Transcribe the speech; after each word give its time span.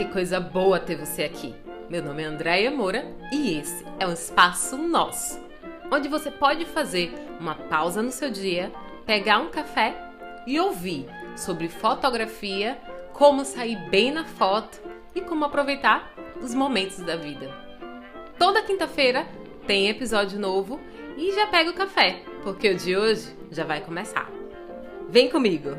Que 0.00 0.06
coisa 0.06 0.40
boa 0.40 0.80
ter 0.80 0.96
você 0.96 1.24
aqui. 1.24 1.54
Meu 1.90 2.02
nome 2.02 2.22
é 2.22 2.24
Andréia 2.24 2.70
Moura 2.70 3.04
e 3.30 3.58
esse 3.58 3.84
é 3.98 4.06
um 4.06 4.14
espaço 4.14 4.78
nosso, 4.78 5.38
onde 5.92 6.08
você 6.08 6.30
pode 6.30 6.64
fazer 6.64 7.12
uma 7.38 7.54
pausa 7.54 8.00
no 8.00 8.10
seu 8.10 8.30
dia, 8.30 8.72
pegar 9.04 9.40
um 9.40 9.50
café 9.50 9.94
e 10.46 10.58
ouvir 10.58 11.04
sobre 11.36 11.68
fotografia, 11.68 12.78
como 13.12 13.44
sair 13.44 13.76
bem 13.90 14.10
na 14.10 14.24
foto 14.24 14.80
e 15.14 15.20
como 15.20 15.44
aproveitar 15.44 16.10
os 16.40 16.54
momentos 16.54 17.00
da 17.00 17.16
vida. 17.16 17.54
Toda 18.38 18.62
quinta-feira 18.62 19.26
tem 19.66 19.90
episódio 19.90 20.40
novo 20.40 20.80
e 21.18 21.30
já 21.32 21.46
pega 21.48 21.68
o 21.68 21.74
café, 21.74 22.22
porque 22.42 22.70
o 22.70 22.74
de 22.74 22.96
hoje 22.96 23.36
já 23.50 23.64
vai 23.64 23.82
começar. 23.82 24.30
Vem 25.10 25.28
comigo! 25.28 25.76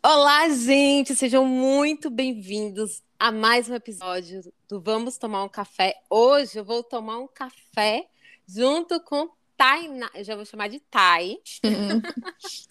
Olá, 0.00 0.48
gente! 0.50 1.14
Sejam 1.16 1.44
muito 1.44 2.08
bem-vindos 2.08 3.02
a 3.18 3.32
mais 3.32 3.68
um 3.68 3.74
episódio 3.74 4.40
do 4.68 4.80
Vamos 4.80 5.18
Tomar 5.18 5.42
um 5.42 5.48
Café. 5.48 6.00
Hoje 6.08 6.60
eu 6.60 6.64
vou 6.64 6.84
tomar 6.84 7.18
um 7.18 7.26
café 7.26 8.06
junto 8.46 9.00
com 9.00 9.28
Tainá. 9.56 10.08
Eu 10.14 10.22
já 10.22 10.36
vou 10.36 10.44
chamar 10.44 10.68
de 10.68 10.78
Tai. 10.78 11.36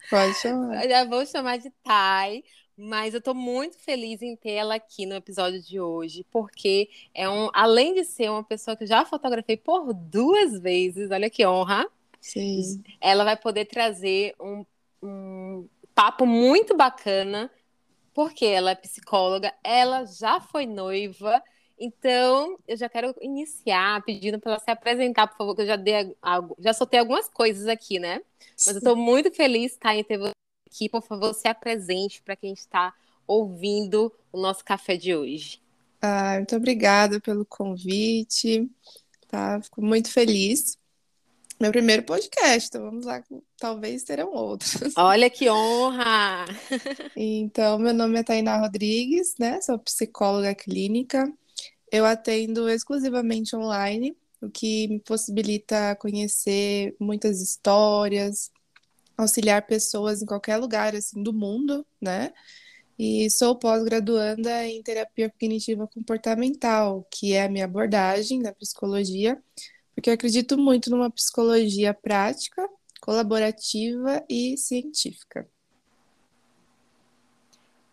Pode 0.08 0.34
chamar. 0.40 0.80
Eu 0.82 0.88
já 0.88 1.04
vou 1.04 1.26
chamar 1.26 1.58
de 1.58 1.70
Tai. 1.84 2.42
Mas 2.74 3.12
eu 3.12 3.20
tô 3.20 3.34
muito 3.34 3.76
feliz 3.76 4.22
em 4.22 4.36
ter 4.36 4.52
ela 4.52 4.76
aqui 4.76 5.04
no 5.04 5.16
episódio 5.16 5.60
de 5.60 5.80
hoje, 5.80 6.24
porque 6.30 6.88
é 7.12 7.28
um, 7.28 7.50
além 7.52 7.92
de 7.92 8.04
ser 8.04 8.30
uma 8.30 8.44
pessoa 8.44 8.76
que 8.76 8.84
eu 8.84 8.88
já 8.88 9.04
fotografei 9.04 9.56
por 9.56 9.92
duas 9.92 10.60
vezes, 10.60 11.10
olha 11.10 11.28
que 11.28 11.44
honra. 11.44 11.84
Sim. 12.20 12.82
Ela 13.00 13.24
vai 13.24 13.36
poder 13.36 13.64
trazer 13.64 14.32
um, 14.40 14.64
um 15.02 15.68
papo 15.98 16.24
muito 16.24 16.76
bacana, 16.76 17.50
porque 18.14 18.46
ela 18.46 18.70
é 18.70 18.74
psicóloga, 18.76 19.52
ela 19.64 20.04
já 20.04 20.40
foi 20.40 20.64
noiva. 20.64 21.42
Então, 21.76 22.56
eu 22.68 22.76
já 22.76 22.88
quero 22.88 23.12
iniciar 23.20 24.00
pedindo 24.04 24.38
para 24.38 24.52
ela 24.52 24.60
se 24.60 24.70
apresentar, 24.70 25.26
por 25.26 25.36
favor, 25.36 25.56
que 25.56 25.62
eu 25.62 25.66
já 25.66 25.74
dei 25.74 26.16
já 26.60 26.72
soltei 26.72 27.00
algumas 27.00 27.28
coisas 27.28 27.66
aqui, 27.66 27.98
né? 27.98 28.22
Mas 28.64 28.76
eu 28.76 28.78
estou 28.78 28.94
muito 28.94 29.32
feliz 29.32 29.76
tá, 29.76 29.92
em 29.92 30.04
ter 30.04 30.18
você 30.18 30.30
aqui. 30.70 30.88
Por 30.88 31.02
favor, 31.02 31.34
se 31.34 31.48
apresente 31.48 32.22
para 32.22 32.36
quem 32.36 32.52
está 32.52 32.94
ouvindo 33.26 34.14
o 34.32 34.40
nosso 34.40 34.64
café 34.64 34.96
de 34.96 35.16
hoje. 35.16 35.60
Ah, 36.00 36.34
muito 36.36 36.54
obrigada 36.54 37.20
pelo 37.20 37.44
convite. 37.44 38.70
Tá? 39.26 39.60
Fico 39.60 39.82
muito 39.82 40.12
feliz 40.12 40.78
meu 41.60 41.72
primeiro 41.72 42.04
podcast, 42.04 42.68
então 42.68 42.82
vamos 42.82 43.04
lá, 43.04 43.22
talvez 43.58 44.04
terão 44.04 44.32
outros. 44.32 44.92
Olha 44.96 45.28
que 45.28 45.50
honra! 45.50 46.44
Então, 47.16 47.78
meu 47.78 47.92
nome 47.92 48.20
é 48.20 48.22
Tainá 48.22 48.58
Rodrigues, 48.58 49.34
né? 49.38 49.60
Sou 49.60 49.78
psicóloga 49.78 50.54
clínica. 50.54 51.30
Eu 51.90 52.04
atendo 52.06 52.68
exclusivamente 52.68 53.56
online, 53.56 54.16
o 54.40 54.48
que 54.48 54.86
me 54.86 55.00
possibilita 55.00 55.96
conhecer 55.96 56.94
muitas 57.00 57.40
histórias, 57.40 58.52
auxiliar 59.16 59.66
pessoas 59.66 60.22
em 60.22 60.26
qualquer 60.26 60.58
lugar 60.58 60.94
assim 60.94 61.20
do 61.22 61.32
mundo, 61.32 61.84
né? 62.00 62.32
E 62.96 63.28
sou 63.30 63.56
pós-graduanda 63.56 64.64
em 64.66 64.82
terapia 64.82 65.30
cognitiva 65.30 65.88
comportamental, 65.88 67.06
que 67.10 67.32
é 67.32 67.44
a 67.44 67.48
minha 67.48 67.64
abordagem 67.64 68.42
da 68.42 68.52
psicologia 68.52 69.40
porque 69.98 70.10
eu 70.10 70.14
acredito 70.14 70.56
muito 70.56 70.90
numa 70.90 71.10
psicologia 71.10 71.92
prática, 71.92 72.64
colaborativa 73.00 74.24
e 74.30 74.56
científica. 74.56 75.50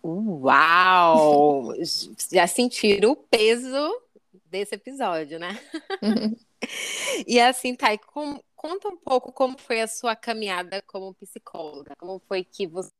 Uau! 0.04 1.74
Já 2.32 2.46
sentiram 2.46 3.14
o 3.14 3.16
peso 3.16 4.02
desse 4.46 4.76
episódio, 4.76 5.40
né? 5.40 5.60
e 7.26 7.40
assim, 7.40 7.74
Thay, 7.74 7.98
com, 7.98 8.40
conta 8.56 8.88
um 8.88 8.98
pouco 8.98 9.32
como 9.32 9.58
foi 9.58 9.82
a 9.82 9.88
sua 9.88 10.16
caminhada 10.16 10.84
como 10.84 11.16
psicóloga. 11.16 11.96
Como 11.98 12.22
foi 12.28 12.44
que 12.44 12.68
você 12.68 12.92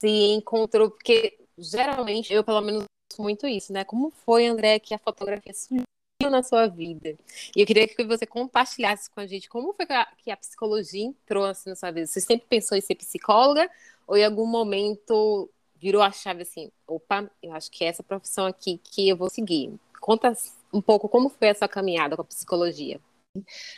se 0.00 0.32
encontrou? 0.32 0.92
Porque 0.92 1.36
geralmente, 1.58 2.32
eu 2.32 2.44
pelo 2.44 2.60
menos 2.60 2.84
muito 3.18 3.48
isso, 3.48 3.72
né? 3.72 3.84
Como 3.84 4.12
foi, 4.12 4.46
André, 4.46 4.78
que 4.78 4.94
a 4.94 4.98
fotografia 4.98 5.52
surgiu 5.52 5.82
na 6.24 6.42
sua 6.42 6.66
vida. 6.66 7.14
E 7.54 7.60
eu 7.60 7.66
queria 7.66 7.86
que 7.86 8.04
você 8.04 8.24
compartilhasse 8.24 9.10
com 9.10 9.20
a 9.20 9.26
gente 9.26 9.48
como 9.48 9.72
foi 9.74 9.86
que 9.86 10.30
a, 10.30 10.36
psicologia 10.36 11.04
entrou 11.04 11.44
assim 11.44 11.70
na 11.70 11.76
sua 11.76 11.90
vida. 11.90 12.06
Você 12.06 12.20
sempre 12.20 12.46
pensou 12.48 12.76
em 12.76 12.80
ser 12.80 12.94
psicóloga 12.94 13.68
ou 14.06 14.16
em 14.16 14.24
algum 14.24 14.46
momento 14.46 15.50
virou 15.78 16.02
a 16.02 16.10
chave 16.10 16.42
assim, 16.42 16.70
opa, 16.86 17.30
eu 17.42 17.52
acho 17.52 17.70
que 17.70 17.84
é 17.84 17.88
essa 17.88 18.02
profissão 18.02 18.46
aqui 18.46 18.80
que 18.82 19.08
eu 19.08 19.16
vou 19.16 19.28
seguir. 19.28 19.74
Conta 20.00 20.32
um 20.72 20.80
pouco 20.80 21.08
como 21.08 21.28
foi 21.28 21.50
a 21.50 21.54
sua 21.54 21.68
caminhada 21.68 22.16
com 22.16 22.22
a 22.22 22.24
psicologia. 22.24 22.98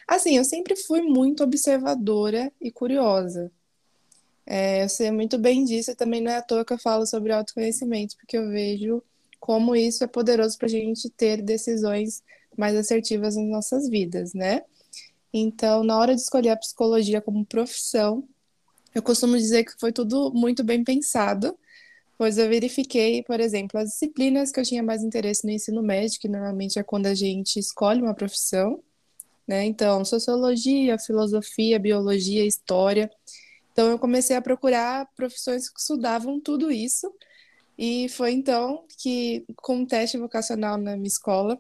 Assim, 0.06 0.37
eu 0.37 0.44
sempre 0.44 0.77
fui 0.77 1.03
muito 1.03 1.43
observadora 1.43 2.53
e 2.60 2.71
curiosa. 2.71 3.50
É, 4.47 4.84
eu 4.84 4.88
sei 4.88 5.10
muito 5.10 5.37
bem 5.37 5.65
disso, 5.65 5.91
e 5.91 5.97
também 5.97 6.21
não 6.21 6.31
é 6.31 6.37
à 6.37 6.43
toa 6.43 6.65
que 6.65 6.72
eu 6.72 6.78
falo 6.78 7.04
sobre 7.04 7.32
autoconhecimento, 7.32 8.16
porque 8.16 8.38
eu 8.38 8.48
vejo 8.48 9.03
como 9.38 9.75
isso 9.76 10.04
é 10.04 10.06
poderoso 10.06 10.56
para 10.59 10.66
a 10.66 10.71
gente 10.71 11.09
ter 11.10 11.43
decisões 11.43 12.22
mais 12.56 12.76
assertivas 12.76 13.37
nas 13.37 13.47
nossas 13.47 13.88
vidas, 13.88 14.34
né? 14.34 14.62
Então, 15.32 15.84
na 15.84 15.99
hora 15.99 16.15
de 16.15 16.21
escolher 16.21 16.50
a 16.50 16.56
psicologia 16.56 17.21
como 17.21 17.44
profissão, 17.44 18.27
eu 18.94 19.03
costumo 19.03 19.37
dizer 19.37 19.65
que 19.65 19.78
foi 19.78 19.93
tudo 19.93 20.32
muito 20.32 20.65
bem 20.65 20.82
pensado, 20.82 21.56
pois 22.16 22.38
eu 22.38 22.48
verifiquei, 22.48 23.22
por 23.22 23.38
exemplo, 23.38 23.78
as 23.78 23.91
disciplinas 23.91 24.50
que 24.50 24.59
eu 24.59 24.65
tinha 24.65 24.82
mais 24.82 25.03
interesse 25.03 25.44
no 25.44 25.53
ensino 25.53 25.82
médio, 25.82 26.19
que 26.19 26.28
normalmente 26.28 26.78
é 26.78 26.82
quando 26.82 27.06
a 27.06 27.15
gente 27.15 27.59
escolhe 27.59 28.03
uma 28.03 28.15
profissão, 28.15 28.82
né? 29.47 29.65
Então, 29.65 30.04
sociologia, 30.04 30.98
filosofia, 30.98 31.78
biologia, 31.78 32.44
história. 32.44 33.10
Então, 33.72 33.88
eu 33.91 33.98
comecei 33.98 34.34
a 34.37 34.43
procurar 34.43 35.09
profissões 35.15 35.71
que 35.71 35.78
estudavam 35.78 36.41
tudo 36.41 36.71
isso, 36.71 37.12
e 37.78 38.09
foi 38.09 38.33
então 38.33 38.84
que, 38.99 39.47
com 39.56 39.77
um 39.77 39.87
teste 39.87 40.19
vocacional 40.19 40.77
na 40.77 40.97
minha 40.97 41.06
escola, 41.06 41.59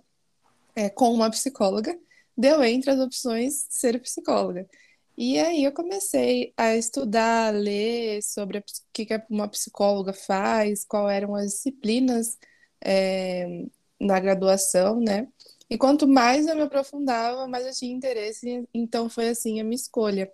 é, 0.74 0.90
com 0.90 1.12
uma 1.14 1.30
psicóloga, 1.30 1.98
deu 2.36 2.62
entre 2.64 2.90
as 2.90 3.00
opções 3.00 3.66
ser 3.70 4.00
psicóloga. 4.00 4.68
E 5.16 5.38
aí 5.38 5.64
eu 5.64 5.72
comecei 5.72 6.52
a 6.56 6.76
estudar, 6.76 7.48
a 7.48 7.50
ler 7.50 8.22
sobre 8.22 8.58
o 8.58 8.64
que 8.92 9.06
uma 9.30 9.48
psicóloga 9.48 10.12
faz, 10.12 10.84
quais 10.84 11.16
eram 11.16 11.34
as 11.34 11.52
disciplinas 11.52 12.38
é, 12.84 13.66
na 14.00 14.20
graduação, 14.20 15.00
né? 15.00 15.28
E 15.70 15.76
quanto 15.78 16.06
mais 16.08 16.46
eu 16.46 16.56
me 16.56 16.62
aprofundava, 16.62 17.46
mais 17.48 17.66
eu 17.66 17.72
tinha 17.72 17.94
interesse, 17.94 18.66
então 18.72 19.08
foi 19.08 19.28
assim 19.28 19.60
a 19.60 19.64
minha 19.64 19.76
escolha. 19.76 20.32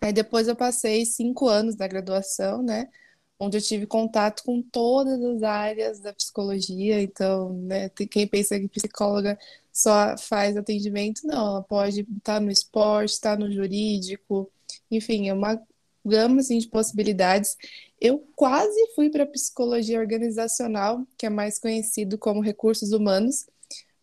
Aí 0.00 0.12
depois 0.12 0.48
eu 0.48 0.56
passei 0.56 1.04
cinco 1.06 1.48
anos 1.48 1.76
na 1.76 1.86
graduação, 1.86 2.62
né? 2.62 2.88
Onde 3.42 3.58
eu 3.58 3.60
tive 3.60 3.86
contato 3.86 4.44
com 4.44 4.62
todas 4.62 5.20
as 5.20 5.42
áreas 5.42 5.98
da 5.98 6.12
psicologia. 6.12 7.02
Então, 7.02 7.52
né, 7.52 7.88
quem 7.88 8.24
pensa 8.24 8.58
que 8.58 8.68
psicóloga 8.68 9.36
só 9.72 10.16
faz 10.16 10.56
atendimento, 10.56 11.26
não, 11.26 11.46
ela 11.46 11.62
pode 11.62 12.06
estar 12.18 12.40
no 12.40 12.52
esporte, 12.52 13.10
estar 13.10 13.36
no 13.36 13.50
jurídico, 13.50 14.48
enfim, 14.88 15.28
é 15.28 15.34
uma 15.34 15.60
gama 16.04 16.40
assim, 16.40 16.58
de 16.58 16.68
possibilidades. 16.68 17.56
Eu 18.00 18.24
quase 18.36 18.78
fui 18.94 19.10
para 19.10 19.26
psicologia 19.26 19.98
organizacional, 19.98 21.04
que 21.18 21.26
é 21.26 21.30
mais 21.30 21.58
conhecido 21.58 22.16
como 22.16 22.40
recursos 22.40 22.92
humanos, 22.92 23.46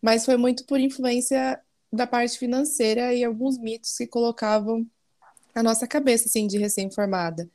mas 0.02 0.26
foi 0.26 0.36
muito 0.36 0.66
por 0.66 0.78
influência 0.78 1.58
da 1.90 2.06
parte 2.06 2.38
financeira 2.38 3.14
e 3.14 3.24
alguns 3.24 3.56
mitos 3.56 3.96
que 3.96 4.06
colocavam 4.06 4.86
a 5.54 5.62
nossa 5.62 5.86
cabeça 5.86 6.26
assim 6.26 6.46
de 6.46 6.58
recém-formada. 6.58 7.48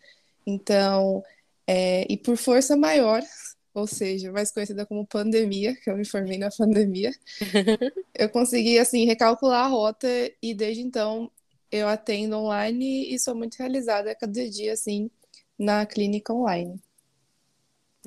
Então, 0.48 1.24
é, 1.68 2.06
e 2.12 2.18
por 2.18 2.38
força 2.38 2.76
maior, 2.76 3.22
ou 3.74 3.88
seja, 3.88 4.32
mais 4.32 4.52
conhecida 4.52 4.86
como 4.86 5.06
pandemia, 5.06 5.76
que 5.76 5.90
eu 5.90 5.98
me 5.98 6.06
formei 6.06 6.38
na 6.38 6.50
pandemia, 6.50 7.12
eu 8.14 8.30
consegui, 8.30 8.80
assim, 8.80 9.06
recalcular 9.06 9.66
a 9.66 9.68
rota 9.68 10.08
e 10.42 10.54
desde 10.54 10.82
então 10.82 11.32
eu 11.72 11.88
atendo 11.88 12.38
online 12.38 13.14
e 13.14 13.20
sou 13.20 13.36
muito 13.36 13.56
realizada 13.56 14.16
cada 14.16 14.50
dia, 14.50 14.74
assim, 14.74 15.10
na 15.58 15.86
clínica 15.86 16.34
online. 16.34 16.82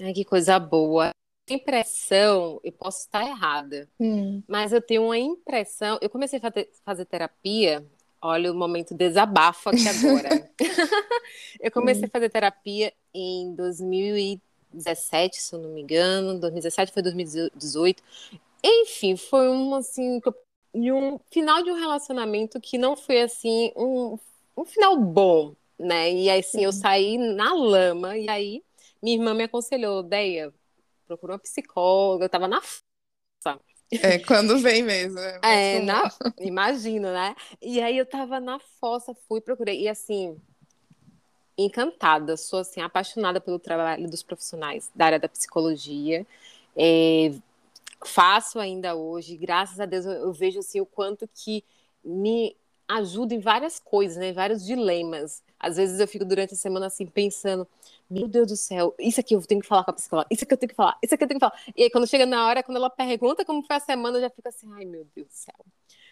Ai, 0.01 0.13
que 0.13 0.25
coisa 0.25 0.59
boa. 0.59 1.11
Impressão, 1.51 2.61
eu 2.63 2.73
posso 2.73 3.01
estar 3.01 3.27
errada, 3.27 3.89
hum. 3.99 4.43
mas 4.47 4.73
eu 4.73 4.83
tenho 4.83 5.05
uma 5.05 5.19
impressão. 5.19 5.99
Eu 6.01 6.11
comecei 6.11 6.39
a 6.39 6.53
fazer 6.85 7.05
terapia 7.07 7.85
Olha 8.21 8.53
o 8.53 8.55
momento 8.55 8.95
desabafo 8.95 9.71
aqui 9.71 9.87
agora. 9.89 10.51
eu 11.61 11.71
comecei 11.71 12.05
a 12.05 12.11
fazer 12.11 12.29
terapia 12.29 12.93
em 13.15 13.55
2017, 13.55 15.41
se 15.41 15.55
eu 15.55 15.61
não 15.61 15.71
me 15.71 15.83
engano. 15.83 16.39
2017 16.39 16.93
foi 16.93 17.03
2018. 17.03 18.03
Enfim, 18.63 19.17
foi 19.17 19.49
um 19.49 19.75
assim, 19.75 20.21
um 20.75 21.19
final 21.31 21.63
de 21.63 21.71
um 21.71 21.79
relacionamento 21.79 22.61
que 22.61 22.77
não 22.77 22.97
foi 22.97 23.23
assim 23.23 23.73
um, 23.77 24.19
um 24.57 24.65
final 24.65 24.97
bom, 24.97 25.55
né? 25.79 26.13
E 26.13 26.29
aí 26.29 26.43
sim, 26.43 26.65
eu 26.65 26.73
saí 26.73 27.17
na 27.17 27.55
lama 27.55 28.17
e 28.19 28.29
aí 28.29 28.63
minha 29.01 29.17
irmã 29.17 29.33
me 29.33 29.45
aconselhou, 29.45 30.03
Deia, 30.03 30.53
procura 31.07 31.35
uma 31.35 31.39
psicóloga, 31.39 32.25
eu 32.25 32.29
tava 32.29 32.49
na 32.49 32.61
é, 33.91 34.19
quando 34.19 34.59
vem 34.59 34.83
mesmo. 34.83 35.19
É, 35.19 35.77
é 35.77 35.81
na... 35.81 36.11
imagino, 36.41 37.11
né? 37.11 37.35
E 37.61 37.81
aí 37.81 37.97
eu 37.97 38.07
tava 38.07 38.39
na 38.39 38.59
fossa, 38.81 39.15
fui, 39.27 39.41
procurei. 39.41 39.83
E 39.83 39.89
assim, 39.89 40.37
encantada, 41.57 42.37
sou 42.37 42.61
assim, 42.61 42.81
apaixonada 42.81 43.41
pelo 43.41 43.59
trabalho 43.59 44.09
dos 44.09 44.23
profissionais 44.23 44.91
da 44.95 45.07
área 45.07 45.19
da 45.19 45.29
psicologia. 45.29 46.27
É, 46.77 47.33
faço 48.05 48.61
ainda 48.61 48.95
hoje, 48.95 49.37
graças 49.37 49.81
a 49.81 49.87
Deus 49.87 50.05
eu, 50.05 50.13
eu, 50.13 50.33
vejo 50.33 50.61
assim 50.61 50.81
o 50.81 50.87
quanto 50.87 51.29
que 51.35 51.65
me 52.05 52.55
ajuda 52.87 53.35
em 53.35 53.41
várias 53.41 53.81
coisas, 53.81 54.17
né? 54.17 54.33
Vários 54.33 54.65
dilemas. 54.65 55.43
Às 55.61 55.77
vezes 55.77 55.99
eu 55.99 56.07
fico 56.07 56.25
durante 56.25 56.55
a 56.55 56.57
semana 56.57 56.87
assim 56.87 57.07
pensando, 57.07 57.67
meu 58.09 58.29
Deus 58.29 58.49
do 58.49 58.57
céu, 58.57 58.95
isso 58.99 59.21
aqui 59.21 59.35
eu 59.35 59.43
tenho 59.43 59.61
que 59.61 59.67
falar 59.67 59.85
com 59.85 59.91
a 59.91 59.95
psicóloga, 59.95 60.29
isso 60.31 60.45
aqui 60.45 60.55
eu 60.55 60.59
tenho 60.59 60.71
que 60.71 60.77
falar, 60.77 60.99
isso 61.03 61.15
aqui 61.15 61.25
eu 61.25 61.29
tenho 61.29 61.41
que 61.41 61.47
falar. 61.47 61.61
E 61.77 61.83
aí 61.83 61.91
quando 61.91 62.07
chega 62.07 62.27
na 62.27 62.47
hora, 62.47 62.63
quando 62.63 62.77
ela 62.77 62.91
pergunta 62.91 63.45
como 63.45 63.63
foi 63.63 63.77
a 63.77 63.81
semana, 63.81 64.19
eu 64.19 64.23
já 64.23 64.31
fico 64.31 64.49
assim, 64.49 64.71
ai 64.75 64.85
meu 64.85 65.07
Deus 65.15 65.27
do 65.27 65.33
céu. 65.33 65.65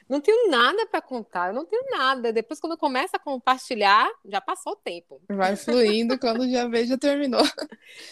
Não 0.08 0.20
tenho 0.20 0.48
nada 0.50 0.86
para 0.86 1.00
contar, 1.00 1.48
eu 1.48 1.54
não 1.54 1.64
tenho 1.64 1.82
nada. 1.90 2.32
Depois, 2.32 2.60
quando 2.60 2.76
começa 2.76 3.16
a 3.16 3.20
compartilhar, 3.20 4.08
já 4.24 4.40
passou 4.40 4.74
o 4.74 4.76
tempo. 4.76 5.20
Vai 5.28 5.56
fluindo, 5.56 6.16
quando 6.20 6.48
já 6.48 6.68
vê, 6.68 6.86
já 6.86 6.96
terminou. 6.96 7.42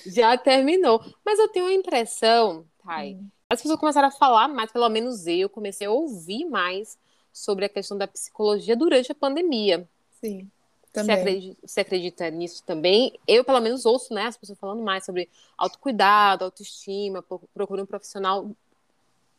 Já 0.04 0.36
terminou. 0.36 1.00
Mas 1.24 1.38
eu 1.38 1.48
tenho 1.48 1.66
a 1.66 1.72
impressão, 1.72 2.66
Thay, 2.84 3.14
hum. 3.14 3.28
as 3.48 3.62
pessoas 3.62 3.78
começaram 3.78 4.08
a 4.08 4.10
falar 4.10 4.48
mais, 4.48 4.72
pelo 4.72 4.88
menos 4.88 5.26
eu 5.26 5.48
comecei 5.48 5.86
a 5.86 5.90
ouvir 5.90 6.44
mais 6.46 6.98
sobre 7.32 7.64
a 7.64 7.68
questão 7.68 7.96
da 7.96 8.08
psicologia 8.08 8.76
durante 8.76 9.12
a 9.12 9.14
pandemia. 9.14 9.88
Sim. 10.20 10.50
Também. 10.94 11.16
Você 11.16 11.20
acredita, 11.20 11.60
você 11.66 11.80
acredita 11.80 12.30
nisso 12.30 12.62
também? 12.64 13.18
Eu, 13.26 13.42
pelo 13.42 13.60
menos, 13.60 13.84
ouço 13.84 14.14
né, 14.14 14.26
as 14.26 14.36
pessoas 14.36 14.56
falando 14.56 14.80
mais 14.80 15.04
sobre 15.04 15.28
autocuidado, 15.58 16.44
autoestima, 16.44 17.22
procure 17.52 17.82
um 17.82 17.86
profissional 17.86 18.48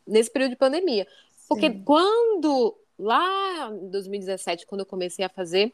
nesse 0.05 0.29
período 0.29 0.51
de 0.51 0.57
pandemia. 0.57 1.07
Porque 1.47 1.71
Sim. 1.71 1.81
quando, 1.85 2.75
lá 2.99 3.71
em 3.71 3.87
2017, 3.87 4.67
quando 4.67 4.81
eu 4.81 4.85
comecei 4.85 5.23
a 5.23 5.29
fazer, 5.29 5.73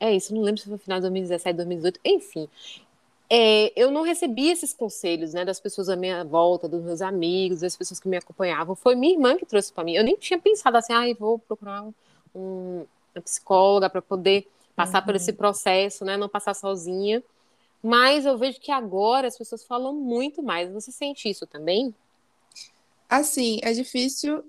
é 0.00 0.12
isso, 0.12 0.34
não 0.34 0.42
lembro 0.42 0.60
se 0.60 0.66
foi 0.66 0.72
no 0.72 0.78
final 0.78 0.98
de 0.98 1.02
2017, 1.02 1.56
2018, 1.56 2.00
enfim, 2.04 2.48
é, 3.32 3.72
eu 3.80 3.92
não 3.92 4.02
recebi 4.02 4.48
esses 4.48 4.74
conselhos, 4.74 5.32
né, 5.32 5.44
das 5.44 5.60
pessoas 5.60 5.88
à 5.88 5.94
minha 5.94 6.24
volta, 6.24 6.68
dos 6.68 6.82
meus 6.82 7.00
amigos, 7.00 7.60
das 7.60 7.76
pessoas 7.76 8.00
que 8.00 8.08
me 8.08 8.16
acompanhavam. 8.16 8.74
Foi 8.74 8.96
minha 8.96 9.12
irmã 9.12 9.36
que 9.36 9.46
trouxe 9.46 9.72
para 9.72 9.84
mim. 9.84 9.94
Eu 9.94 10.02
nem 10.02 10.16
tinha 10.16 10.40
pensado 10.40 10.76
assim, 10.76 10.92
ah, 10.92 11.04
vou 11.16 11.38
procurar 11.38 11.84
um, 11.84 11.94
um, 12.34 12.86
uma 13.14 13.22
psicóloga 13.22 13.88
para 13.88 14.02
poder 14.02 14.48
passar 14.84 15.00
uhum. 15.00 15.06
por 15.06 15.16
esse 15.16 15.32
processo, 15.32 16.04
né, 16.04 16.16
não 16.16 16.28
passar 16.28 16.54
sozinha. 16.54 17.22
Mas 17.82 18.26
eu 18.26 18.36
vejo 18.36 18.60
que 18.60 18.70
agora 18.70 19.28
as 19.28 19.38
pessoas 19.38 19.64
falam 19.64 19.94
muito 19.94 20.42
mais. 20.42 20.70
Você 20.70 20.92
sente 20.92 21.28
isso 21.28 21.46
também? 21.46 21.94
Assim, 23.08 23.58
é 23.62 23.72
difícil 23.72 24.44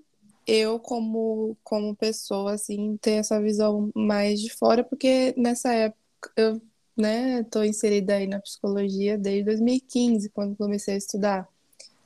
eu 0.45 0.79
como 0.79 1.55
como 1.63 1.95
pessoa 1.95 2.53
assim 2.53 2.97
ter 2.97 3.11
essa 3.11 3.39
visão 3.41 3.89
mais 3.95 4.41
de 4.41 4.49
fora, 4.49 4.83
porque 4.83 5.33
nessa 5.37 5.71
época 5.71 6.31
eu 6.35 6.61
né? 6.95 7.41
Estou 7.41 7.63
inserida 7.63 8.15
aí 8.15 8.27
na 8.27 8.39
psicologia 8.39 9.17
desde 9.17 9.45
2015, 9.45 10.29
quando 10.29 10.55
comecei 10.55 10.95
a 10.95 10.97
estudar 10.97 11.47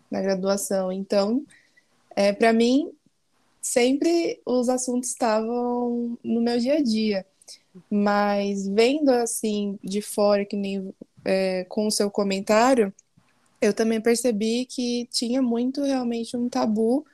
na 0.09 0.21
graduação. 0.21 0.91
Então, 0.91 1.45
é, 2.15 2.31
para 2.31 2.53
mim, 2.53 2.91
sempre 3.61 4.41
os 4.45 4.69
assuntos 4.69 5.09
estavam 5.09 6.17
no 6.23 6.41
meu 6.41 6.59
dia 6.59 6.75
a 6.75 6.83
dia. 6.83 7.25
Mas 7.89 8.67
vendo 8.67 9.09
assim 9.09 9.77
de 9.83 10.01
fora, 10.01 10.45
que 10.45 10.55
nem 10.55 10.93
é, 11.23 11.65
com 11.65 11.87
o 11.87 11.91
seu 11.91 12.09
comentário, 12.09 12.93
eu 13.61 13.73
também 13.73 14.01
percebi 14.01 14.65
que 14.65 15.07
tinha 15.11 15.41
muito 15.41 15.83
realmente 15.83 16.35
um 16.37 16.47
tabu 16.49 17.05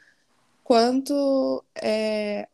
quanto 0.63 1.63
é, 1.75 2.47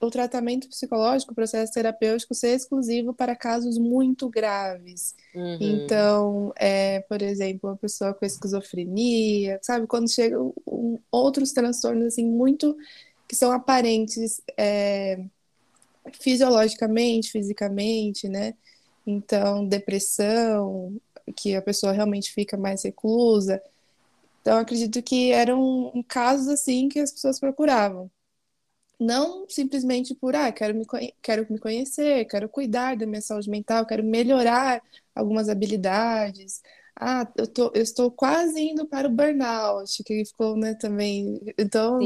o 0.00 0.10
tratamento 0.10 0.68
psicológico, 0.68 1.32
o 1.32 1.34
processo 1.34 1.72
terapêutico, 1.72 2.34
ser 2.34 2.54
exclusivo 2.54 3.12
para 3.12 3.36
casos 3.36 3.76
muito 3.76 4.28
graves. 4.28 5.14
Uhum. 5.34 5.58
Então, 5.60 6.52
é, 6.56 7.00
por 7.00 7.20
exemplo, 7.20 7.70
uma 7.70 7.76
pessoa 7.76 8.14
com 8.14 8.24
esquizofrenia, 8.24 9.58
sabe? 9.62 9.86
Quando 9.86 10.10
chegam 10.10 10.54
um, 10.66 10.98
outros 11.10 11.52
transtornos, 11.52 12.06
assim, 12.06 12.24
muito 12.24 12.76
que 13.28 13.36
são 13.36 13.52
aparentes 13.52 14.40
é, 14.56 15.22
fisiologicamente, 16.20 17.30
fisicamente, 17.30 18.28
né? 18.28 18.54
Então, 19.06 19.66
depressão, 19.66 20.96
que 21.36 21.54
a 21.54 21.62
pessoa 21.62 21.92
realmente 21.92 22.32
fica 22.32 22.56
mais 22.56 22.84
reclusa. 22.84 23.62
Então, 24.40 24.58
acredito 24.58 25.02
que 25.02 25.32
eram 25.32 26.04
casos 26.08 26.48
assim 26.48 26.88
que 26.88 27.00
as 27.00 27.12
pessoas 27.12 27.38
procuravam 27.38 28.10
não 29.00 29.48
simplesmente 29.48 30.14
por, 30.14 30.36
ah, 30.36 30.52
quero 30.52 30.74
me, 30.74 30.84
quero 31.22 31.46
me 31.50 31.58
conhecer, 31.58 32.26
quero 32.26 32.48
cuidar 32.50 32.96
da 32.96 33.06
minha 33.06 33.22
saúde 33.22 33.48
mental, 33.48 33.86
quero 33.86 34.04
melhorar 34.04 34.82
algumas 35.14 35.48
habilidades. 35.48 36.60
Ah, 36.94 37.26
eu, 37.34 37.46
tô, 37.46 37.72
eu 37.74 37.80
estou 37.82 38.10
quase 38.10 38.60
indo 38.60 38.86
para 38.86 39.08
o 39.08 39.10
burnout, 39.10 40.04
que 40.04 40.22
ficou, 40.26 40.54
né, 40.54 40.74
também. 40.74 41.40
Então, 41.56 41.98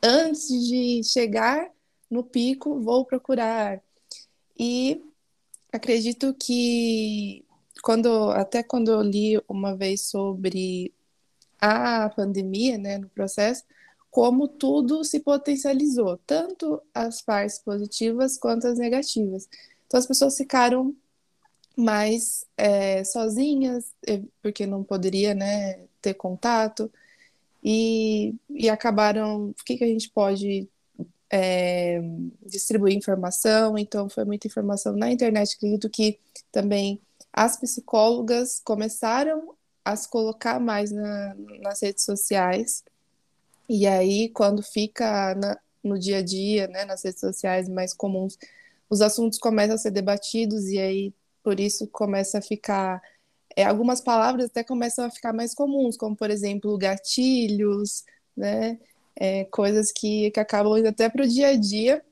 antes 0.00 0.48
de 0.48 1.02
chegar 1.02 1.68
no 2.10 2.22
pico, 2.24 2.80
vou 2.80 3.04
procurar. 3.04 3.82
E 4.58 5.02
acredito 5.72 6.34
que 6.34 7.44
quando 7.82 8.30
até 8.30 8.62
quando 8.62 8.90
eu 8.90 9.02
li 9.02 9.40
uma 9.48 9.76
vez 9.76 10.02
sobre 10.02 10.92
a 11.60 12.08
pandemia, 12.10 12.78
né, 12.78 12.98
no 12.98 13.08
processo, 13.08 13.64
como 14.10 14.48
tudo 14.48 15.04
se 15.04 15.20
potencializou, 15.20 16.18
tanto 16.26 16.80
as 16.94 17.20
partes 17.22 17.58
positivas 17.58 18.38
quanto 18.38 18.66
as 18.66 18.78
negativas. 18.78 19.48
Então 19.86 19.98
as 19.98 20.06
pessoas 20.06 20.36
ficaram 20.36 20.94
mais 21.76 22.44
é, 22.56 23.04
sozinhas, 23.04 23.94
porque 24.42 24.66
não 24.66 24.82
poderia 24.82 25.34
né, 25.34 25.86
ter 26.00 26.14
contato, 26.14 26.90
e, 27.62 28.34
e 28.50 28.68
acabaram. 28.68 29.50
O 29.50 29.64
que, 29.64 29.76
que 29.76 29.84
a 29.84 29.88
gente 29.88 30.10
pode 30.10 30.68
é, 31.30 32.00
distribuir 32.46 32.96
informação? 32.96 33.76
Então, 33.78 34.08
foi 34.08 34.24
muita 34.24 34.46
informação 34.46 34.94
na 34.96 35.10
internet. 35.10 35.56
Acredito 35.56 35.90
que 35.90 36.18
também 36.52 37.00
as 37.32 37.58
psicólogas 37.58 38.60
começaram 38.64 39.54
a 39.84 39.96
se 39.96 40.08
colocar 40.08 40.60
mais 40.60 40.90
na, 40.90 41.34
nas 41.62 41.82
redes 41.82 42.04
sociais 42.04 42.84
e 43.68 43.86
aí, 43.86 44.30
quando 44.30 44.62
fica 44.62 45.34
na, 45.34 45.58
no 45.84 45.98
dia 45.98 46.18
a 46.18 46.22
dia, 46.22 46.66
né, 46.68 46.84
nas 46.84 47.04
redes 47.04 47.20
sociais 47.20 47.68
mais 47.68 47.92
comuns, 47.92 48.38
os 48.88 49.02
assuntos 49.02 49.38
começam 49.38 49.74
a 49.74 49.78
ser 49.78 49.90
debatidos 49.90 50.66
e 50.68 50.78
aí, 50.78 51.14
por 51.42 51.60
isso, 51.60 51.86
começa 51.88 52.38
a 52.38 52.42
ficar. 52.42 53.02
É, 53.56 53.64
algumas 53.64 54.00
palavras 54.00 54.46
até 54.46 54.64
começam 54.64 55.04
a 55.04 55.10
ficar 55.10 55.32
mais 55.32 55.54
comuns, 55.54 55.96
como, 55.96 56.16
por 56.16 56.30
exemplo, 56.30 56.78
gatilhos, 56.78 58.04
né, 58.36 58.78
é, 59.18 59.44
coisas 59.46 59.92
que, 59.92 60.30
que 60.30 60.40
acabam 60.40 60.78
indo 60.78 60.88
até 60.88 61.08
para 61.08 61.24
o 61.24 61.28
dia 61.28 61.48
a 61.48 61.56
dia, 61.56 62.04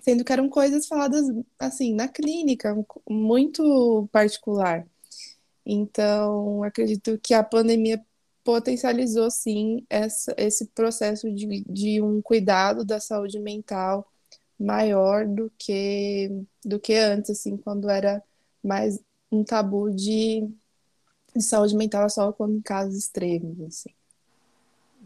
sendo 0.00 0.24
que 0.24 0.32
eram 0.32 0.48
coisas 0.48 0.86
faladas, 0.88 1.26
assim, 1.58 1.94
na 1.94 2.08
clínica, 2.08 2.74
muito 3.08 4.08
particular. 4.12 4.86
Então, 5.64 6.62
acredito 6.64 7.18
que 7.22 7.34
a 7.34 7.44
pandemia 7.44 8.04
potencializou 8.42 9.30
sim 9.30 9.84
essa, 9.90 10.34
esse 10.38 10.66
processo 10.68 11.30
de, 11.32 11.64
de 11.68 12.02
um 12.02 12.22
cuidado 12.22 12.84
da 12.84 12.98
saúde 13.00 13.38
mental 13.38 14.10
maior 14.58 15.26
do 15.26 15.50
que 15.58 16.44
do 16.64 16.80
que 16.80 16.94
antes, 16.94 17.30
assim, 17.30 17.56
quando 17.56 17.88
era 17.88 18.22
mais 18.62 19.00
um 19.32 19.44
tabu 19.44 19.90
de, 19.90 20.48
de 21.34 21.42
saúde 21.42 21.76
mental 21.76 22.08
só 22.10 22.32
quando 22.32 22.56
em 22.58 22.62
casos 22.62 22.96
extremos, 22.96 23.60
assim. 23.62 23.90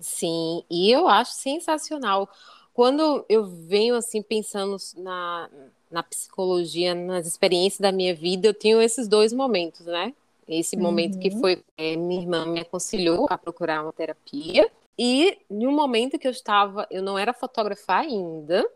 Sim, 0.01 0.63
e 0.71 0.91
eu 0.91 1.09
acho 1.09 1.33
sensacional. 1.33 2.29
Quando 2.73 3.25
eu 3.29 3.47
venho 3.47 3.95
assim 3.95 4.21
pensando 4.21 4.77
na, 4.97 5.49
na 5.91 6.03
psicologia, 6.03 6.95
nas 6.95 7.27
experiências 7.27 7.81
da 7.81 7.93
minha 7.93 8.15
vida, 8.15 8.49
eu 8.49 8.55
tenho 8.55 8.83
esses 8.83 9.07
dois 9.07 9.33
momentos, 9.33 9.87
né? 9.87 10.13
Esse 10.47 10.77
momento 10.77 11.15
uhum. 11.15 11.21
que 11.21 11.31
foi, 11.31 11.63
é, 11.79 11.97
minha 11.97 12.21
irmã 12.21 12.45
me 12.45 12.61
aconselhou 12.61 13.27
a 13.31 13.39
procurar 13.39 13.83
uma 13.83 13.93
terapia. 13.93 14.69
E 14.99 15.39
no 15.49 15.73
momento 15.73 16.19
que 16.19 16.27
eu 16.27 16.31
estava, 16.33 16.87
eu 16.91 17.03
não 17.03 17.19
era 17.19 17.33
fotógrafa 17.33 17.97
ainda, 17.97 18.69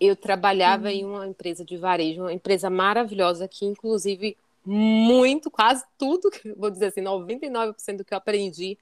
eu 0.00 0.16
trabalhava 0.16 0.88
uhum. 0.88 0.90
em 0.90 1.04
uma 1.04 1.26
empresa 1.26 1.64
de 1.64 1.76
varejo, 1.76 2.22
uma 2.22 2.32
empresa 2.32 2.68
maravilhosa 2.68 3.46
que, 3.46 3.64
inclusive, 3.64 4.36
muito, 4.64 5.50
quase 5.50 5.84
tudo, 5.96 6.30
vou 6.56 6.70
dizer 6.70 6.86
assim, 6.86 7.02
99% 7.02 7.96
do 7.96 8.04
que 8.04 8.12
eu 8.12 8.18
aprendi, 8.18 8.76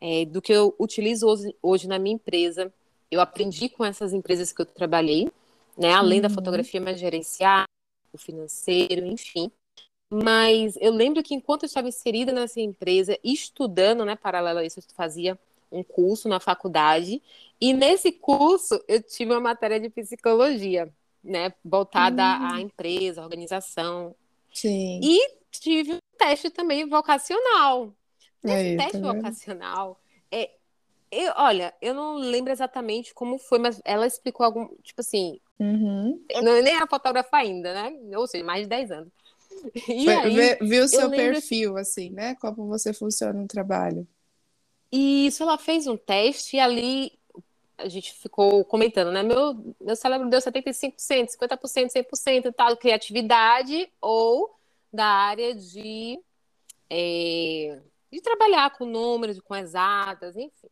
é, 0.00 0.24
do 0.24 0.40
que 0.40 0.52
eu 0.52 0.74
utilizo 0.78 1.26
hoje, 1.26 1.54
hoje, 1.62 1.88
na 1.88 1.98
minha 1.98 2.14
empresa, 2.14 2.72
eu 3.10 3.20
aprendi 3.20 3.68
com 3.68 3.84
essas 3.84 4.12
empresas 4.12 4.52
que 4.52 4.60
eu 4.60 4.66
trabalhei, 4.66 5.30
né? 5.76 5.92
Além 5.92 6.18
uhum. 6.18 6.22
da 6.22 6.30
fotografia 6.30 6.80
mais 6.80 6.98
gerenciar, 6.98 7.66
o 8.12 8.18
financeiro, 8.18 9.06
enfim. 9.06 9.50
Mas 10.10 10.76
eu 10.80 10.92
lembro 10.92 11.22
que 11.22 11.34
enquanto 11.34 11.64
eu 11.64 11.66
estava 11.66 11.88
inserida 11.88 12.32
nessa 12.32 12.60
empresa, 12.60 13.18
estudando, 13.22 14.04
né, 14.04 14.16
paralelo 14.16 14.60
a 14.60 14.64
isso, 14.64 14.80
eu 14.80 14.84
fazia 14.94 15.38
um 15.70 15.82
curso 15.82 16.28
na 16.28 16.40
faculdade, 16.40 17.22
e 17.60 17.74
nesse 17.74 18.10
curso 18.10 18.82
eu 18.88 19.02
tive 19.02 19.32
uma 19.32 19.40
matéria 19.40 19.78
de 19.78 19.90
psicologia, 19.90 20.90
né, 21.22 21.52
voltada 21.62 22.22
hum. 22.22 22.54
à 22.54 22.60
empresa, 22.60 23.20
à 23.20 23.24
organização. 23.24 24.14
Sim. 24.52 25.00
E 25.02 25.30
tive 25.50 25.94
um 25.94 25.98
teste 26.16 26.48
também 26.48 26.88
vocacional. 26.88 27.92
Nesse 28.42 28.76
teste 28.76 29.00
tá 29.00 29.12
vocacional, 29.12 30.00
é, 30.30 30.50
eu, 31.10 31.32
olha, 31.36 31.74
eu 31.80 31.94
não 31.94 32.16
lembro 32.16 32.52
exatamente 32.52 33.14
como 33.14 33.38
foi, 33.38 33.58
mas 33.58 33.80
ela 33.84 34.06
explicou 34.06 34.44
algum, 34.44 34.68
tipo 34.82 35.00
assim, 35.00 35.40
uhum. 35.58 36.22
não, 36.42 36.62
nem 36.62 36.74
era 36.74 36.86
fotógrafa 36.86 37.36
ainda, 37.36 37.72
né? 37.72 38.16
Ou 38.16 38.26
seja, 38.26 38.44
mais 38.44 38.62
de 38.62 38.68
10 38.68 38.90
anos. 38.90 39.12
E 39.88 40.04
Foi, 40.04 40.14
aí, 40.14 40.58
viu 40.60 40.84
o 40.84 40.88
seu 40.88 41.10
perfil, 41.10 41.74
que... 41.74 41.80
assim, 41.80 42.10
né? 42.10 42.36
Como 42.36 42.68
você 42.68 42.92
funciona 42.92 43.32
no 43.32 43.48
trabalho. 43.48 44.06
Isso, 44.92 45.42
ela 45.42 45.58
fez 45.58 45.86
um 45.86 45.96
teste 45.96 46.56
e 46.56 46.60
ali 46.60 47.18
a 47.78 47.88
gente 47.88 48.12
ficou 48.12 48.64
comentando, 48.64 49.12
né? 49.12 49.22
Meu, 49.22 49.74
meu 49.80 49.96
cérebro 49.96 50.28
deu 50.28 50.40
75%, 50.40 51.28
50%, 51.30 51.88
100% 51.90 52.46
e 52.46 52.52
tal, 52.52 52.76
criatividade 52.76 53.88
ou 54.00 54.54
da 54.92 55.06
área 55.06 55.54
de, 55.54 56.18
é, 56.90 57.78
de 58.10 58.20
trabalhar 58.20 58.76
com 58.76 58.86
números, 58.86 59.40
com 59.40 59.54
exatas, 59.54 60.36
enfim. 60.36 60.68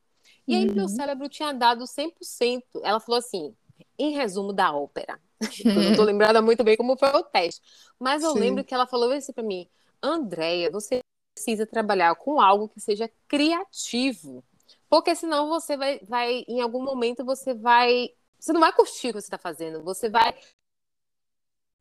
E 0.47 0.55
aí, 0.55 0.69
uhum. 0.69 0.75
meu 0.75 0.89
cérebro 0.89 1.29
tinha 1.29 1.53
dado 1.53 1.85
100%. 1.85 2.63
Ela 2.83 3.01
falou 3.01 3.19
assim, 3.19 3.55
em 3.99 4.13
resumo 4.13 4.53
da 4.53 4.73
ópera. 4.73 5.21
eu 5.65 5.75
não 5.75 5.97
tô 5.97 6.03
lembrada 6.03 6.41
muito 6.41 6.65
bem 6.65 6.77
como 6.77 6.97
foi 6.97 7.11
o 7.11 7.23
teste. 7.23 7.61
Mas 7.99 8.23
eu 8.23 8.33
Sim. 8.33 8.41
lembro 8.41 8.65
que 8.65 8.75
ela 8.75 8.87
falou 8.87 9.11
assim 9.13 9.33
para 9.33 9.43
mim: 9.43 9.69
Andréia, 10.03 10.71
você 10.71 11.01
precisa 11.35 11.67
trabalhar 11.67 12.15
com 12.15 12.41
algo 12.41 12.69
que 12.69 12.81
seja 12.81 13.11
criativo. 13.29 14.43
Porque 14.89 15.15
senão 15.15 15.49
você 15.49 15.77
vai, 15.77 16.01
vai, 16.01 16.45
em 16.49 16.61
algum 16.61 16.83
momento, 16.83 17.25
você 17.25 17.53
vai. 17.55 18.09
Você 18.39 18.53
não 18.53 18.61
vai 18.61 18.73
curtir 18.73 19.09
o 19.09 19.13
que 19.15 19.21
você 19.21 19.27
está 19.27 19.39
fazendo. 19.39 19.83
Você 19.83 20.09
vai. 20.09 20.35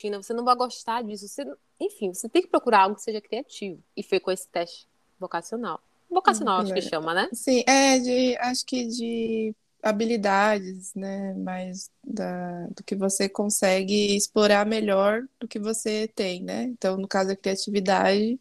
Você 0.02 0.34
não 0.34 0.44
vai 0.44 0.56
gostar 0.56 1.04
disso. 1.04 1.28
Você, 1.28 1.46
enfim, 1.80 2.14
você 2.14 2.28
tem 2.28 2.42
que 2.42 2.50
procurar 2.50 2.82
algo 2.82 2.96
que 2.96 3.02
seja 3.02 3.22
criativo. 3.22 3.82
E 3.96 4.04
foi 4.04 4.20
com 4.20 4.30
esse 4.30 4.48
teste 4.50 4.88
vocacional. 5.26 5.80
Vocacional, 6.10 6.60
hum, 6.60 6.62
acho 6.64 6.74
que 6.74 6.82
chama, 6.82 7.14
né? 7.14 7.30
Sim, 7.34 7.64
é 7.68 8.00
de. 8.00 8.38
Acho 8.38 8.66
que 8.66 8.86
de 8.88 9.56
habilidades, 9.82 10.94
né? 10.96 11.34
Mais 11.34 11.92
da, 12.04 12.68
do 12.68 12.84
que 12.84 12.96
você 12.96 13.28
consegue 13.28 14.16
explorar 14.16 14.66
melhor 14.66 15.24
do 15.40 15.48
que 15.48 15.60
você 15.60 16.08
tem, 16.08 16.42
né? 16.42 16.64
Então, 16.64 16.98
no 16.98 17.08
caso, 17.08 17.32
a 17.32 17.36
criatividade 17.36 18.40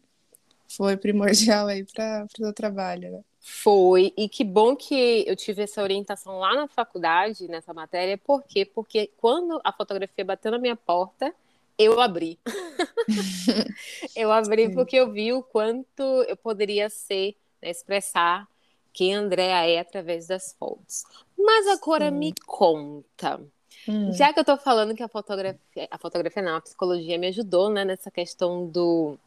foi 0.75 0.97
primordial 0.97 1.67
aí 1.67 1.83
para 1.83 2.25
o 2.25 2.37
seu 2.37 2.53
trabalho, 2.53 3.11
né? 3.11 3.21
Foi, 3.47 4.11
e 4.17 4.27
que 4.27 4.43
bom 4.43 4.75
que 4.75 5.23
eu 5.27 5.35
tive 5.35 5.61
essa 5.61 5.83
orientação 5.83 6.39
lá 6.39 6.55
na 6.55 6.67
faculdade, 6.67 7.47
nessa 7.47 7.75
matéria, 7.75 8.17
por 8.17 8.41
quê? 8.41 8.65
Porque 8.65 9.11
quando 9.17 9.61
a 9.63 9.71
fotografia 9.71 10.25
bateu 10.25 10.51
na 10.51 10.57
minha 10.57 10.75
porta, 10.75 11.31
eu 11.77 11.99
abri. 11.99 12.39
eu 14.15 14.31
abri 14.31 14.67
Sim. 14.67 14.73
porque 14.73 14.95
eu 14.95 15.11
vi 15.11 15.33
o 15.33 15.43
quanto 15.43 16.01
eu 16.27 16.37
poderia 16.37 16.89
ser, 16.89 17.35
né, 17.61 17.69
expressar 17.69 18.47
quem 18.93 19.13
Andréa 19.13 19.67
é 19.67 19.79
através 19.79 20.27
das 20.27 20.55
fotos. 20.57 21.03
Mas 21.37 21.67
agora 21.67 22.09
Sim. 22.09 22.17
me 22.17 22.33
conta. 22.45 23.41
Hum. 23.87 24.11
Já 24.13 24.33
que 24.33 24.39
eu 24.39 24.45
tô 24.45 24.57
falando 24.57 24.95
que 24.95 25.03
a 25.03 25.07
fotografia, 25.07 25.87
a 25.91 25.97
fotografia 25.97 26.41
não, 26.41 26.55
a 26.55 26.61
psicologia 26.61 27.17
me 27.17 27.27
ajudou, 27.27 27.69
né, 27.69 27.83
nessa 27.83 28.09
questão 28.09 28.65
do, 28.65 29.17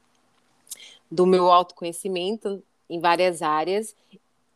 do 1.11 1.27
meu 1.27 1.51
autoconhecimento 1.51 2.63
em 2.89 2.99
várias 2.99 3.43
áreas. 3.43 3.95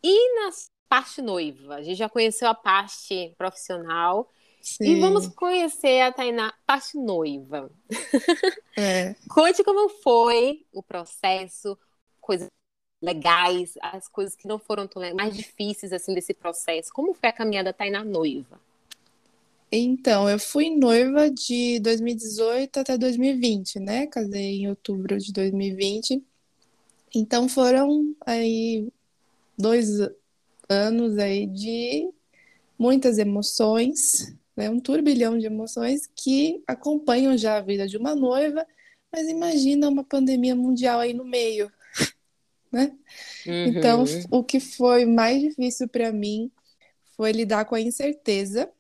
E 0.02 0.34
na 0.40 0.50
parte 0.88 1.22
noiva, 1.22 1.76
a 1.76 1.82
gente 1.82 1.96
já 1.96 2.08
conheceu 2.08 2.48
a 2.48 2.54
parte 2.54 3.34
profissional. 3.38 4.28
Sim. 4.62 4.84
E 4.84 5.00
vamos 5.00 5.26
conhecer 5.28 6.00
a 6.00 6.12
Tainá, 6.12 6.54
parte 6.66 6.96
noiva. 6.96 7.70
É. 8.74 9.14
Conte 9.28 9.62
como 9.62 9.90
foi 9.90 10.64
o 10.72 10.82
processo, 10.82 11.78
coisas 12.18 12.48
legais, 13.02 13.74
as 13.82 14.08
coisas 14.08 14.34
que 14.34 14.48
não 14.48 14.58
foram 14.58 14.86
tão 14.86 15.02
mais 15.14 15.36
difíceis 15.36 15.92
assim 15.92 16.14
desse 16.14 16.32
processo? 16.32 16.90
Como 16.90 17.12
foi 17.12 17.28
a 17.28 17.32
caminhada 17.34 17.70
Tainá 17.70 18.02
noiva? 18.02 18.58
Então, 19.70 20.26
eu 20.26 20.38
fui 20.38 20.70
noiva 20.70 21.30
de 21.30 21.80
2018 21.80 22.80
até 22.80 22.96
2020, 22.96 23.78
né? 23.78 24.06
Casei 24.06 24.62
em 24.62 24.68
outubro 24.68 25.18
de 25.18 25.30
2020. 25.34 26.22
Então 27.14 27.48
foram 27.48 28.14
aí 28.24 28.88
dois 29.58 29.88
anos 30.68 31.18
aí 31.18 31.46
de 31.46 32.08
muitas 32.78 33.18
emoções, 33.18 34.34
né? 34.62 34.70
Um 34.70 34.78
turbilhão 34.78 35.36
de 35.36 35.46
emoções 35.46 36.08
que 36.14 36.62
acompanham 36.66 37.36
já 37.36 37.56
a 37.56 37.60
vida 37.60 37.88
de 37.88 37.96
uma 37.96 38.14
noiva, 38.14 38.64
mas 39.10 39.26
imagina 39.28 39.88
uma 39.88 40.04
pandemia 40.04 40.54
mundial 40.54 41.00
aí 41.00 41.12
no 41.12 41.24
meio, 41.24 41.70
né? 42.70 42.96
Então, 43.44 44.00
uhum. 44.00 44.06
Então, 44.06 44.28
o 44.30 44.44
que 44.44 44.60
foi 44.60 45.04
mais 45.04 45.40
difícil 45.42 45.88
para 45.88 46.12
mim 46.12 46.50
foi 47.16 47.32
lidar 47.32 47.64
com 47.64 47.74
a 47.74 47.80
incerteza 47.80 48.70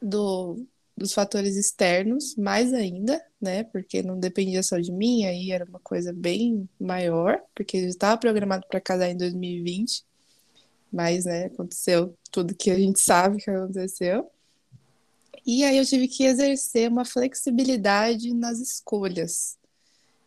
do, 0.00 0.64
dos 0.96 1.12
fatores 1.12 1.56
externos, 1.56 2.36
mais 2.36 2.72
ainda, 2.72 3.20
né? 3.40 3.64
Porque 3.64 4.02
não 4.02 4.18
dependia 4.18 4.62
só 4.62 4.78
de 4.78 4.92
mim, 4.92 5.24
aí 5.24 5.50
era 5.50 5.64
uma 5.64 5.80
coisa 5.80 6.12
bem 6.12 6.68
maior, 6.78 7.42
porque 7.54 7.76
eu 7.76 7.88
estava 7.88 8.16
programado 8.16 8.66
para 8.68 8.80
casar 8.80 9.10
em 9.10 9.16
2020, 9.16 10.04
mas, 10.92 11.24
né, 11.24 11.46
aconteceu 11.46 12.16
tudo 12.32 12.54
que 12.54 12.70
a 12.70 12.78
gente 12.78 13.00
sabe 13.00 13.38
que 13.38 13.50
aconteceu. 13.50 14.30
E 15.46 15.64
aí 15.64 15.76
eu 15.78 15.84
tive 15.86 16.08
que 16.08 16.24
exercer 16.24 16.88
uma 16.88 17.04
flexibilidade 17.04 18.32
nas 18.34 18.58
escolhas. 18.58 19.58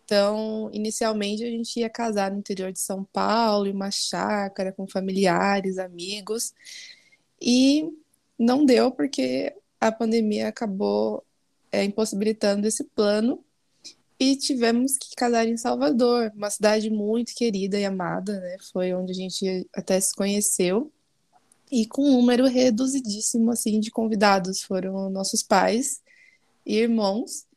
Então, 0.05 0.69
inicialmente 0.73 1.43
a 1.43 1.49
gente 1.49 1.79
ia 1.79 1.89
casar 1.89 2.31
no 2.31 2.39
interior 2.39 2.71
de 2.71 2.79
São 2.79 3.03
Paulo, 3.05 3.67
em 3.67 3.71
uma 3.71 3.91
chácara, 3.91 4.71
com 4.73 4.87
familiares, 4.87 5.77
amigos, 5.77 6.53
e 7.41 7.89
não 8.37 8.65
deu 8.65 8.91
porque 8.91 9.55
a 9.79 9.91
pandemia 9.91 10.49
acabou 10.49 11.25
é, 11.71 11.83
impossibilitando 11.83 12.67
esse 12.67 12.83
plano 12.83 13.43
e 14.19 14.35
tivemos 14.37 14.97
que 14.97 15.15
casar 15.15 15.47
em 15.47 15.57
Salvador, 15.57 16.31
uma 16.35 16.49
cidade 16.49 16.89
muito 16.89 17.33
querida 17.35 17.79
e 17.79 17.85
amada, 17.85 18.39
né? 18.39 18.57
Foi 18.71 18.93
onde 18.93 19.11
a 19.11 19.15
gente 19.15 19.67
até 19.73 19.99
se 19.99 20.13
conheceu 20.15 20.91
e 21.73 21.87
com 21.87 22.03
um 22.03 22.17
número 22.17 22.45
reduzidíssimo 22.45 23.49
assim 23.49 23.79
de 23.79 23.89
convidados 23.89 24.61
foram 24.61 25.09
nossos 25.09 25.41
pais 25.41 26.03
e 26.63 26.77
irmãos 26.77 27.47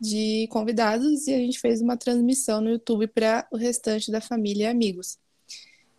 de 0.00 0.48
convidados 0.48 1.26
e 1.26 1.34
a 1.34 1.38
gente 1.38 1.60
fez 1.60 1.82
uma 1.82 1.94
transmissão 1.94 2.62
no 2.62 2.70
YouTube 2.70 3.06
para 3.08 3.46
o 3.52 3.56
restante 3.58 4.10
da 4.10 4.18
família 4.20 4.64
e 4.64 4.66
amigos. 4.66 5.18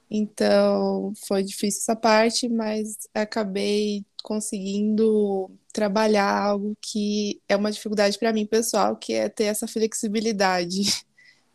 Então, 0.09 1.13
foi 1.27 1.43
difícil 1.43 1.81
essa 1.81 1.95
parte, 1.95 2.49
mas 2.49 2.97
acabei 3.13 4.03
conseguindo 4.23 5.51
trabalhar 5.71 6.31
algo 6.31 6.75
que 6.81 7.39
é 7.47 7.55
uma 7.55 7.71
dificuldade 7.71 8.17
para 8.17 8.33
mim 8.33 8.45
pessoal, 8.45 8.95
que 8.95 9.13
é 9.13 9.29
ter 9.29 9.45
essa 9.45 9.67
flexibilidade 9.67 10.81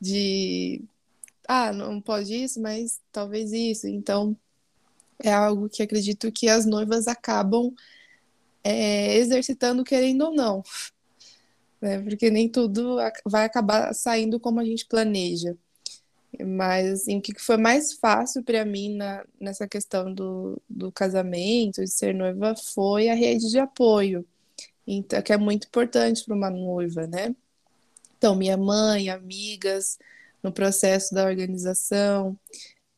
de 0.00 0.84
ah, 1.48 1.72
não 1.72 2.00
pode 2.00 2.32
isso, 2.34 2.60
mas 2.60 3.00
talvez 3.10 3.52
isso. 3.52 3.88
Então, 3.88 4.36
é 5.22 5.32
algo 5.32 5.68
que 5.68 5.82
acredito 5.82 6.30
que 6.32 6.48
as 6.48 6.66
noivas 6.66 7.06
acabam 7.08 7.72
é, 8.64 9.16
exercitando 9.16 9.84
querendo 9.84 10.22
ou 10.26 10.34
não 10.34 10.62
né? 11.82 12.00
Porque 12.00 12.30
nem 12.30 12.48
tudo 12.48 12.96
vai 13.26 13.44
acabar 13.44 13.92
saindo 13.92 14.38
como 14.38 14.60
a 14.60 14.64
gente 14.64 14.86
planeja. 14.86 15.56
Mas 16.46 17.02
assim, 17.02 17.18
o 17.18 17.20
que 17.20 17.34
foi 17.38 17.58
mais 17.58 17.94
fácil 17.94 18.42
para 18.42 18.64
mim 18.64 18.94
na, 18.94 19.24
nessa 19.38 19.68
questão 19.68 20.14
do, 20.14 20.62
do 20.70 20.90
casamento, 20.92 21.82
de 21.82 21.90
ser 21.90 22.14
noiva, 22.14 22.54
foi 22.56 23.10
a 23.10 23.14
rede 23.14 23.50
de 23.50 23.58
apoio, 23.58 24.24
então, 24.86 25.20
que 25.20 25.32
é 25.32 25.36
muito 25.36 25.66
importante 25.66 26.24
para 26.24 26.34
uma 26.34 26.50
noiva, 26.50 27.06
né? 27.06 27.34
Então, 28.16 28.34
minha 28.34 28.56
mãe, 28.56 29.10
amigas, 29.10 29.98
no 30.42 30.52
processo 30.52 31.14
da 31.14 31.24
organização. 31.24 32.38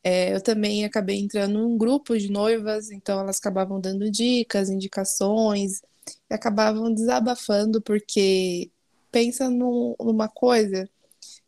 É, 0.07 0.35
eu 0.35 0.39
também 0.39 0.85
acabei 0.85 1.19
entrando 1.19 1.53
num 1.53 1.75
grupo 1.75 2.15
de 2.15 2.31
noivas, 2.31 2.91
então 2.91 3.19
elas 3.19 3.39
acabavam 3.39 3.81
dando 3.81 4.11
dicas, 4.11 4.69
indicações, 4.69 5.81
e 6.29 6.33
acabavam 6.35 6.93
desabafando, 6.93 7.81
porque 7.81 8.69
pensa 9.11 9.49
num, 9.49 9.95
numa 9.99 10.29
coisa 10.29 10.87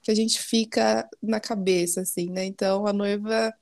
que 0.01 0.09
a 0.09 0.15
gente 0.15 0.41
fica 0.41 1.07
na 1.21 1.39
cabeça, 1.39 2.01
assim, 2.01 2.31
né? 2.31 2.45
Então 2.45 2.87
a 2.87 2.93
noiva 2.93 3.53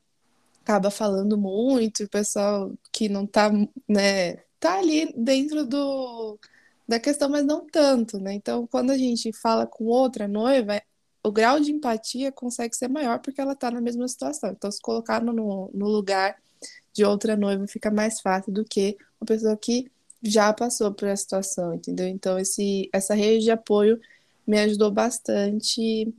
acaba 0.64 0.90
falando 0.90 1.38
muito, 1.38 2.06
o 2.06 2.10
pessoal 2.10 2.72
que 2.94 3.10
não 3.10 3.28
tá, 3.28 3.52
né, 3.90 4.38
tá 4.60 4.80
ali 4.80 5.14
dentro 5.18 5.66
do 5.66 6.40
da 6.88 7.00
questão, 7.00 7.30
mas 7.30 7.46
não 7.46 7.66
tanto, 7.68 8.20
né? 8.20 8.34
Então, 8.34 8.68
quando 8.68 8.92
a 8.92 8.98
gente 8.98 9.34
fala 9.34 9.68
com 9.68 9.86
outra 9.86 10.28
noiva, 10.28 10.82
o 11.26 11.32
grau 11.32 11.60
de 11.60 11.72
empatia 11.72 12.32
consegue 12.32 12.76
ser 12.76 12.88
maior 12.88 13.20
porque 13.20 13.42
ela 13.42 13.54
está 13.54 13.72
na 13.72 13.82
mesma 13.82 14.08
situação. 14.08 14.52
Então, 14.52 14.72
se 14.72 14.80
colocar 14.80 15.24
no, 15.24 15.72
no 15.74 15.88
lugar 15.88 16.38
de 16.94 17.04
outra 17.04 17.36
noiva 17.36 17.68
fica 17.68 17.90
mais 17.90 18.22
fácil 18.22 18.54
do 18.54 18.64
que 18.64 18.96
uma 19.20 19.26
pessoa 19.26 19.58
que 19.58 19.92
já 20.22 20.54
passou 20.54 20.94
por 20.94 21.08
essa 21.08 21.24
situação, 21.24 21.74
entendeu? 21.74 22.08
Então, 22.08 22.38
esse, 22.38 22.90
essa 22.94 23.16
rede 23.16 23.46
de 23.46 23.52
apoio 23.52 24.00
me 24.46 24.60
ajudou 24.60 24.92
bastante 24.92 26.14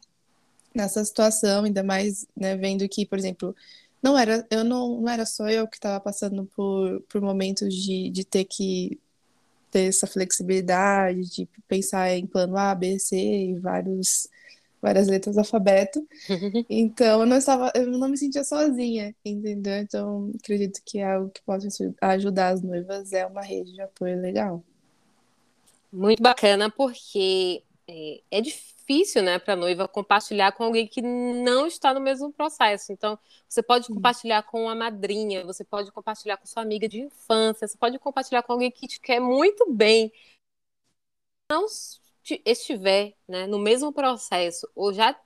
nessa 0.74 1.04
situação, 1.04 1.64
ainda 1.64 1.84
mais 1.84 2.26
né, 2.36 2.56
vendo 2.56 2.88
que, 2.88 3.06
por 3.06 3.18
exemplo, 3.18 3.54
não 4.02 4.18
era, 4.18 4.44
eu 4.50 4.64
não, 4.64 5.00
não 5.00 5.08
era 5.08 5.24
só 5.24 5.48
eu 5.48 5.68
que 5.68 5.76
estava 5.76 6.00
passando 6.00 6.44
por, 6.56 7.00
por 7.08 7.20
momentos 7.20 7.72
de, 7.72 8.10
de 8.10 8.24
ter 8.24 8.44
que 8.44 8.98
ter 9.70 9.88
essa 9.88 10.06
flexibilidade, 10.06 11.30
de 11.30 11.48
pensar 11.68 12.10
em 12.12 12.26
plano 12.26 12.56
A, 12.56 12.74
B, 12.74 12.98
C 12.98 13.16
e 13.16 13.54
vários 13.54 14.28
várias 14.86 15.08
letras 15.08 15.34
do 15.34 15.40
alfabeto. 15.40 16.06
Então 16.70 17.20
eu 17.20 17.26
não 17.26 17.36
estava, 17.36 17.72
eu 17.74 17.86
não 17.86 18.08
me 18.08 18.16
sentia 18.16 18.44
sozinha, 18.44 19.14
entendeu? 19.24 19.76
Então 19.78 20.30
acredito 20.40 20.80
que 20.84 20.98
é 20.98 21.12
algo 21.14 21.30
que 21.30 21.42
pode 21.42 21.66
ajudar 22.00 22.48
as 22.48 22.62
noivas 22.62 23.12
é 23.12 23.26
uma 23.26 23.42
rede 23.42 23.72
de 23.72 23.80
apoio 23.80 24.20
legal. 24.20 24.62
Muito 25.92 26.22
bacana 26.22 26.70
porque 26.70 27.62
é, 27.88 28.20
é 28.30 28.40
difícil, 28.40 29.22
né, 29.22 29.38
para 29.38 29.54
a 29.54 29.56
noiva 29.56 29.88
compartilhar 29.88 30.52
com 30.52 30.64
alguém 30.64 30.86
que 30.86 31.02
não 31.02 31.66
está 31.66 31.92
no 31.92 32.00
mesmo 32.00 32.32
processo. 32.32 32.92
Então, 32.92 33.18
você 33.48 33.62
pode 33.62 33.88
compartilhar 33.88 34.42
com 34.42 34.68
a 34.68 34.74
madrinha, 34.74 35.44
você 35.44 35.64
pode 35.64 35.90
compartilhar 35.90 36.36
com 36.36 36.46
sua 36.46 36.62
amiga 36.62 36.88
de 36.88 37.00
infância, 37.00 37.66
você 37.66 37.76
pode 37.76 37.98
compartilhar 37.98 38.42
com 38.42 38.52
alguém 38.52 38.70
que 38.70 38.86
te 38.86 39.00
quer 39.00 39.20
muito 39.20 39.72
bem. 39.72 40.12
Não 41.50 41.66
estiver 42.44 43.14
né, 43.28 43.46
no 43.46 43.58
mesmo 43.58 43.92
processo 43.92 44.68
ou 44.74 44.92
já, 44.92 45.18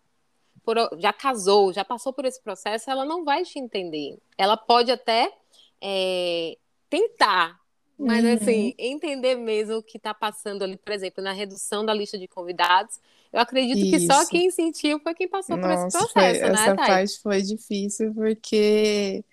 por, 0.63 0.77
já 0.99 1.13
casou, 1.13 1.73
já 1.73 1.85
passou 1.85 2.13
por 2.13 2.25
esse 2.25 2.43
processo, 2.43 2.91
ela 2.91 3.05
não 3.05 3.25
vai 3.25 3.43
te 3.45 3.59
entender. 3.59 4.19
Ela 4.37 4.57
pode 4.57 4.91
até 4.91 5.33
é, 5.81 6.57
tentar, 6.89 7.61
mas 7.99 8.25
uhum. 8.25 8.33
assim, 8.33 8.75
entender 8.79 9.37
mesmo 9.37 9.77
o 9.77 9.83
que 9.83 9.99
está 9.99 10.15
passando 10.15 10.63
ali, 10.63 10.77
por 10.77 10.93
exemplo, 10.93 11.23
na 11.23 11.33
redução 11.33 11.85
da 11.85 11.93
lista 11.93 12.19
de 12.19 12.27
convidados. 12.27 12.99
Eu 13.33 13.41
acredito 13.41 13.79
Isso. 13.79 13.91
que 13.91 14.07
só 14.07 14.27
quem 14.27 14.51
sentiu 14.51 14.99
foi 15.01 15.15
quem 15.15 15.29
passou 15.29 15.57
Nossa, 15.57 15.69
por 15.69 15.87
esse 15.87 15.99
processo, 15.99 16.41
foi, 16.41 16.49
né, 16.49 16.55
Essa 16.55 16.77
Thay? 16.77 16.87
parte 16.87 17.21
foi 17.21 17.43
difícil 17.43 18.15
porque 18.15 19.25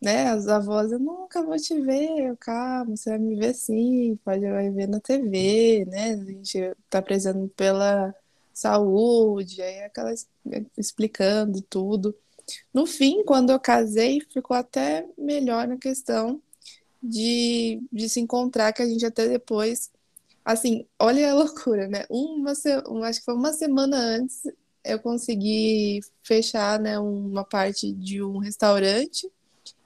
né? 0.00 0.28
As 0.28 0.48
avós, 0.48 0.92
eu 0.92 0.98
nunca 0.98 1.42
vou 1.42 1.56
te 1.56 1.78
ver, 1.80 2.28
eu, 2.28 2.36
calma, 2.36 2.96
você 2.96 3.10
vai 3.10 3.18
me 3.18 3.36
ver 3.36 3.54
sim, 3.54 4.18
pode 4.24 4.40
vai 4.48 4.70
ver 4.70 4.88
na 4.88 5.00
TV, 5.00 5.84
né? 5.86 6.12
A 6.12 6.24
gente 6.24 6.76
tá 6.88 7.02
prezando 7.02 7.48
pela 7.50 8.14
saúde, 8.52 9.62
aí 9.62 9.82
aquela 9.84 10.12
explicando 10.76 11.60
tudo. 11.62 12.14
No 12.72 12.86
fim, 12.86 13.24
quando 13.24 13.50
eu 13.50 13.60
casei, 13.60 14.20
ficou 14.32 14.56
até 14.56 15.06
melhor 15.18 15.68
na 15.68 15.76
questão 15.76 16.40
de, 17.02 17.80
de 17.92 18.08
se 18.08 18.20
encontrar, 18.20 18.72
que 18.72 18.82
a 18.82 18.86
gente 18.86 19.04
até 19.06 19.28
depois, 19.28 19.90
assim, 20.44 20.86
olha 20.98 21.30
a 21.30 21.34
loucura, 21.36 21.88
né? 21.88 22.04
Uma, 22.10 22.52
acho 22.52 23.20
que 23.20 23.24
foi 23.24 23.34
uma 23.34 23.52
semana 23.52 23.96
antes, 23.96 24.42
eu 24.84 24.98
consegui 25.00 26.00
fechar, 26.22 26.80
né, 26.80 26.98
uma 26.98 27.44
parte 27.44 27.92
de 27.92 28.22
um 28.22 28.38
restaurante 28.38 29.30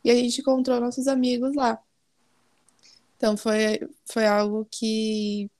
e 0.04 0.10
a 0.10 0.14
gente 0.14 0.40
encontrou 0.40 0.80
nossos 0.80 1.06
amigos 1.06 1.54
lá. 1.54 1.80
Então 3.16 3.36
foi, 3.36 3.80
foi 4.04 4.26
algo 4.26 4.66
que, 4.70 5.50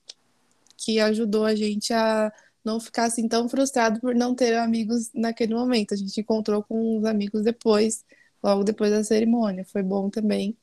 que 0.77 0.99
ajudou 0.99 1.45
a 1.45 1.55
gente 1.55 1.93
a 1.93 2.31
não 2.63 2.79
ficar 2.79 3.05
assim 3.05 3.27
tão 3.27 3.47
frustrado 3.47 3.99
por 3.99 4.15
não 4.15 4.35
ter 4.35 4.55
amigos 4.55 5.09
naquele 5.13 5.53
momento. 5.53 5.93
A 5.93 5.97
gente 5.97 6.19
encontrou 6.19 6.63
com 6.63 6.97
os 6.97 7.05
amigos 7.05 7.43
depois, 7.43 8.05
logo 8.43 8.63
depois 8.63 8.91
da 8.91 9.03
cerimônia. 9.03 9.65
Foi 9.65 9.83
bom 9.83 10.09
também 10.09 10.57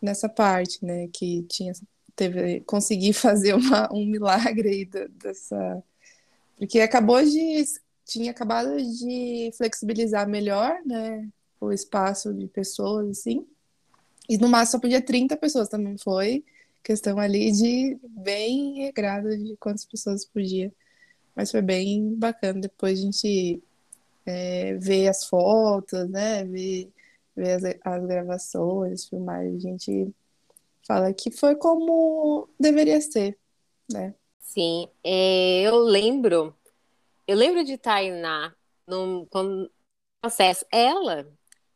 nessa 0.00 0.28
parte, 0.28 0.84
né? 0.84 1.08
Que 1.08 1.42
tinha 1.44 1.72
teve 2.16 2.60
consegui 2.60 3.12
fazer 3.14 3.54
uma, 3.54 3.92
um 3.92 4.06
milagre 4.06 4.68
aí 4.68 4.84
dessa 5.10 5.82
porque 6.56 6.80
acabou 6.80 7.22
de 7.24 7.64
tinha 8.04 8.32
acabado 8.32 8.76
de 8.76 9.50
flexibilizar 9.56 10.28
melhor, 10.28 10.78
né? 10.84 11.28
O 11.60 11.72
espaço 11.72 12.32
de 12.32 12.46
pessoas, 12.46 13.18
assim. 13.18 13.46
E 14.28 14.38
no 14.38 14.48
máximo 14.48 14.78
só 14.78 14.80
podia 14.80 15.02
30 15.02 15.36
pessoas 15.36 15.68
também 15.68 15.98
foi 15.98 16.44
questão 16.82 17.18
ali 17.18 17.52
de 17.52 17.98
bem 18.02 18.84
regrada 18.84 19.36
de 19.36 19.56
quantas 19.56 19.84
pessoas 19.84 20.24
podia. 20.24 20.72
Mas 21.36 21.50
foi 21.50 21.62
bem 21.62 22.14
bacana. 22.14 22.60
Depois 22.60 22.98
a 22.98 23.02
gente 23.02 23.62
é, 24.26 24.74
vê 24.74 25.08
as 25.08 25.24
fotos, 25.24 26.08
né? 26.08 26.44
Ver, 26.44 26.90
as, 27.36 27.62
as 27.84 28.06
gravações, 28.06 29.06
filmagens. 29.06 29.64
A 29.64 29.68
gente 29.68 30.14
fala 30.86 31.12
que 31.12 31.30
foi 31.30 31.54
como 31.56 32.48
deveria 32.58 33.00
ser, 33.00 33.38
né? 33.90 34.14
Sim, 34.40 34.88
é, 35.04 35.62
eu 35.62 35.76
lembro, 35.78 36.54
eu 37.26 37.36
lembro 37.36 37.62
de 37.64 37.78
Tainá 37.78 38.52
no, 38.86 39.28
no 39.32 39.70
processo. 40.20 40.64
Ela 40.72 41.26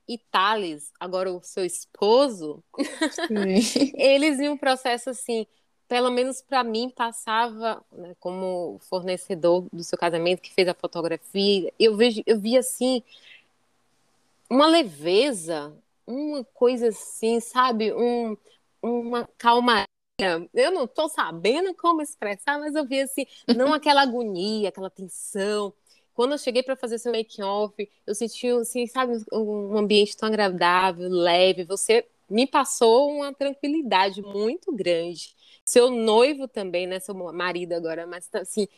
e 0.09 0.19
Thales, 0.19 0.93
agora 1.01 1.33
o 1.33 1.43
seu 1.43 1.65
esposo, 1.65 2.63
eles 3.97 4.39
em 4.39 4.49
um 4.49 4.57
processo 4.57 5.11
assim, 5.11 5.47
pelo 5.89 6.11
menos 6.11 6.43
para 6.43 6.65
mim, 6.65 6.91
passava 6.91 7.85
né, 7.93 8.15
como 8.21 8.79
fornecedor 8.89 9.67
do 9.73 9.83
seu 9.83 9.99
casamento, 9.99 10.43
que 10.43 10.53
fez 10.53 10.69
a 10.69 10.75
fotografia, 10.75 11.73
eu, 11.79 11.97
vejo, 11.97 12.23
eu 12.27 12.39
vi 12.39 12.57
assim, 12.57 13.03
uma 14.49 14.67
leveza, 14.67 15.75
uma 16.07 16.45
coisa 16.45 16.89
assim, 16.89 17.41
sabe? 17.41 17.93
Um, 17.93 18.37
uma 18.83 19.29
calmaria. 19.39 19.87
Eu 20.53 20.71
não 20.71 20.85
estou 20.85 21.09
sabendo 21.09 21.75
como 21.75 22.03
expressar, 22.03 22.59
mas 22.59 22.75
eu 22.75 22.87
vi 22.87 23.01
assim, 23.01 23.27
não 23.57 23.75
aquela 23.75 24.03
agonia, 24.03 24.69
aquela 24.69 24.91
tensão, 24.91 25.73
quando 26.15 26.33
eu 26.33 26.39
cheguei 26.39 26.63
para 26.63 26.77
fazer 26.77 26.99
seu 26.99 27.13
make-off, 27.13 27.89
eu 28.07 28.15
senti, 28.15 28.49
assim, 28.49 28.87
sabe, 28.87 29.15
um 29.33 29.77
ambiente 29.77 30.17
tão 30.17 30.29
agradável, 30.29 31.09
leve. 31.11 31.65
Você 31.65 32.07
me 32.31 32.47
passou 32.47 33.11
uma 33.11 33.33
tranquilidade 33.35 34.23
muito 34.23 34.73
grande. 34.73 35.35
Seu 35.65 35.91
noivo 35.91 36.47
também, 36.47 36.87
né? 36.87 37.01
Seu 37.01 37.15
marido 37.15 37.73
agora, 37.73 38.07
mas 38.07 38.29
assim, 38.35 38.69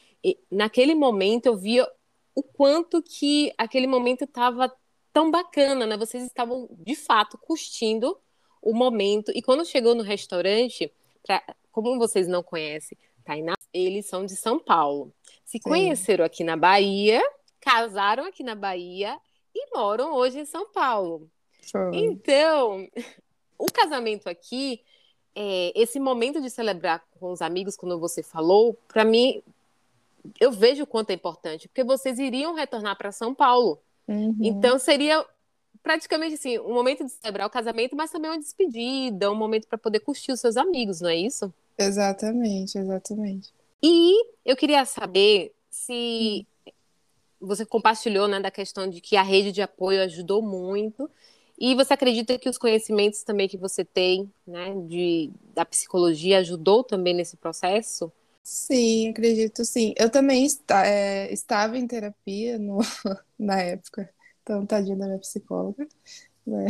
naquele 0.51 0.95
momento 0.95 1.47
eu 1.47 1.57
via 1.57 1.87
o 2.35 2.43
quanto 2.43 3.03
que 3.03 3.53
aquele 3.57 3.87
momento 3.87 4.25
estava 4.25 4.73
tão 5.13 5.31
bacana, 5.31 5.87
né? 5.87 5.97
Vocês 5.97 6.25
estavam 6.25 6.69
de 6.71 6.95
fato 6.95 7.39
curtindo 7.39 8.17
o 8.63 8.75
momento. 8.75 9.33
E 9.35 9.43
quando 9.43 9.65
chegou 9.65 9.95
no 9.95 10.03
restaurante, 10.03 10.93
pra, 11.23 11.43
como 11.73 11.99
vocês 11.99 12.29
não 12.29 12.43
conhecem, 12.43 12.97
Tainá, 13.25 13.56
eles 13.77 14.07
são 14.07 14.25
de 14.25 14.37
São 14.37 14.59
Paulo. 14.59 15.13
Se 15.45 15.59
Sim. 15.59 15.69
conheceram 15.69 16.25
aqui 16.25 16.43
na 16.43 16.57
Bahia, 16.57 17.23
casaram 17.61 18.25
aqui 18.25 18.43
na 18.43 18.55
Bahia 18.55 19.19
e 19.55 19.75
moram 19.75 20.15
hoje 20.15 20.41
em 20.41 20.45
São 20.45 20.71
Paulo. 20.73 21.29
Então, 21.93 22.89
o 23.59 23.67
casamento 23.67 24.29
aqui, 24.29 24.81
é, 25.35 25.73
esse 25.75 25.99
momento 25.99 26.41
de 26.41 26.49
celebrar 26.51 27.05
com 27.19 27.33
os 27.33 27.43
amigos, 27.43 27.77
quando 27.77 27.99
você 27.99 28.23
falou, 28.23 28.79
para 28.89 29.05
mim, 29.05 29.43
eu 30.41 30.51
vejo 30.53 30.85
o 30.85 30.87
quanto 30.87 31.11
é 31.11 31.15
importante, 31.15 31.69
porque 31.69 31.85
vocês 31.85 32.19
iriam 32.19 32.55
retornar 32.55 32.97
para 32.97 33.13
São 33.13 33.35
Paulo. 33.35 33.81
Uhum. 34.09 34.37
Então, 34.41 34.79
seria 34.79 35.25
praticamente 35.83 36.35
assim, 36.35 36.59
um 36.59 36.75
momento 36.75 37.05
de 37.05 37.11
celebrar 37.11 37.47
o 37.47 37.51
casamento, 37.51 37.95
mas 37.95 38.11
também 38.11 38.31
uma 38.31 38.39
despedida, 38.39 39.31
um 39.31 39.37
momento 39.37 39.69
para 39.69 39.79
poder 39.79 40.01
curtir 40.01 40.33
os 40.33 40.41
seus 40.41 40.57
amigos, 40.57 41.01
não 41.01 41.09
é 41.09 41.17
isso? 41.17 41.53
Exatamente, 41.79 42.77
exatamente. 42.77 43.53
E 43.83 44.15
eu 44.45 44.57
queria 44.57 44.85
saber 44.85 45.53
se 45.71 46.47
você 47.41 47.65
compartilhou 47.65 48.27
né, 48.27 48.41
da 48.41 48.51
questão 48.51 48.89
de 48.89 49.01
que 49.01 49.17
a 49.17 49.23
rede 49.23 49.53
de 49.53 49.63
apoio 49.63 50.03
ajudou 50.03 50.43
muito. 50.43 51.11
E 51.59 51.75
você 51.75 51.95
acredita 51.95 52.39
que 52.39 52.49
os 52.49 52.59
conhecimentos 52.59 53.23
também 53.23 53.49
que 53.49 53.57
você 53.57 53.85
tem 53.85 54.31
né, 54.47 54.75
de, 54.87 55.31
da 55.55 55.65
psicologia 55.65 56.39
ajudou 56.39 56.85
também 56.85 57.15
nesse 57.15 57.37
processo? 57.37 58.13
Sim, 58.43 59.09
acredito 59.09 59.65
sim. 59.65 59.95
Eu 59.97 60.11
também 60.11 60.45
está, 60.45 60.87
é, 60.87 61.33
estava 61.33 61.79
em 61.79 61.87
terapia 61.87 62.59
no, 62.59 62.79
na 63.39 63.61
época, 63.61 64.09
então 64.43 64.67
tadinha 64.67 64.97
da 64.97 65.07
minha 65.07 65.19
psicóloga. 65.19 65.87
Né? 66.47 66.67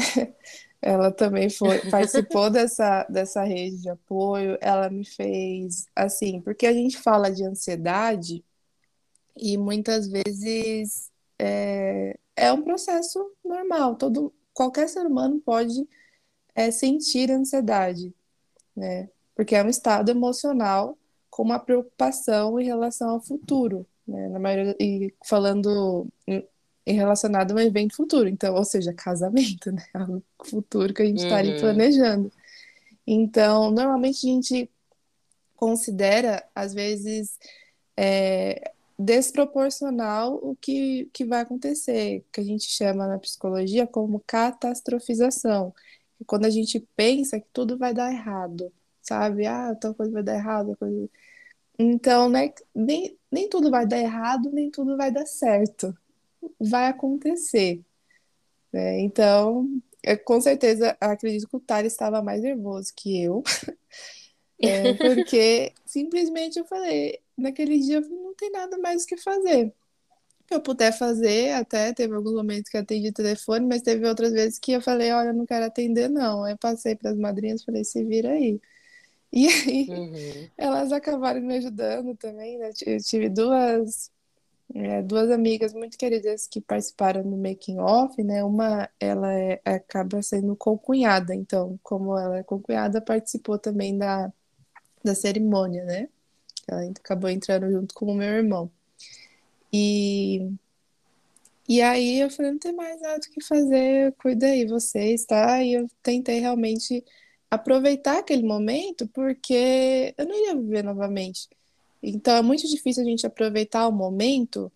Ela 0.80 1.10
também 1.10 1.48
foi, 1.50 1.78
participou 1.90 2.48
dessa, 2.50 3.04
dessa 3.04 3.42
rede 3.42 3.82
de 3.82 3.88
apoio. 3.88 4.58
Ela 4.60 4.90
me 4.90 5.04
fez 5.04 5.86
assim, 5.94 6.40
porque 6.40 6.66
a 6.66 6.72
gente 6.72 6.98
fala 6.98 7.30
de 7.30 7.44
ansiedade 7.44 8.44
e 9.36 9.56
muitas 9.56 10.08
vezes 10.08 11.10
é, 11.38 12.18
é 12.34 12.52
um 12.52 12.62
processo 12.62 13.32
normal. 13.44 13.96
Todo, 13.96 14.32
qualquer 14.52 14.88
ser 14.88 15.06
humano 15.06 15.40
pode 15.40 15.86
é, 16.54 16.70
sentir 16.70 17.30
ansiedade, 17.30 18.14
né? 18.74 19.08
Porque 19.34 19.54
é 19.54 19.62
um 19.62 19.68
estado 19.68 20.10
emocional 20.10 20.96
com 21.28 21.42
uma 21.42 21.58
preocupação 21.58 22.58
em 22.58 22.64
relação 22.64 23.10
ao 23.10 23.20
futuro, 23.20 23.86
né? 24.06 24.28
Na 24.28 24.38
maioria, 24.38 24.76
e 24.80 25.12
falando 25.24 26.08
em 26.86 26.94
relacionado 26.94 27.50
a 27.50 27.54
um 27.56 27.58
evento 27.58 27.96
futuro, 27.96 28.28
então, 28.28 28.54
ou 28.54 28.64
seja, 28.64 28.92
casamento, 28.94 29.72
né? 29.72 29.84
Algo 29.92 30.22
futuro 30.44 30.94
que 30.94 31.02
a 31.02 31.06
gente 31.06 31.18
está 31.18 31.34
uhum. 31.34 31.40
ali 31.40 31.60
planejando. 31.60 32.32
Então, 33.06 33.70
normalmente 33.70 34.26
a 34.26 34.30
gente 34.30 34.70
considera, 35.56 36.44
às 36.54 36.72
vezes, 36.74 37.38
é, 37.96 38.72
desproporcional 38.98 40.34
o 40.42 40.56
que, 40.56 41.10
que 41.12 41.24
vai 41.24 41.40
acontecer, 41.40 42.24
que 42.32 42.40
a 42.40 42.44
gente 42.44 42.64
chama 42.64 43.06
na 43.06 43.18
psicologia 43.18 43.86
como 43.86 44.22
catastrofização. 44.26 45.74
Quando 46.26 46.46
a 46.46 46.50
gente 46.50 46.80
pensa 46.96 47.40
que 47.40 47.46
tudo 47.52 47.76
vai 47.78 47.92
dar 47.92 48.12
errado, 48.12 48.72
sabe? 49.02 49.46
Ah, 49.46 49.74
tal 49.74 49.94
coisa 49.94 50.12
vai 50.12 50.22
dar 50.22 50.34
errado, 50.36 50.76
coisa... 50.78 51.08
Então, 51.78 52.28
né, 52.28 52.52
nem, 52.74 53.18
nem 53.30 53.48
tudo 53.48 53.70
vai 53.70 53.86
dar 53.86 53.98
errado, 53.98 54.50
nem 54.50 54.70
tudo 54.70 54.96
vai 54.96 55.10
dar 55.10 55.26
certo. 55.26 55.94
Vai 56.60 56.88
acontecer. 56.88 57.82
Né? 58.72 59.00
Então, 59.00 59.68
eu, 60.02 60.18
com 60.18 60.40
certeza, 60.40 60.96
acredito 61.00 61.48
que 61.48 61.56
o 61.56 61.60
Tari 61.60 61.88
estava 61.88 62.22
mais 62.22 62.42
nervoso 62.42 62.92
que 62.94 63.22
eu. 63.22 63.42
É, 64.58 64.94
porque 64.94 65.74
simplesmente 65.84 66.58
eu 66.58 66.64
falei, 66.64 67.20
naquele 67.36 67.78
dia 67.78 68.00
não 68.00 68.34
tem 68.34 68.50
nada 68.50 68.78
mais 68.78 69.04
o 69.04 69.06
que 69.06 69.18
fazer. 69.18 69.70
Que 70.46 70.54
eu 70.54 70.62
puder 70.62 70.96
fazer, 70.96 71.52
até 71.52 71.92
teve 71.92 72.14
alguns 72.14 72.32
momentos 72.32 72.70
que 72.70 72.76
eu 72.76 72.80
atendi 72.80 73.08
o 73.08 73.12
telefone, 73.12 73.66
mas 73.66 73.82
teve 73.82 74.08
outras 74.08 74.32
vezes 74.32 74.58
que 74.58 74.72
eu 74.72 74.80
falei, 74.80 75.12
olha, 75.12 75.34
não 75.34 75.44
quero 75.44 75.66
atender, 75.66 76.08
não. 76.08 76.44
Aí 76.44 76.54
eu 76.54 76.58
passei 76.58 76.96
para 76.96 77.10
as 77.10 77.18
madrinhas 77.18 77.64
falei, 77.64 77.84
se 77.84 78.02
vira 78.02 78.30
aí. 78.30 78.58
E 79.32 79.48
aí 79.48 79.86
uhum. 79.90 80.48
elas 80.56 80.92
acabaram 80.92 81.42
me 81.42 81.56
ajudando 81.58 82.16
também, 82.16 82.58
né? 82.58 82.70
Eu 82.86 82.98
tive 83.02 83.28
duas, 83.28 84.10
é, 84.74 85.02
duas 85.02 85.30
amigas 85.30 85.72
muito 85.72 85.96
queridas 85.96 86.46
que 86.46 86.60
participaram 86.60 87.22
do 87.22 87.36
making 87.36 87.78
off, 87.78 88.22
né? 88.22 88.44
Uma 88.44 88.88
ela 89.00 89.32
é, 89.32 89.60
acaba 89.64 90.22
sendo 90.22 90.56
concunhada, 90.56 91.34
então, 91.34 91.78
como 91.82 92.16
ela 92.18 92.38
é 92.38 92.42
concunhada, 92.42 93.00
participou 93.00 93.58
também 93.58 93.96
da, 93.96 94.32
da 95.04 95.14
cerimônia, 95.14 95.84
né? 95.84 96.08
Ela 96.68 96.82
acabou 96.90 97.30
entrando 97.30 97.70
junto 97.70 97.94
com 97.94 98.06
o 98.06 98.14
meu 98.14 98.28
irmão. 98.28 98.70
E, 99.72 100.50
e 101.68 101.82
aí 101.82 102.20
eu 102.20 102.30
falei, 102.30 102.52
não 102.52 102.58
tem 102.58 102.72
mais 102.72 103.00
nada 103.00 103.18
o 103.18 103.32
que 103.32 103.42
fazer, 103.44 104.12
cuida 104.18 104.46
aí 104.46 104.66
vocês, 104.66 105.24
tá? 105.24 105.62
E 105.62 105.74
eu 105.74 105.88
tentei 106.02 106.40
realmente 106.40 107.04
aproveitar 107.50 108.18
aquele 108.18 108.42
momento, 108.42 109.08
porque 109.08 110.14
eu 110.18 110.26
não 110.26 110.34
iria 110.36 110.56
viver 110.56 110.82
novamente. 110.84 111.48
Então 112.02 112.36
é 112.36 112.42
muito 112.42 112.66
difícil 112.68 113.02
a 113.02 113.06
gente 113.06 113.26
aproveitar 113.26 113.88
o 113.88 113.92
momento 113.92 114.72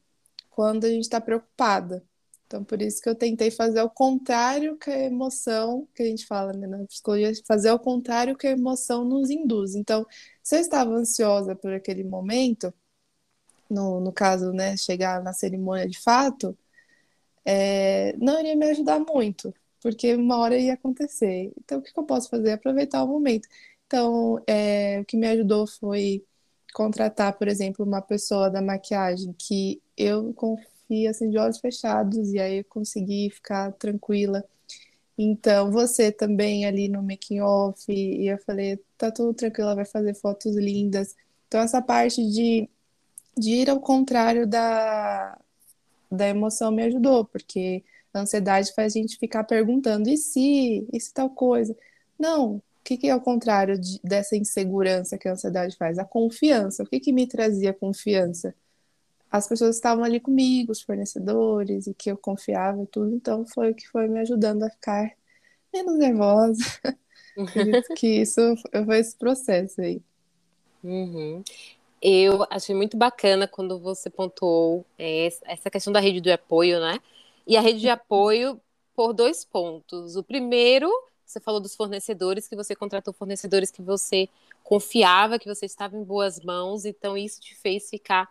quando 0.51 0.85
a 0.85 0.89
gente 0.91 1.05
está 1.05 1.21
preocupada. 1.21 2.05
Então, 2.47 2.65
por 2.65 2.83
isso 2.83 3.01
que 3.01 3.09
eu 3.09 3.15
tentei 3.15 3.51
fazer 3.51 3.81
o 3.81 3.89
contrário 3.89 4.77
que 4.77 4.91
a 4.91 5.05
emoção, 5.05 5.87
que 5.95 6.03
a 6.03 6.07
gente 6.07 6.27
fala 6.27 6.53
né, 6.53 6.67
na 6.67 6.85
psicologia, 6.85 7.33
fazer 7.47 7.71
o 7.71 7.79
contrário 7.79 8.37
que 8.37 8.47
a 8.49 8.51
emoção 8.51 9.05
nos 9.05 9.31
induz. 9.31 9.77
Então, 9.77 10.05
se 10.43 10.57
eu 10.57 10.61
estava 10.61 10.91
ansiosa 10.91 11.55
por 11.55 11.73
aquele 11.73 12.03
momento, 12.03 12.75
no, 13.71 14.01
no 14.01 14.13
caso, 14.13 14.53
né, 14.53 14.77
chegar 14.77 15.23
na 15.23 15.33
cerimônia 15.33 15.89
de 15.89 15.99
fato, 16.01 16.57
é, 17.45 18.17
não 18.19 18.41
iria 18.41 18.57
me 18.57 18.67
ajudar 18.71 19.01
muito, 19.01 19.55
porque 19.81 20.15
uma 20.15 20.39
hora 20.39 20.59
ia 20.59 20.75
acontecer. 20.75 21.53
Então, 21.59 21.79
o 21.79 21.83
que, 21.83 21.93
que 21.93 21.99
eu 22.01 22.05
posso 22.05 22.29
fazer? 22.29 22.53
Aproveitar 22.53 23.03
o 23.05 23.09
momento. 23.09 23.49
Então, 23.87 24.43
é, 24.47 25.01
o 25.01 25.05
que 25.05 25.17
me 25.17 25.29
ajudou 25.29 25.67
foi 25.67 26.25
contratar, 26.73 27.37
por 27.37 27.49
exemplo, 27.49 27.85
uma 27.85 28.03
pessoa 28.03 28.51
da 28.51 28.63
maquiagem 28.63 29.35
que 29.39 29.81
eu 29.97 30.33
confio 30.35 31.11
assim 31.11 31.31
de 31.31 31.39
olhos 31.39 31.59
fechados 31.59 32.33
e 32.33 32.39
aí 32.39 32.59
eu 32.59 32.65
consegui 32.65 33.31
ficar 33.31 33.73
tranquila. 33.73 34.45
Então, 35.23 35.71
você 35.71 36.11
também 36.11 36.65
ali 36.65 36.89
no 36.89 37.03
making 37.03 37.41
off, 37.41 37.85
e 37.93 38.27
eu 38.27 38.39
falei, 38.39 38.79
tá 38.97 39.11
tudo 39.11 39.35
tranquilo, 39.35 39.69
ela 39.69 39.77
vai 39.77 39.85
fazer 39.85 40.15
fotos 40.15 40.57
lindas. 40.57 41.15
Então, 41.47 41.61
essa 41.61 41.83
parte 41.83 42.27
de, 42.31 42.69
de 43.37 43.51
ir 43.51 43.71
ao 43.71 43.81
contrário 43.81 44.47
da, 44.47 45.39
da 46.11 46.29
emoção 46.29 46.73
me 46.73 46.83
ajudou, 46.85 47.25
porque 47.27 47.85
a 48.15 48.21
ansiedade 48.21 48.73
faz 48.75 48.97
a 48.97 48.99
gente 48.99 49.19
ficar 49.19 49.45
perguntando, 49.45 50.09
e 50.09 50.17
se? 50.17 50.87
E 50.93 51.01
se 51.01 51.13
tal 51.13 51.31
coisa? 51.31 51.77
Não, 52.19 52.63
o 52.81 52.85
que, 52.85 52.97
que 52.97 53.09
é 53.09 53.15
o 53.15 53.21
contrário 53.21 53.79
de, 53.79 54.01
dessa 54.03 54.37
insegurança 54.37 55.19
que 55.19 55.29
a 55.29 55.33
ansiedade 55.33 55.77
faz? 55.77 55.99
A 55.99 56.05
confiança. 56.05 56.83
O 56.83 56.87
que, 56.87 56.99
que 57.01 57.13
me 57.13 57.27
trazia 57.27 57.73
confiança? 57.73 58.55
as 59.31 59.47
pessoas 59.47 59.77
estavam 59.77 60.03
ali 60.03 60.19
comigo, 60.19 60.73
os 60.73 60.83
fornecedores, 60.83 61.87
e 61.87 61.95
que 61.95 62.11
eu 62.11 62.17
confiava 62.17 62.83
e 62.83 62.87
tudo, 62.87 63.15
então 63.15 63.47
foi 63.47 63.71
o 63.71 63.75
que 63.75 63.87
foi 63.87 64.09
me 64.09 64.19
ajudando 64.19 64.65
a 64.65 64.71
ficar 64.71 65.13
menos 65.73 65.97
nervosa. 65.97 66.65
que 67.97 68.09
isso 68.09 68.41
foi 68.85 68.99
esse 68.99 69.17
processo 69.17 69.81
aí. 69.81 70.03
Uhum. 70.83 71.45
Eu 72.03 72.45
achei 72.51 72.75
muito 72.75 72.97
bacana 72.97 73.47
quando 73.47 73.79
você 73.79 74.11
pontuou 74.11 74.85
é, 74.99 75.29
essa 75.45 75.71
questão 75.71 75.93
da 75.93 76.01
rede 76.01 76.21
de 76.21 76.33
apoio, 76.33 76.81
né? 76.81 76.99
E 77.47 77.57
a 77.57 77.61
rede 77.61 77.81
de 77.81 77.89
apoio 77.89 78.61
por 78.97 79.13
dois 79.13 79.45
pontos. 79.45 80.17
O 80.17 80.25
primeiro, 80.25 80.91
você 81.31 81.41
falou 81.41 81.61
dos 81.61 81.75
fornecedores, 81.75 82.49
que 82.49 82.57
você 82.57 82.75
contratou 82.75 83.15
fornecedores 83.15 83.71
que 83.71 83.81
você 83.81 84.29
confiava, 84.63 85.39
que 85.39 85.49
você 85.49 85.67
estava 85.67 85.97
em 85.97 86.03
boas 86.03 86.41
mãos, 86.41 86.85
então 86.85 87.17
isso 87.17 87.41
te 87.41 87.55
fez 87.55 87.89
ficar 87.89 88.29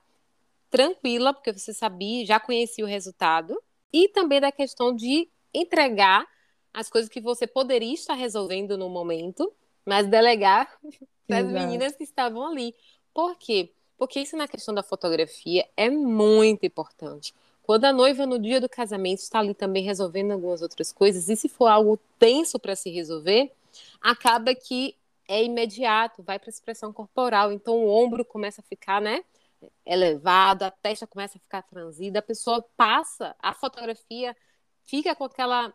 tranquila, 0.69 1.33
porque 1.33 1.51
você 1.51 1.73
sabia, 1.73 2.25
já 2.25 2.39
conhecia 2.39 2.83
o 2.83 2.87
resultado, 2.87 3.59
e 3.91 4.07
também 4.09 4.39
da 4.39 4.51
questão 4.51 4.95
de 4.95 5.27
entregar 5.53 6.27
as 6.73 6.89
coisas 6.89 7.09
que 7.09 7.19
você 7.19 7.47
poderia 7.47 7.93
estar 7.93 8.13
resolvendo 8.13 8.77
no 8.77 8.89
momento, 8.89 9.51
mas 9.85 10.05
delegar 10.07 10.77
para 11.27 11.39
as 11.39 11.47
meninas 11.47 11.95
que 11.95 12.03
estavam 12.03 12.45
ali. 12.45 12.75
Por 13.13 13.35
quê? 13.37 13.71
Porque 13.97 14.19
isso 14.19 14.37
na 14.37 14.47
questão 14.47 14.73
da 14.73 14.83
fotografia 14.83 15.67
é 15.75 15.89
muito 15.89 16.65
importante. 16.65 17.33
Quando 17.69 17.85
a 17.85 17.93
noiva, 17.93 18.25
no 18.25 18.39
dia 18.39 18.59
do 18.59 18.67
casamento, 18.67 19.19
está 19.19 19.37
ali 19.37 19.53
também 19.53 19.83
resolvendo 19.83 20.31
algumas 20.31 20.63
outras 20.63 20.91
coisas, 20.91 21.29
e 21.29 21.35
se 21.35 21.47
for 21.47 21.67
algo 21.67 21.99
tenso 22.17 22.57
para 22.57 22.75
se 22.75 22.89
resolver, 22.89 23.51
acaba 24.01 24.55
que 24.55 24.95
é 25.27 25.43
imediato, 25.43 26.23
vai 26.23 26.39
para 26.39 26.49
a 26.49 26.49
expressão 26.49 26.91
corporal. 26.91 27.51
Então 27.51 27.75
o 27.75 27.87
ombro 27.87 28.25
começa 28.25 28.59
a 28.61 28.63
ficar, 28.63 28.99
né? 28.99 29.23
elevado, 29.85 30.63
a 30.63 30.71
testa 30.71 31.05
começa 31.05 31.37
a 31.37 31.41
ficar 31.41 31.61
franzida, 31.61 32.17
a 32.17 32.23
pessoa 32.23 32.65
passa, 32.75 33.35
a 33.37 33.53
fotografia 33.53 34.35
fica 34.83 35.13
com 35.13 35.25
aquela. 35.25 35.71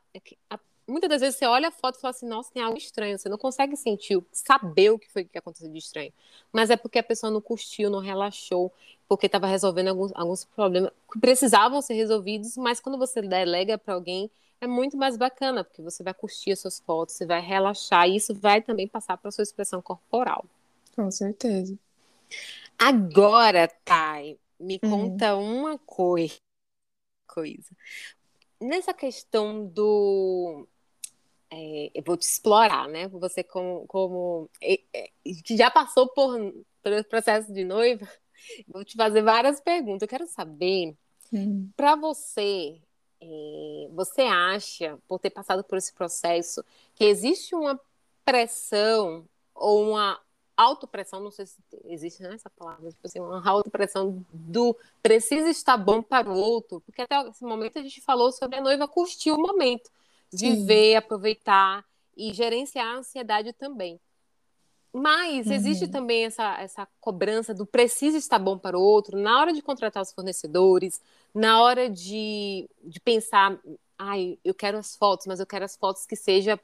Muitas 0.87 1.09
das 1.09 1.21
vezes 1.21 1.39
você 1.39 1.47
olha 1.47 1.69
a 1.69 1.71
foto 1.71 1.97
e 1.97 2.01
fala 2.01 2.11
assim, 2.11 2.27
nossa, 2.27 2.53
tem 2.53 2.63
algo 2.63 2.77
estranho, 2.77 3.19
você 3.19 3.29
não 3.29 3.39
consegue 3.39 3.75
sentir, 3.77 4.23
saber 4.31 4.91
o 4.91 4.99
que 4.99 5.11
foi 5.11 5.25
que 5.25 5.39
aconteceu 5.39 5.71
de 5.71 5.79
estranho. 5.79 6.13
Mas 6.53 6.69
é 6.69 6.77
porque 6.77 6.99
a 6.99 7.03
pessoa 7.03 7.31
não 7.31 7.41
curtiu, 7.41 7.89
não 7.89 8.01
relaxou, 8.01 8.71
porque 9.09 9.27
estava 9.27 9.47
resolvendo 9.47 9.89
alguns, 9.89 10.13
alguns 10.15 10.45
problemas 10.45 10.91
que 11.11 11.19
precisavam 11.19 11.81
ser 11.81 11.95
resolvidos, 11.95 12.57
mas 12.57 12.81
quando 12.81 12.99
você 12.99 13.23
delega 13.23 13.79
para 13.79 13.95
alguém, 13.95 14.31
é 14.61 14.67
muito 14.67 14.97
mais 14.97 15.17
bacana, 15.17 15.65
porque 15.65 15.83
você 15.83 16.03
vai 16.03 16.13
curtir 16.15 16.53
as 16.53 16.61
suas 16.61 16.81
fotos, 16.81 17.15
você 17.15 17.27
vai 17.27 17.41
relaxar, 17.41 18.09
e 18.09 18.17
isso 18.17 18.35
vai 18.35 18.61
também 18.61 18.87
passar 18.87 19.17
para 19.17 19.31
sua 19.31 19.43
expressão 19.43 19.81
corporal. 19.81 20.45
Com 20.95 21.11
certeza. 21.11 21.79
Agora, 22.79 23.69
Thay, 23.85 24.39
me 24.59 24.81
hum. 24.83 24.91
conta 24.91 25.37
uma 25.37 25.79
coisa. 25.79 26.39
coisa. 27.27 27.71
Nessa 28.61 28.95
questão 28.95 29.67
do. 29.67 30.67
É, 31.57 31.91
eu 31.95 32.03
vou 32.03 32.17
te 32.17 32.23
explorar, 32.23 32.89
né? 32.89 33.07
Você, 33.09 33.45
como, 33.45 33.87
como 33.87 34.51
que 35.45 35.57
já 35.57 35.71
passou 35.71 36.09
por, 36.09 36.53
pelo 36.83 37.05
processo 37.05 37.53
de 37.53 37.65
noiva, 37.65 38.09
vou 38.67 38.85
te 38.85 38.97
fazer 38.97 39.23
várias 39.23 39.61
perguntas. 39.61 40.03
Eu 40.03 40.09
quero 40.09 40.27
saber, 40.27 40.97
para 41.77 41.95
você, 41.95 42.81
é, 43.21 43.89
você 43.93 44.23
acha, 44.23 44.99
por 45.07 45.21
ter 45.21 45.31
passado 45.31 45.63
por 45.63 45.79
esse 45.79 45.93
processo, 45.93 46.65
que 46.97 47.05
existe 47.05 47.55
uma 47.55 47.81
pressão 48.25 49.25
ou 49.55 49.91
uma 49.91 50.21
autopressão, 50.57 51.21
não 51.21 51.31
sei 51.31 51.47
se 51.47 51.57
existe 51.85 52.23
né, 52.23 52.35
essa 52.35 52.51
palavra, 52.51 52.91
tipo 52.91 53.07
assim, 53.07 53.21
uma 53.21 53.49
autopressão 53.49 54.25
do 54.33 54.77
precisa 55.03 55.49
estar 55.49 55.77
bom 55.77 56.03
para 56.03 56.31
o 56.31 56.37
outro, 56.37 56.81
porque 56.81 57.03
até 57.03 57.29
esse 57.29 57.45
momento 57.45 57.79
a 57.79 57.83
gente 57.83 58.01
falou 58.01 58.33
sobre 58.33 58.59
a 58.59 58.63
noiva 58.63 58.87
curtir 58.87 59.33
o 59.33 59.39
momento, 59.39 59.91
viver, 60.35 60.93
Sim. 60.93 60.97
aproveitar 60.97 61.85
e 62.17 62.33
gerenciar 62.33 62.87
a 62.87 62.99
ansiedade 62.99 63.53
também. 63.53 64.01
Mas 64.93 65.49
uhum. 65.49 65.53
existe 65.53 65.89
também 65.89 66.25
essa, 66.25 66.57
essa 66.61 66.89
cobrança 67.01 67.53
do 67.53 67.67
precisa 67.67 68.17
estar 68.17 68.39
bom 68.39 68.57
para 68.57 68.79
o 68.79 68.83
outro 68.83 69.19
na 69.19 69.41
hora 69.41 69.53
de 69.53 69.61
contratar 69.61 70.03
os 70.03 70.13
fornecedores, 70.13 71.01
na 71.35 71.61
hora 71.61 71.91
de, 71.91 72.69
de 72.83 73.01
pensar, 73.01 73.59
ai, 73.99 74.39
eu 74.45 74.55
quero 74.55 74.79
as 74.79 74.95
fotos, 74.95 75.27
mas 75.27 75.41
eu 75.41 75.47
quero 75.47 75.65
as 75.65 75.77
fotos 75.77 76.07
que 76.07 76.15
seja 76.15 76.61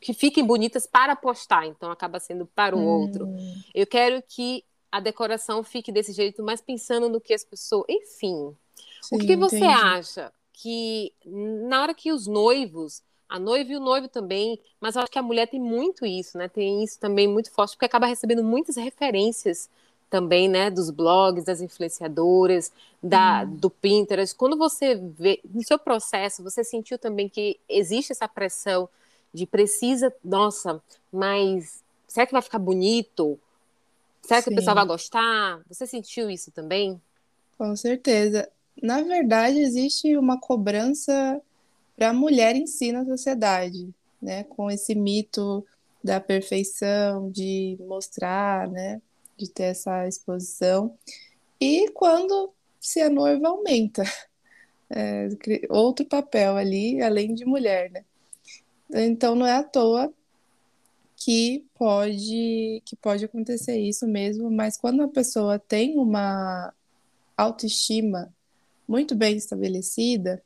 que 0.00 0.14
fiquem 0.14 0.44
bonitas 0.44 0.86
para 0.86 1.16
postar, 1.16 1.66
então 1.66 1.90
acaba 1.90 2.20
sendo 2.20 2.46
para 2.46 2.76
o 2.76 2.78
hum. 2.78 2.84
outro. 2.84 3.26
Eu 3.74 3.86
quero 3.86 4.22
que 4.22 4.62
a 4.92 5.00
decoração 5.00 5.64
fique 5.64 5.90
desse 5.90 6.12
jeito, 6.12 6.40
mas 6.40 6.60
pensando 6.60 7.08
no 7.08 7.20
que 7.20 7.34
as 7.34 7.44
pessoas. 7.44 7.84
Enfim. 7.88 8.54
Sim, 9.02 9.16
o 9.16 9.18
que 9.18 9.36
você 9.36 9.56
entendi. 9.56 9.74
acha 9.74 10.32
que 10.54 11.12
na 11.26 11.82
hora 11.82 11.92
que 11.92 12.12
os 12.12 12.26
noivos, 12.26 13.02
a 13.28 13.38
noiva 13.38 13.72
e 13.72 13.76
o 13.76 13.80
noivo 13.80 14.08
também, 14.08 14.58
mas 14.80 14.94
eu 14.94 15.02
acho 15.02 15.10
que 15.10 15.18
a 15.18 15.22
mulher 15.22 15.48
tem 15.48 15.60
muito 15.60 16.06
isso, 16.06 16.38
né? 16.38 16.48
Tem 16.48 16.82
isso 16.82 16.98
também 16.98 17.26
muito 17.26 17.50
forte, 17.50 17.72
porque 17.72 17.84
acaba 17.84 18.06
recebendo 18.06 18.42
muitas 18.42 18.76
referências 18.76 19.68
também, 20.08 20.48
né, 20.48 20.70
dos 20.70 20.90
blogs, 20.90 21.44
das 21.44 21.60
influenciadoras, 21.60 22.70
da, 23.02 23.42
hum. 23.42 23.56
do 23.56 23.68
Pinterest. 23.68 24.32
Quando 24.36 24.56
você 24.56 24.94
vê 24.94 25.40
no 25.52 25.64
seu 25.64 25.76
processo, 25.76 26.42
você 26.42 26.62
sentiu 26.62 26.96
também 26.96 27.28
que 27.28 27.58
existe 27.68 28.12
essa 28.12 28.28
pressão 28.28 28.88
de 29.32 29.44
precisa, 29.44 30.14
nossa, 30.24 30.80
mas 31.12 31.82
será 32.06 32.26
que 32.26 32.32
vai 32.32 32.42
ficar 32.42 32.60
bonito? 32.60 33.36
Será 34.22 34.40
que 34.40 34.48
Sim. 34.48 34.54
o 34.54 34.56
pessoal 34.56 34.76
vai 34.76 34.86
gostar? 34.86 35.60
Você 35.68 35.84
sentiu 35.84 36.30
isso 36.30 36.52
também? 36.52 37.00
Com 37.58 37.74
certeza. 37.74 38.48
Na 38.82 39.02
verdade, 39.02 39.58
existe 39.58 40.16
uma 40.16 40.38
cobrança 40.38 41.40
para 41.96 42.10
a 42.10 42.12
mulher 42.12 42.56
em 42.56 42.66
si 42.66 42.92
na 42.92 43.04
sociedade, 43.04 43.88
né? 44.20 44.44
Com 44.44 44.70
esse 44.70 44.94
mito 44.94 45.64
da 46.02 46.20
perfeição, 46.20 47.30
de 47.30 47.78
mostrar, 47.80 48.68
né? 48.68 49.00
De 49.38 49.48
ter 49.48 49.64
essa 49.64 50.06
exposição. 50.06 50.96
E 51.60 51.90
quando 51.92 52.52
se 52.80 53.00
a 53.00 53.08
noiva 53.08 53.48
aumenta, 53.48 54.02
é, 54.90 55.28
outro 55.70 56.04
papel 56.04 56.56
ali, 56.56 57.00
além 57.00 57.34
de 57.34 57.44
mulher, 57.44 57.90
né? 57.90 58.04
Então 58.90 59.34
não 59.34 59.46
é 59.46 59.56
à 59.56 59.62
toa 59.62 60.12
que 61.16 61.64
pode 61.74 62.82
que 62.84 62.96
pode 62.96 63.24
acontecer 63.24 63.78
isso 63.78 64.06
mesmo, 64.06 64.50
mas 64.50 64.76
quando 64.76 65.02
a 65.02 65.08
pessoa 65.08 65.58
tem 65.58 65.96
uma 65.98 66.72
autoestima 67.36 68.33
muito 68.86 69.14
bem 69.14 69.36
estabelecida 69.36 70.42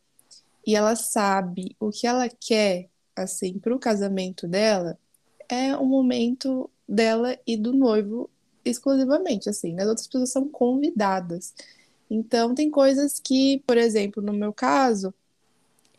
e 0.66 0.77
ela 0.77 0.94
sabe 0.94 1.77
o 1.81 1.90
que 1.90 2.07
ela 2.07 2.29
quer 2.29 2.88
assim 3.16 3.59
para 3.59 3.74
o 3.74 3.79
casamento 3.79 4.46
dela, 4.46 4.98
é 5.48 5.77
o 5.77 5.85
momento 5.85 6.70
dela 6.88 7.38
e 7.46 7.57
do 7.57 7.72
noivo 7.72 8.31
exclusivamente, 8.64 9.48
assim, 9.48 9.72
né? 9.72 9.83
As 9.83 9.88
outras 9.88 10.07
pessoas 10.07 10.31
são 10.31 10.48
convidadas. 10.48 11.55
Então, 12.11 12.55
tem 12.55 12.70
coisas 12.70 13.20
que, 13.20 13.62
por 13.66 13.77
exemplo, 13.77 14.22
no 14.22 14.33
meu 14.33 14.53
caso, 14.53 15.12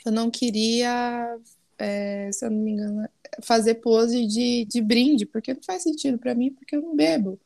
eu 0.05 0.11
não 0.11 0.29
queria, 0.29 1.37
é, 1.77 2.31
se 2.31 2.45
eu 2.45 2.51
não 2.51 2.57
me 2.57 2.71
engano, 2.71 3.07
fazer 3.41 3.75
pose 3.75 4.25
de, 4.25 4.65
de 4.65 4.81
brinde, 4.81 5.25
porque 5.25 5.53
não 5.53 5.61
faz 5.61 5.83
sentido 5.83 6.17
para 6.17 6.35
mim, 6.35 6.51
porque 6.51 6.75
eu 6.75 6.81
não 6.81 6.95
bebo. 6.95 7.39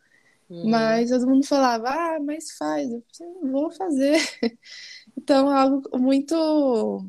Uhum. 0.54 0.70
Mas 0.70 1.10
todo 1.10 1.28
mundo 1.28 1.48
falava, 1.48 1.90
ah, 1.90 2.20
mas 2.20 2.52
faz. 2.52 2.88
Eu 2.92 3.02
não 3.42 3.52
vou 3.52 3.72
fazer. 3.72 4.20
então, 5.18 5.52
é 5.52 5.56
algo 5.60 5.98
muito. 5.98 7.04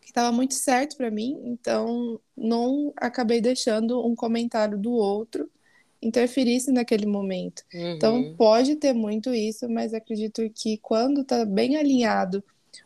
que 0.00 0.08
estava 0.08 0.32
muito 0.32 0.54
certo 0.54 0.96
para 0.96 1.10
mim, 1.10 1.40
então 1.44 2.20
não 2.36 2.92
acabei 2.96 3.40
deixando 3.40 4.04
um 4.04 4.16
comentário 4.16 4.76
do 4.76 4.90
outro 4.92 5.48
interferisse 6.02 6.70
naquele 6.72 7.06
momento. 7.06 7.62
Uhum. 7.72 7.92
Então, 7.92 8.34
pode 8.36 8.76
ter 8.76 8.92
muito 8.92 9.32
isso, 9.32 9.68
mas 9.68 9.94
acredito 9.94 10.42
que 10.54 10.76
quando 10.78 11.22
está 11.22 11.44
bem 11.44 11.76
alinhado 11.76 12.44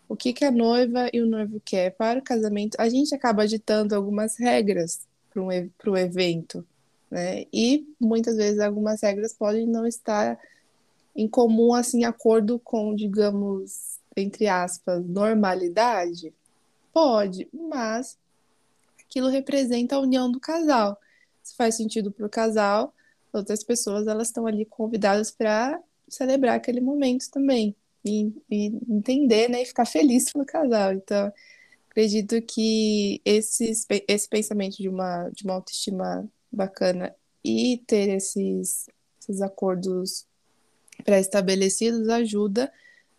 o 0.09 0.17
que, 0.17 0.33
que 0.33 0.45
a 0.45 0.51
noiva 0.51 1.09
e 1.13 1.21
o 1.21 1.27
noivo 1.27 1.61
quer 1.65 1.91
para 1.91 2.19
o 2.19 2.23
casamento, 2.23 2.77
a 2.79 2.89
gente 2.89 3.15
acaba 3.15 3.47
ditando 3.47 3.95
algumas 3.95 4.39
regras 4.39 5.01
para 5.29 5.43
um, 5.43 5.49
o 5.49 5.97
evento, 5.97 6.67
né? 7.11 7.45
E 7.53 7.87
muitas 8.01 8.37
vezes 8.37 8.61
algumas 8.61 9.03
regras 9.03 9.33
podem 9.33 9.67
não 9.67 9.87
estar 9.87 10.39
em 11.15 11.29
comum, 11.29 11.75
assim, 11.75 12.05
acordo 12.05 12.59
com, 12.59 12.95
digamos, 12.95 13.99
entre 14.17 14.47
aspas, 14.47 15.05
normalidade. 15.05 16.33
Pode, 16.93 17.49
mas 17.53 18.17
aquilo 19.01 19.29
representa 19.29 19.97
a 19.97 20.01
união 20.01 20.31
do 20.31 20.41
casal. 20.41 20.99
Se 21.43 21.57
faz 21.57 21.75
sentido 21.75 22.13
para 22.13 22.27
o 22.27 22.31
casal, 22.31 22.95
outras 23.33 23.65
pessoas 23.65 24.07
elas 24.07 24.29
estão 24.29 24.47
ali 24.47 24.65
convidadas 24.65 25.31
para 25.31 25.81
celebrar 26.09 26.57
aquele 26.57 26.81
momento 26.81 27.31
também 27.31 27.75
e, 28.05 28.33
e, 28.51 28.67
entender, 28.89 29.49
né, 29.49 29.63
e 29.63 29.67
ficar 29.67 29.87
feliz 29.87 30.33
pelo 30.33 30.45
casal. 30.45 30.93
Então, 30.93 31.33
acredito 31.91 32.41
que 32.43 33.21
esse, 33.25 33.73
esse 34.09 34.29
pensamento 34.29 34.77
de 34.77 34.89
uma, 34.89 35.29
de 35.31 35.45
uma 35.45 35.55
autoestima 35.55 36.29
bacana 36.53 37.15
e 37.45 37.83
ter 37.87 38.11
esses, 38.11 38.87
esses 39.21 39.41
acordos 39.41 40.27
pré-estabelecidos 41.05 42.09
ajuda 42.09 42.73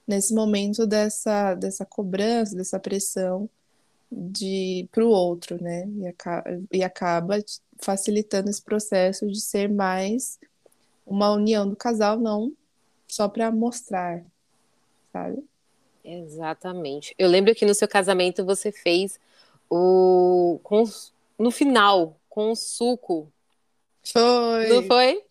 nesse 0.08 0.34
momento 0.34 0.86
dessa, 0.86 1.56
dessa 1.56 1.86
cobrança, 1.86 2.56
dessa 2.56 2.80
pressão 2.80 3.50
de 4.12 4.88
para 4.92 5.06
o 5.06 5.10
outro, 5.10 5.62
né? 5.64 5.88
E, 5.88 6.08
acaba, 6.08 6.62
e 6.72 6.84
acaba 6.84 7.38
facilitando 7.80 8.50
esse 8.50 8.62
processo 8.62 9.28
de 9.28 9.40
ser 9.40 9.70
mais 9.70 10.38
uma 11.06 11.32
união 11.32 11.68
do 11.68 11.76
casal, 11.76 12.20
não 12.20 12.52
só 13.08 13.28
para 13.28 13.52
mostrar, 13.52 14.24
sabe? 15.12 15.44
Exatamente. 16.04 17.14
Eu 17.18 17.30
lembro 17.30 17.56
que 17.56 17.66
no 17.66 17.74
seu 17.74 17.88
casamento 17.88 18.46
você 18.46 18.72
fez 18.72 19.20
o 19.70 20.60
no 21.38 21.52
final 21.52 22.18
com 22.32 22.56
suco. 22.56 23.32
Foi. 24.04 24.68
Não 24.70 24.84
foi? 24.84 25.22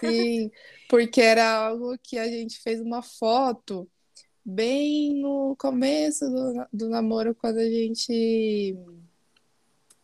Sim, 0.00 0.50
porque 0.88 1.20
era 1.20 1.66
algo 1.66 1.96
que 2.02 2.18
a 2.18 2.26
gente 2.26 2.58
fez 2.60 2.80
uma 2.80 3.02
foto 3.02 3.88
bem 4.44 5.20
no 5.20 5.54
começo 5.56 6.28
do, 6.28 6.66
do 6.72 6.88
namoro, 6.88 7.34
quando 7.34 7.58
a 7.58 7.68
gente 7.68 8.74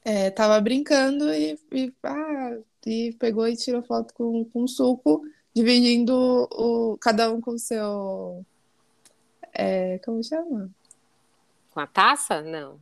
é, 0.05 0.31
tava 0.31 0.61
brincando 0.61 1.33
e, 1.33 1.59
e, 1.72 1.92
ah, 2.05 2.59
e 2.85 3.12
pegou 3.18 3.49
e 3.49 3.57
tirou 3.57 3.83
foto 3.83 4.12
com, 4.12 4.44
com 4.44 4.68
suco, 4.68 5.22
dividindo 5.55 6.14
o, 6.53 6.99
cada 7.01 7.33
um 7.33 7.40
com 7.40 7.53
o 7.53 7.59
seu 7.59 8.44
é, 9.55 9.99
como 10.01 10.22
chama? 10.22 10.70
Com 11.70 11.81
a 11.81 11.87
taça? 11.87 12.42
Não. 12.42 12.79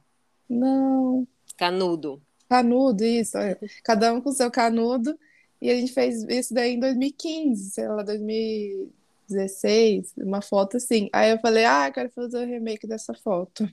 Não. 0.51 1.27
Canudo. 1.57 2.21
Canudo, 2.55 3.05
isso. 3.05 3.37
É. 3.39 3.57
Cada 3.83 4.13
um 4.13 4.21
com 4.21 4.31
seu 4.33 4.51
canudo. 4.51 5.19
E 5.61 5.71
a 5.71 5.75
gente 5.75 5.93
fez 5.93 6.23
isso 6.25 6.53
daí 6.55 6.75
em 6.75 6.81
2015, 6.81 7.71
sei 7.71 7.89
lá, 7.89 8.03
2016, 8.03 10.13
uma 10.19 10.43
foto 10.43 10.77
assim. 10.77 11.09
Aí 11.13 11.31
eu 11.31 11.39
falei, 11.39 11.65
ah, 11.65 11.91
quero 11.91 12.11
fazer 12.11 12.39
o 12.39 12.47
remake 12.47 12.87
dessa 12.87 13.15
foto. 13.15 13.69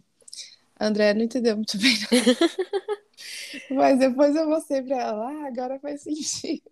A 0.76 0.88
André 0.88 1.14
não 1.14 1.24
entendeu 1.24 1.56
muito 1.56 1.78
bem. 1.78 1.94
Mas 3.70 4.00
depois 4.00 4.36
eu 4.36 4.48
mostrei 4.50 4.82
pra 4.82 4.98
ela, 4.98 5.30
ah, 5.30 5.48
agora 5.48 5.80
faz 5.80 6.02
sentido 6.02 6.64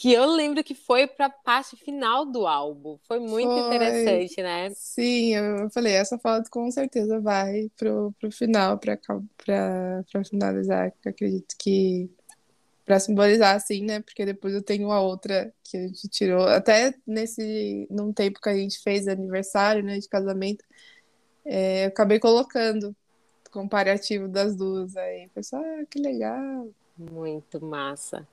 que 0.00 0.12
eu 0.12 0.24
lembro 0.24 0.64
que 0.64 0.74
foi 0.74 1.06
para 1.06 1.26
a 1.26 1.30
parte 1.30 1.76
final 1.76 2.24
do 2.24 2.46
álbum. 2.46 2.98
Foi 3.06 3.18
muito 3.18 3.52
foi. 3.52 3.66
interessante, 3.66 4.42
né? 4.42 4.70
Sim, 4.74 5.34
eu 5.34 5.68
falei, 5.68 5.92
essa 5.92 6.18
foto 6.18 6.48
com 6.50 6.70
certeza 6.70 7.20
vai 7.20 7.70
pro, 7.76 8.10
pro 8.18 8.32
final, 8.32 8.78
para 8.78 10.24
finalizar. 10.24 10.92
Eu 11.04 11.10
acredito 11.10 11.54
que 11.58 12.10
para 12.84 12.98
simbolizar 12.98 13.54
assim, 13.54 13.84
né? 13.84 14.00
Porque 14.00 14.24
depois 14.24 14.54
eu 14.54 14.62
tenho 14.62 14.90
a 14.90 15.02
outra 15.02 15.52
que 15.62 15.76
a 15.76 15.86
gente 15.86 16.08
tirou, 16.08 16.46
até 16.46 16.94
nesse 17.06 17.86
num 17.90 18.10
tempo 18.10 18.40
que 18.40 18.48
a 18.48 18.56
gente 18.56 18.80
fez 18.80 19.06
aniversário, 19.06 19.84
né, 19.84 19.98
de 19.98 20.08
casamento, 20.08 20.64
é, 21.44 21.84
eu 21.84 21.88
acabei 21.88 22.18
colocando 22.18 22.96
comparativo 23.50 24.28
das 24.28 24.54
duas 24.54 24.96
aí. 24.96 25.28
Pessoal, 25.34 25.62
ah, 25.64 25.84
que 25.88 25.98
legal. 25.98 26.68
Muito 26.96 27.64
massa. 27.64 28.26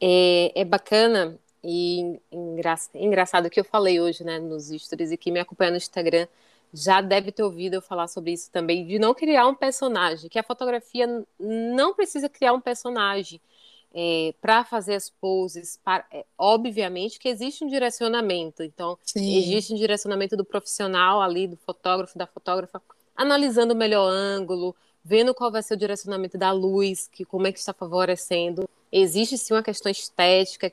É, 0.00 0.52
é 0.54 0.64
bacana 0.64 1.38
e 1.62 2.18
engra, 2.30 2.74
engraçado 2.94 3.50
que 3.50 3.58
eu 3.58 3.64
falei 3.64 4.00
hoje, 4.00 4.22
né, 4.22 4.38
nos 4.38 4.68
stories 4.68 5.10
e 5.10 5.16
que 5.16 5.32
me 5.32 5.40
acompanha 5.40 5.72
no 5.72 5.76
Instagram 5.76 6.26
já 6.72 7.00
deve 7.00 7.32
ter 7.32 7.42
ouvido 7.42 7.74
eu 7.74 7.82
falar 7.82 8.08
sobre 8.08 8.32
isso 8.32 8.50
também, 8.50 8.86
de 8.86 8.98
não 8.98 9.14
criar 9.14 9.46
um 9.46 9.54
personagem, 9.54 10.28
que 10.28 10.38
a 10.38 10.42
fotografia 10.42 11.24
não 11.38 11.94
precisa 11.94 12.28
criar 12.28 12.52
um 12.52 12.60
personagem 12.60 13.40
é, 13.94 14.34
para 14.40 14.64
fazer 14.64 14.94
as 14.94 15.08
poses. 15.08 15.80
Para, 15.82 16.04
é, 16.12 16.24
obviamente 16.36 17.18
que 17.18 17.28
existe 17.28 17.64
um 17.64 17.68
direcionamento, 17.68 18.62
então 18.62 18.98
Sim. 19.02 19.38
existe 19.38 19.72
um 19.72 19.76
direcionamento 19.76 20.36
do 20.36 20.44
profissional 20.44 21.22
ali, 21.22 21.46
do 21.46 21.56
fotógrafo, 21.56 22.18
da 22.18 22.26
fotógrafa, 22.26 22.80
analisando 23.16 23.74
o 23.74 23.76
melhor 23.76 24.08
ângulo, 24.08 24.74
vendo 25.04 25.34
qual 25.34 25.50
vai 25.50 25.62
ser 25.62 25.74
o 25.74 25.78
direcionamento 25.78 26.36
da 26.36 26.52
luz, 26.52 27.08
que 27.12 27.24
como 27.24 27.46
é 27.46 27.52
que 27.52 27.58
está 27.58 27.72
favorecendo 27.72 28.68
Existe 28.90 29.36
sim 29.36 29.52
uma 29.52 29.62
questão 29.62 29.90
estética, 29.90 30.72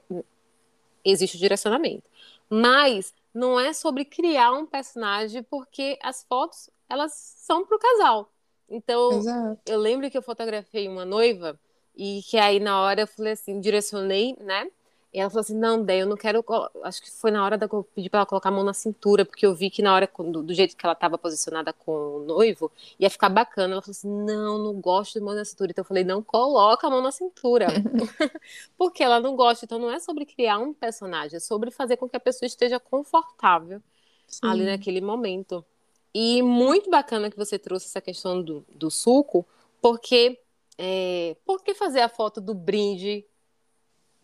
existe 1.03 1.35
o 1.35 1.39
direcionamento. 1.39 2.03
Mas 2.49 3.13
não 3.33 3.59
é 3.59 3.73
sobre 3.73 4.05
criar 4.05 4.51
um 4.53 4.65
personagem, 4.65 5.41
porque 5.43 5.97
as 6.01 6.23
fotos, 6.23 6.69
elas 6.87 7.13
são 7.13 7.65
para 7.65 7.75
o 7.75 7.79
casal. 7.79 8.29
Então, 8.69 9.11
Exato. 9.19 9.59
eu 9.65 9.79
lembro 9.79 10.09
que 10.09 10.17
eu 10.17 10.21
fotografei 10.21 10.87
uma 10.87 11.03
noiva 11.03 11.59
e 11.95 12.21
que 12.23 12.37
aí 12.37 12.59
na 12.59 12.81
hora 12.81 13.01
eu 13.01 13.07
falei 13.07 13.33
assim, 13.33 13.59
direcionei, 13.59 14.35
né? 14.39 14.69
E 15.13 15.19
ela 15.19 15.29
falou 15.29 15.41
assim: 15.41 15.55
não, 15.55 15.83
Dé, 15.83 16.01
eu 16.01 16.07
não 16.07 16.17
quero. 16.17 16.43
Acho 16.83 17.01
que 17.01 17.11
foi 17.11 17.29
na 17.29 17.45
hora 17.45 17.55
da 17.55 17.67
eu 17.71 17.83
pedi 17.93 18.09
para 18.09 18.21
ela 18.21 18.25
colocar 18.25 18.49
a 18.49 18.51
mão 18.51 18.63
na 18.63 18.73
cintura, 18.73 19.23
porque 19.23 19.45
eu 19.45 19.53
vi 19.53 19.69
que 19.69 19.83
na 19.83 19.93
hora, 19.93 20.09
do, 20.17 20.41
do 20.41 20.53
jeito 20.53 20.75
que 20.75 20.83
ela 20.83 20.93
estava 20.93 21.19
posicionada 21.19 21.71
com 21.71 21.91
o 21.91 22.19
noivo, 22.25 22.71
ia 22.99 23.09
ficar 23.11 23.29
bacana. 23.29 23.73
Ela 23.73 23.81
falou 23.81 23.91
assim: 23.91 24.09
não, 24.09 24.57
não 24.57 24.73
gosto 24.81 25.13
de 25.13 25.19
mão 25.23 25.35
na 25.35 25.45
cintura. 25.45 25.69
Então 25.69 25.83
eu 25.83 25.87
falei: 25.87 26.03
não 26.03 26.23
coloca 26.23 26.87
a 26.87 26.89
mão 26.89 27.01
na 27.01 27.11
cintura. 27.11 27.67
porque 28.75 29.03
ela 29.03 29.19
não 29.19 29.35
gosta. 29.35 29.65
Então 29.65 29.77
não 29.77 29.91
é 29.91 29.99
sobre 29.99 30.25
criar 30.25 30.57
um 30.57 30.73
personagem, 30.73 31.37
é 31.37 31.39
sobre 31.39 31.69
fazer 31.69 31.97
com 31.97 32.09
que 32.09 32.17
a 32.17 32.19
pessoa 32.19 32.47
esteja 32.47 32.79
confortável 32.79 33.83
Sim. 34.25 34.39
ali 34.47 34.65
naquele 34.65 34.99
momento. 34.99 35.63
E 36.11 36.41
muito 36.41 36.89
bacana 36.89 37.29
que 37.29 37.37
você 37.37 37.59
trouxe 37.59 37.85
essa 37.85 38.01
questão 38.01 38.41
do, 38.41 38.65
do 38.73 38.89
suco, 38.89 39.45
porque. 39.79 40.39
É, 40.75 41.37
por 41.45 41.63
que 41.63 41.75
fazer 41.75 42.01
a 42.01 42.09
foto 42.09 42.41
do 42.41 42.55
brinde 42.55 43.23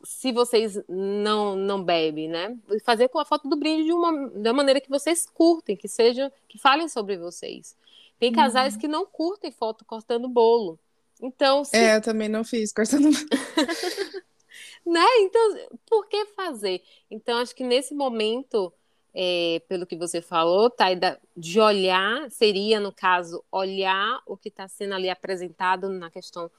se 0.03 0.31
vocês 0.31 0.79
não 0.87 1.55
não 1.55 1.83
bebem, 1.83 2.27
né? 2.27 2.57
Fazer 2.83 3.09
com 3.09 3.19
a 3.19 3.25
foto 3.25 3.47
do 3.47 3.57
brinde 3.57 3.85
de 3.85 3.93
uma 3.93 4.29
da 4.29 4.53
maneira 4.53 4.79
que 4.81 4.89
vocês 4.89 5.25
curtem, 5.25 5.75
que 5.75 5.87
seja 5.87 6.31
que 6.47 6.57
falem 6.57 6.87
sobre 6.87 7.17
vocês. 7.17 7.75
Tem 8.19 8.31
casais 8.31 8.73
uhum. 8.73 8.79
que 8.79 8.87
não 8.87 9.05
curtem 9.05 9.51
foto 9.51 9.85
cortando 9.85 10.27
bolo. 10.27 10.77
Então, 11.21 11.63
se... 11.63 11.75
É, 11.75 11.95
eu 11.95 12.01
também 12.01 12.29
não 12.29 12.43
fiz 12.43 12.71
cortando 12.71 13.09
né? 14.85 15.05
Então, 15.19 15.57
por 15.85 16.07
que 16.07 16.25
fazer? 16.27 16.81
Então, 17.09 17.37
acho 17.37 17.55
que 17.55 17.63
nesse 17.63 17.93
momento, 17.93 18.73
é, 19.13 19.61
pelo 19.67 19.85
que 19.85 19.97
você 19.97 20.21
falou, 20.21 20.69
tá, 20.69 20.87
de 21.35 21.59
olhar, 21.59 22.29
seria, 22.31 22.79
no 22.79 22.91
caso, 22.91 23.43
olhar 23.51 24.21
o 24.25 24.37
que 24.37 24.49
está 24.49 24.67
sendo 24.67 24.93
ali 24.93 25.09
apresentado 25.09 25.89
na 25.89 26.09
questão 26.09 26.49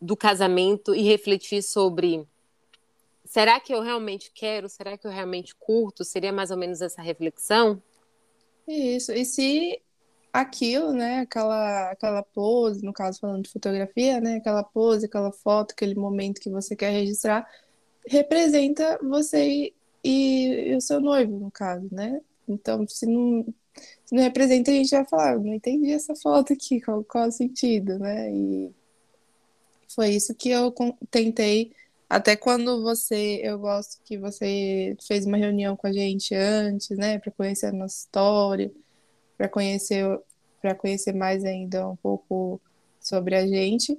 do 0.00 0.16
casamento 0.16 0.94
e 0.94 1.02
refletir 1.02 1.62
sobre 1.62 2.26
será 3.28 3.60
que 3.60 3.72
eu 3.72 3.82
realmente 3.82 4.32
quero? 4.34 4.68
Será 4.68 4.96
que 4.96 5.06
eu 5.06 5.10
realmente 5.10 5.54
curto? 5.54 6.04
Seria 6.04 6.32
mais 6.32 6.50
ou 6.50 6.56
menos 6.56 6.80
essa 6.80 7.02
reflexão? 7.02 7.80
Isso. 8.66 9.12
E 9.12 9.24
se 9.24 9.80
aquilo, 10.32 10.92
né, 10.92 11.20
aquela 11.20 11.90
aquela 11.90 12.22
pose, 12.22 12.84
no 12.84 12.92
caso 12.92 13.20
falando 13.20 13.42
de 13.42 13.50
fotografia, 13.50 14.20
né, 14.20 14.36
aquela 14.36 14.62
pose, 14.62 15.06
aquela 15.06 15.32
foto, 15.32 15.72
aquele 15.72 15.94
momento 15.94 16.40
que 16.40 16.50
você 16.50 16.74
quer 16.74 16.90
registrar, 16.90 17.46
representa 18.06 18.98
você 19.02 19.72
e, 20.02 20.70
e 20.70 20.76
o 20.76 20.80
seu 20.80 21.00
noivo, 21.00 21.38
no 21.38 21.50
caso, 21.50 21.86
né? 21.92 22.20
Então, 22.48 22.86
se 22.88 23.06
não, 23.06 23.44
se 24.04 24.14
não 24.14 24.22
representa, 24.22 24.70
a 24.70 24.74
gente 24.74 24.90
vai 24.90 25.04
falar, 25.06 25.38
não 25.38 25.54
entendi 25.54 25.92
essa 25.92 26.14
foto 26.16 26.52
aqui, 26.54 26.80
qual, 26.80 27.04
qual 27.04 27.28
o 27.28 27.32
sentido, 27.32 27.98
né? 27.98 28.32
E 28.32 28.70
foi 29.94 30.10
isso 30.10 30.34
que 30.34 30.50
eu 30.50 30.72
tentei 31.10 31.72
até 32.08 32.36
quando 32.36 32.82
você, 32.82 33.40
eu 33.42 33.58
gosto 33.58 34.00
que 34.04 34.18
você 34.18 34.96
fez 35.06 35.26
uma 35.26 35.36
reunião 35.36 35.76
com 35.76 35.86
a 35.86 35.92
gente 35.92 36.34
antes, 36.34 36.96
né, 36.96 37.18
para 37.18 37.32
conhecer 37.32 37.66
a 37.66 37.72
nossa 37.72 37.98
história, 37.98 38.72
para 39.36 39.48
conhecer, 39.48 40.04
para 40.60 40.74
conhecer 40.74 41.12
mais 41.14 41.44
ainda 41.44 41.88
um 41.88 41.96
pouco 41.96 42.60
sobre 43.00 43.36
a 43.36 43.46
gente. 43.46 43.98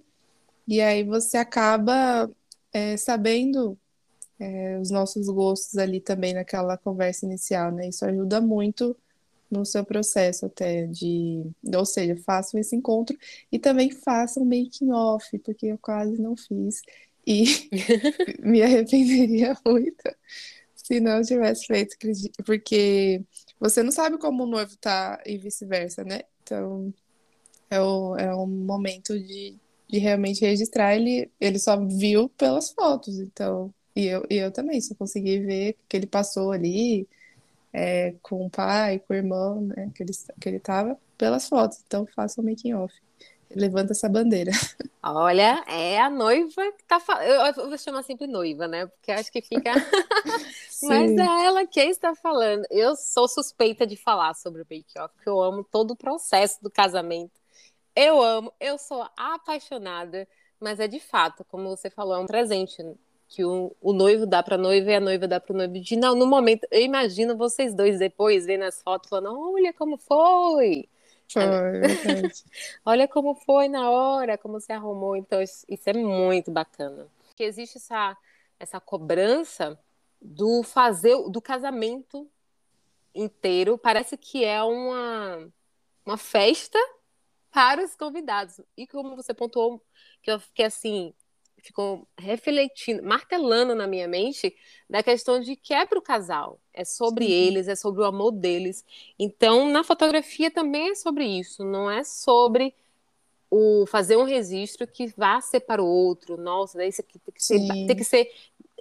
E 0.68 0.82
aí 0.82 1.04
você 1.04 1.38
acaba 1.38 2.30
é, 2.74 2.98
sabendo 2.98 3.78
é, 4.40 4.80
os 4.80 4.90
nossos 4.90 5.28
gostos 5.28 5.78
ali 5.78 6.00
também 6.00 6.34
naquela 6.34 6.78
conversa 6.78 7.26
inicial, 7.26 7.72
né? 7.72 7.90
Isso 7.90 8.06
ajuda 8.06 8.42
muito 8.42 8.96
no 9.50 9.66
seu 9.66 9.84
processo 9.84 10.46
até 10.46 10.86
de, 10.86 11.44
ou 11.76 11.86
seja, 11.86 12.16
façam 12.18 12.60
esse 12.60 12.76
encontro 12.76 13.18
e 13.52 13.58
também 13.58 13.90
façam 13.92 14.46
making 14.46 14.92
off, 14.92 15.38
porque 15.40 15.68
eu 15.68 15.78
quase 15.80 16.22
não 16.22 16.36
fiz. 16.38 16.82
E 17.30 17.70
me 18.42 18.64
arrependeria 18.64 19.56
muito 19.64 20.16
se 20.74 21.00
não 21.00 21.22
tivesse 21.22 21.68
feito, 21.68 21.96
porque 22.44 23.22
você 23.60 23.84
não 23.84 23.92
sabe 23.92 24.18
como 24.18 24.44
o 24.44 24.48
noivo 24.48 24.76
tá 24.78 25.22
e 25.24 25.38
vice-versa, 25.38 26.04
né? 26.04 26.22
Então, 26.42 26.92
é, 27.70 27.80
o, 27.80 28.16
é 28.18 28.36
um 28.36 28.48
momento 28.48 29.20
de, 29.20 29.56
de 29.88 30.00
realmente 30.00 30.42
registrar. 30.42 30.96
Ele, 30.96 31.30
ele 31.40 31.60
só 31.60 31.78
viu 31.86 32.30
pelas 32.30 32.72
fotos, 32.72 33.20
então. 33.20 33.72
E 33.96 34.08
eu, 34.08 34.26
e 34.28 34.38
eu 34.38 34.52
também 34.52 34.82
só 34.82 34.96
consegui 34.96 35.40
ver 35.40 35.76
que 35.88 35.96
ele 35.96 36.08
passou 36.08 36.52
ali 36.52 37.08
é, 37.72 38.16
com 38.24 38.46
o 38.48 38.50
pai, 38.50 38.98
com 39.00 39.14
o 39.14 39.18
irmão, 39.18 39.62
né? 39.62 39.92
Que 39.94 40.02
ele, 40.02 40.14
que 40.40 40.50
ele 40.50 40.60
tava 40.60 40.98
pelas 41.16 41.48
fotos. 41.48 41.84
Então, 41.86 42.08
faça 42.08 42.42
o 42.42 42.44
making 42.44 42.74
off. 42.74 42.96
Levanta 43.56 43.94
essa 43.94 44.08
bandeira. 44.08 44.52
Olha, 45.02 45.64
é 45.68 46.00
a 46.00 46.10
noiva 46.10 46.72
que 46.74 46.84
tá 46.84 47.00
falando. 47.00 47.24
Eu, 47.58 47.68
vou 47.70 47.78
chamar 47.78 48.04
sempre 48.04 48.28
noiva, 48.28 48.68
né? 48.68 48.86
Porque 48.86 49.12
acho 49.12 49.32
que 49.32 49.42
fica. 49.42 49.74
Mas 50.84 51.12
é 51.12 51.46
ela 51.46 51.66
que 51.66 51.80
está 51.80 52.14
falando. 52.16 52.66
Eu 52.70 52.96
sou 52.96 53.28
suspeita 53.28 53.88
de 53.88 53.96
falar 53.96 54.34
sobre 54.36 54.62
o 54.62 54.66
bake-off, 54.66 55.14
porque 55.16 55.30
eu 55.30 55.42
amo 55.42 55.64
todo 55.64 55.92
o 55.92 55.96
processo 55.96 56.62
do 56.62 56.70
casamento. 56.70 57.40
Eu 57.96 58.22
amo, 58.22 58.54
eu 58.60 58.78
sou 58.78 59.06
apaixonada, 59.18 60.28
mas 60.60 60.80
é 60.80 60.88
de 60.88 61.00
fato, 61.00 61.44
como 61.46 61.76
você 61.76 61.90
falou, 61.90 62.16
é 62.16 62.20
um 62.20 62.28
presente 62.28 62.84
que 63.28 63.44
o, 63.44 63.76
o 63.82 63.94
noivo 63.94 64.26
dá 64.26 64.42
para 64.42 64.56
a 64.56 64.58
noiva 64.58 64.92
e 64.92 64.96
a 64.96 65.00
noiva 65.00 65.28
dá 65.28 65.40
para 65.40 65.54
o 65.54 65.58
noivo. 65.58 65.80
De 65.80 65.96
não, 65.96 66.16
no 66.16 66.26
momento, 66.26 66.68
eu 66.72 66.82
imagino 66.82 67.36
vocês 67.38 67.74
dois 67.74 68.00
depois 68.00 68.46
vendo 68.46 68.64
as 68.64 68.82
fotos, 68.82 69.10
falando: 69.10 69.38
olha 69.38 69.74
como 69.74 69.98
foi. 69.98 70.88
Foi, 71.32 71.44
Olha 72.86 73.08
como 73.08 73.36
foi 73.36 73.68
na 73.68 73.90
hora, 73.90 74.38
como 74.38 74.60
se 74.60 74.72
arrumou. 74.72 75.16
Então, 75.16 75.42
isso 75.42 75.66
é 75.68 75.94
muito 75.94 76.52
bacana. 76.52 77.08
Porque 77.26 77.44
existe 77.44 77.78
essa, 77.78 78.18
essa 78.60 78.80
cobrança 78.80 79.80
do 80.22 80.64
fazer, 80.64 81.16
do 81.30 81.42
casamento 81.42 82.28
inteiro. 83.14 83.78
Parece 83.78 84.18
que 84.18 84.44
é 84.44 84.62
uma, 84.64 85.48
uma 86.06 86.18
festa 86.18 86.80
para 87.52 87.84
os 87.84 87.96
convidados. 87.96 88.60
E 88.76 88.88
como 88.88 89.16
você 89.16 89.34
pontuou, 89.34 89.84
que 90.22 90.32
eu 90.32 90.40
fiquei 90.40 90.66
assim, 90.66 91.14
ficou 91.60 92.08
refletindo, 92.18 93.04
martelando 93.04 93.76
na 93.76 93.88
minha 93.88 94.08
mente 94.08 94.56
da 94.90 95.04
questão 95.04 95.40
de 95.40 95.56
que 95.56 95.74
é 95.74 95.86
para 95.86 96.00
o 96.00 96.02
casal, 96.02 96.60
é 96.74 96.84
sobre 96.84 97.26
Sim. 97.26 97.32
eles, 97.32 97.68
é 97.68 97.76
sobre 97.76 98.02
o 98.02 98.06
amor 98.06 98.32
deles. 98.32 98.84
Então, 99.18 99.70
na 99.70 99.84
fotografia 99.84 100.50
também 100.50 100.92
é 100.92 100.96
sobre 100.96 101.26
isso, 101.26 101.64
não 101.64 101.90
é 101.90 102.04
sobre 102.04 102.74
o 103.52 103.86
fazer 103.88 104.16
um 104.16 104.24
registro 104.24 104.86
que 104.86 105.08
vá 105.18 105.42
ser 105.42 105.62
para 105.62 105.82
o 105.82 105.88
outro. 105.88 106.38
Nossa, 106.38 106.86
isso 106.86 107.02
aqui 107.02 107.18
tem 107.20 107.34
que 107.34 107.44
ser, 107.44 107.60
tem 107.88 107.96
que 107.96 108.04
ser 108.04 108.32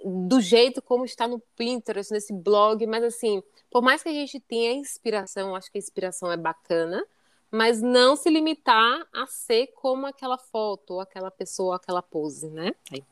do 0.03 0.39
jeito 0.39 0.81
como 0.81 1.05
está 1.05 1.27
no 1.27 1.39
Pinterest, 1.57 2.11
nesse 2.11 2.31
blog, 2.31 2.85
mas 2.85 3.03
assim, 3.03 3.43
por 3.69 3.81
mais 3.81 4.01
que 4.03 4.09
a 4.09 4.13
gente 4.13 4.39
tenha 4.39 4.73
inspiração, 4.73 5.55
acho 5.55 5.71
que 5.71 5.77
a 5.77 5.79
inspiração 5.79 6.31
é 6.31 6.37
bacana, 6.37 7.03
mas 7.51 7.81
não 7.81 8.15
se 8.15 8.29
limitar 8.29 9.07
a 9.13 9.25
ser 9.25 9.67
como 9.75 10.05
aquela 10.05 10.37
foto, 10.37 10.95
ou 10.95 10.99
aquela 10.99 11.31
pessoa, 11.31 11.69
ou 11.69 11.73
aquela 11.73 12.01
pose, 12.01 12.49
né? 12.49 12.71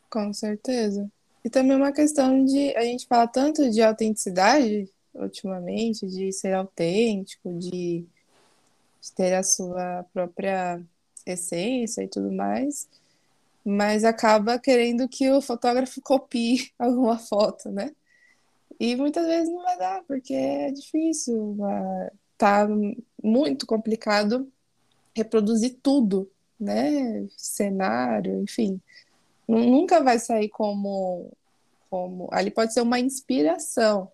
Com 0.10 0.32
certeza. 0.34 1.10
E 1.44 1.50
também 1.50 1.76
uma 1.78 1.92
questão 1.92 2.44
de 2.44 2.76
a 2.76 2.82
gente 2.82 3.08
fala 3.08 3.28
tanto 3.28 3.70
de 3.70 3.82
autenticidade 3.82 4.90
ultimamente, 5.14 6.06
de 6.06 6.32
ser 6.32 6.54
autêntico, 6.54 7.54
de, 7.58 8.06
de 9.02 9.12
ter 9.16 9.34
a 9.34 9.44
sua 9.44 10.06
própria 10.14 10.80
essência 11.26 12.04
e 12.04 12.08
tudo 12.08 12.32
mais, 12.32 12.88
mas 13.66 14.04
acaba 14.04 14.60
querendo 14.60 15.10
que 15.10 15.30
o 15.32 15.42
fotógrafo 15.42 16.02
copie 16.02 16.72
alguma 16.80 17.18
foto, 17.18 17.70
né? 17.70 17.92
E 18.80 18.96
muitas 18.96 19.26
vezes 19.26 19.50
não 19.50 19.64
vai 19.64 19.78
dar, 19.78 20.04
porque 20.04 20.34
é 20.34 20.72
difícil 20.72 21.58
tá 22.38 22.68
muito 23.22 23.66
complicado 23.66 24.52
reproduzir 25.16 25.78
tudo, 25.82 26.30
né? 26.60 27.28
Cenário, 27.36 28.42
enfim. 28.44 28.80
Nunca 29.48 30.02
vai 30.04 30.20
sair 30.20 30.50
como, 30.50 31.32
como. 31.90 32.30
Ali 32.32 32.52
pode 32.52 32.74
ser 32.74 32.82
uma 32.82 33.00
inspiração, 33.00 34.12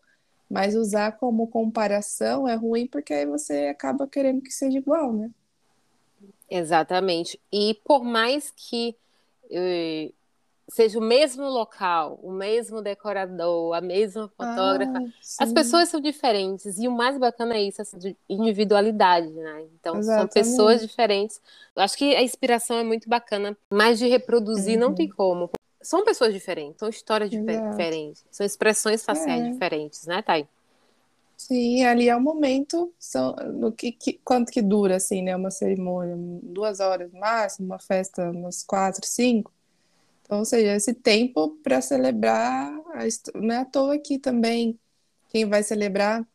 mas 0.49 0.75
usar 0.75 1.13
como 1.13 1.47
comparação 1.47 2.47
é 2.47 2.55
ruim 2.55 2.87
porque 2.87 3.13
aí 3.13 3.25
você 3.25 3.67
acaba 3.67 4.07
querendo 4.07 4.41
que 4.41 4.51
seja 4.51 4.77
igual, 4.77 5.11
né? 5.11 5.31
Exatamente. 6.49 7.39
E 7.51 7.79
por 7.83 8.03
mais 8.03 8.53
que 8.55 8.95
eh, 9.49 10.11
seja 10.69 10.97
o 10.97 11.01
mesmo 11.01 11.43
local, 11.43 12.19
o 12.21 12.31
mesmo 12.31 12.81
decorador, 12.81 13.75
a 13.75 13.81
mesma 13.81 14.27
fotógrafa, 14.29 14.97
ah, 14.97 15.43
as 15.43 15.51
pessoas 15.51 15.89
são 15.89 15.99
diferentes 15.99 16.77
e 16.77 16.87
o 16.87 16.91
mais 16.91 17.17
bacana 17.17 17.55
é 17.55 17.63
isso, 17.63 17.81
essa 17.81 17.97
individualidade, 18.29 19.29
né? 19.29 19.65
Então 19.79 19.97
Exatamente. 19.97 20.33
são 20.33 20.41
pessoas 20.41 20.81
diferentes. 20.81 21.41
Eu 21.75 21.83
acho 21.83 21.97
que 21.97 22.15
a 22.15 22.23
inspiração 22.23 22.77
é 22.77 22.83
muito 22.83 23.09
bacana, 23.09 23.57
mas 23.69 23.99
de 23.99 24.07
reproduzir 24.07 24.75
uhum. 24.75 24.89
não 24.89 24.95
tem 24.95 25.09
como. 25.09 25.49
São 25.81 26.05
pessoas 26.05 26.33
diferentes, 26.33 26.79
são 26.79 26.87
histórias 26.87 27.31
Exato. 27.31 27.69
diferentes, 27.69 28.25
são 28.31 28.45
expressões 28.45 29.03
faciais 29.03 29.43
é. 29.43 29.49
diferentes, 29.49 30.05
né, 30.05 30.21
Thay? 30.21 30.47
Sim, 31.35 31.83
ali 31.83 32.07
é 32.07 32.15
o 32.15 32.21
momento, 32.21 32.93
são, 32.97 33.35
no 33.35 33.69
que, 33.69 33.91
que, 33.91 34.13
quanto 34.23 34.49
que 34.49 34.61
dura, 34.61 34.95
assim, 34.95 35.21
né, 35.21 35.35
uma 35.35 35.51
cerimônia? 35.51 36.15
Duas 36.41 36.79
horas 36.79 37.11
máximo, 37.11 37.65
uma 37.65 37.79
festa 37.79 38.31
umas 38.31 38.63
quatro, 38.63 39.05
cinco? 39.05 39.51
Então, 40.23 40.39
ou 40.39 40.45
seja, 40.45 40.75
esse 40.75 40.93
tempo 40.93 41.59
para 41.61 41.81
celebrar, 41.81 42.73
não 43.35 43.53
é 43.53 43.57
à 43.59 43.65
toa 43.65 43.99
que 43.99 44.17
também 44.17 44.79
quem 45.29 45.45
vai 45.45 45.63
celebrar, 45.63 46.25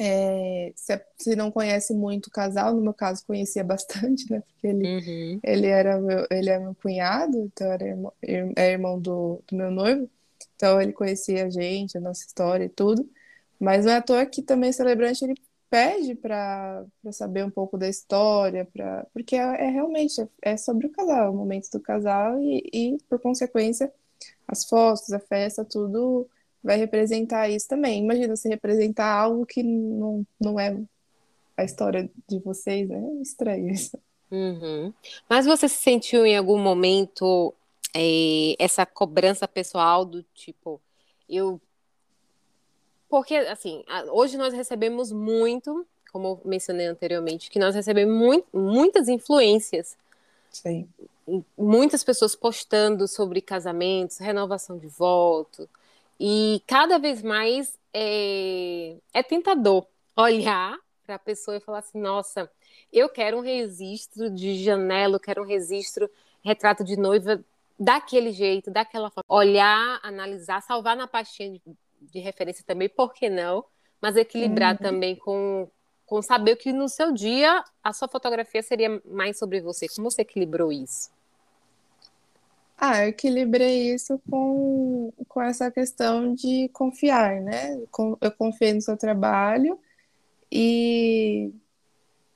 é, 0.00 0.72
se, 0.76 1.04
se, 1.16 1.34
não 1.34 1.50
conhece 1.50 1.92
muito 1.92 2.28
o 2.28 2.30
casal, 2.30 2.72
no 2.72 2.80
meu 2.80 2.94
caso 2.94 3.26
conhecia 3.26 3.64
bastante, 3.64 4.30
né? 4.30 4.42
Porque 4.46 4.66
ele, 4.68 4.96
uhum. 4.96 5.40
ele, 5.42 5.66
era 5.66 6.00
meu, 6.00 6.26
ele 6.30 6.50
é 6.50 6.58
meu 6.58 6.74
cunhado, 6.74 7.36
então 7.36 7.66
era 7.66 7.84
irmão, 7.84 8.12
é 8.22 8.70
irmão 8.70 9.00
do, 9.00 9.42
do 9.48 9.56
meu 9.56 9.70
noivo, 9.72 10.08
então 10.54 10.80
ele 10.80 10.92
conhecia 10.92 11.46
a 11.46 11.50
gente, 11.50 11.98
a 11.98 12.00
nossa 12.00 12.24
história 12.24 12.64
e 12.64 12.68
tudo. 12.68 13.08
Mas 13.58 13.84
não 13.84 13.92
é 13.92 13.96
à 13.96 14.02
toa 14.02 14.24
que 14.24 14.40
também 14.40 14.72
celebrante 14.72 15.24
ele 15.24 15.34
pede 15.70 16.14
para 16.14 16.84
saber 17.12 17.44
um 17.44 17.50
pouco 17.50 17.76
da 17.76 17.88
história, 17.88 18.64
pra, 18.64 19.06
porque 19.12 19.36
é, 19.36 19.40
é 19.40 19.70
realmente 19.70 20.26
é, 20.42 20.56
sobre 20.56 20.86
o 20.86 20.90
casal, 20.90 21.26
é 21.26 21.30
o 21.30 21.34
momento 21.34 21.70
do 21.70 21.80
casal 21.80 22.40
e, 22.40 22.62
e, 22.72 22.98
por 23.08 23.20
consequência, 23.20 23.92
as 24.46 24.64
fotos, 24.64 25.12
a 25.12 25.18
festa, 25.18 25.64
tudo 25.64 26.28
vai 26.62 26.76
representar 26.76 27.48
isso 27.48 27.68
também. 27.68 28.02
Imagina 28.02 28.34
você 28.34 28.48
representar 28.48 29.12
algo 29.12 29.46
que 29.46 29.62
não, 29.62 30.26
não 30.40 30.58
é 30.58 30.76
a 31.56 31.64
história 31.64 32.10
de 32.28 32.38
vocês, 32.40 32.88
né? 32.88 32.98
É 32.98 33.22
estranho 33.22 33.68
isso. 33.68 33.98
Uhum. 34.30 34.92
Mas 35.28 35.46
você 35.46 35.68
se 35.68 35.80
sentiu 35.80 36.26
em 36.26 36.36
algum 36.36 36.58
momento 36.58 37.54
é, 37.94 38.54
essa 38.58 38.84
cobrança 38.84 39.48
pessoal 39.48 40.04
do 40.04 40.22
tipo, 40.34 40.80
eu 41.28 41.60
porque, 43.08 43.34
assim, 43.34 43.84
hoje 44.10 44.36
nós 44.36 44.52
recebemos 44.52 45.10
muito, 45.10 45.86
como 46.12 46.40
mencionei 46.44 46.86
anteriormente, 46.86 47.50
que 47.50 47.58
nós 47.58 47.74
recebemos 47.74 48.14
muito, 48.14 48.46
muitas 48.52 49.08
influências. 49.08 49.96
Sim. 50.50 50.88
Muitas 51.56 52.04
pessoas 52.04 52.34
postando 52.34 53.06
sobre 53.06 53.40
casamentos, 53.40 54.18
renovação 54.18 54.78
de 54.78 54.86
voto. 54.86 55.68
E 56.18 56.62
cada 56.66 56.98
vez 56.98 57.22
mais 57.22 57.78
é, 57.92 58.96
é 59.12 59.22
tentador 59.22 59.86
olhar 60.16 60.76
para 61.06 61.14
a 61.14 61.18
pessoa 61.18 61.56
e 61.56 61.60
falar 61.60 61.78
assim: 61.78 62.00
nossa, 62.00 62.50
eu 62.92 63.08
quero 63.08 63.38
um 63.38 63.40
registro 63.40 64.30
de 64.30 64.62
janela, 64.62 65.16
eu 65.16 65.20
quero 65.20 65.42
um 65.42 65.46
registro, 65.46 66.10
retrato 66.42 66.82
de 66.82 66.96
noiva 66.96 67.42
daquele 67.78 68.32
jeito, 68.32 68.70
daquela 68.70 69.10
forma. 69.10 69.24
Olhar, 69.28 70.00
analisar, 70.02 70.60
salvar 70.62 70.96
na 70.96 71.06
pastinha 71.06 71.50
de 71.50 71.62
de 72.00 72.20
referência 72.20 72.64
também, 72.66 72.88
por 72.88 73.12
que 73.12 73.28
não? 73.28 73.64
Mas 74.00 74.16
equilibrar 74.16 74.72
uhum. 74.76 74.82
também 74.82 75.16
com, 75.16 75.68
com 76.06 76.22
saber 76.22 76.56
que 76.56 76.72
no 76.72 76.88
seu 76.88 77.12
dia 77.12 77.64
a 77.82 77.92
sua 77.92 78.08
fotografia 78.08 78.62
seria 78.62 79.00
mais 79.04 79.38
sobre 79.38 79.60
você. 79.60 79.86
Como 79.88 80.10
você 80.10 80.22
equilibrou 80.22 80.72
isso? 80.72 81.10
Ah, 82.80 83.02
eu 83.02 83.08
equilibrei 83.08 83.92
isso 83.92 84.20
com, 84.30 85.12
com 85.26 85.42
essa 85.42 85.68
questão 85.68 86.32
de 86.32 86.68
confiar, 86.68 87.40
né? 87.40 87.76
Eu 88.20 88.30
confiei 88.30 88.72
no 88.72 88.80
seu 88.80 88.96
trabalho 88.96 89.78
e, 90.50 91.52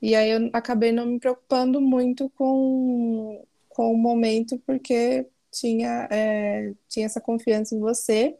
e 0.01 0.13
aí 0.13 0.31
eu 0.31 0.49
acabei 0.51 0.91
não 0.91 1.05
me 1.05 1.17
preocupando 1.17 1.79
muito 1.79 2.29
com, 2.31 3.41
com 3.69 3.93
o 3.93 3.97
momento, 3.97 4.59
porque 4.65 5.25
tinha, 5.49 6.09
é, 6.11 6.73
tinha 6.89 7.05
essa 7.05 7.21
confiança 7.21 7.73
em 7.73 7.79
você. 7.79 8.35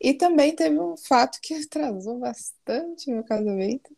E 0.00 0.14
também 0.14 0.54
teve 0.54 0.78
um 0.78 0.96
fato 0.96 1.38
que 1.42 1.54
atrasou 1.64 2.18
bastante 2.18 3.10
meu 3.10 3.24
casamento, 3.24 3.96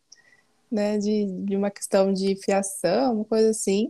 né? 0.71 0.97
De, 0.97 1.25
de 1.45 1.55
uma 1.55 1.71
questão 1.71 2.13
de 2.13 2.35
fiação, 2.35 3.15
uma 3.15 3.25
coisa 3.25 3.49
assim. 3.51 3.87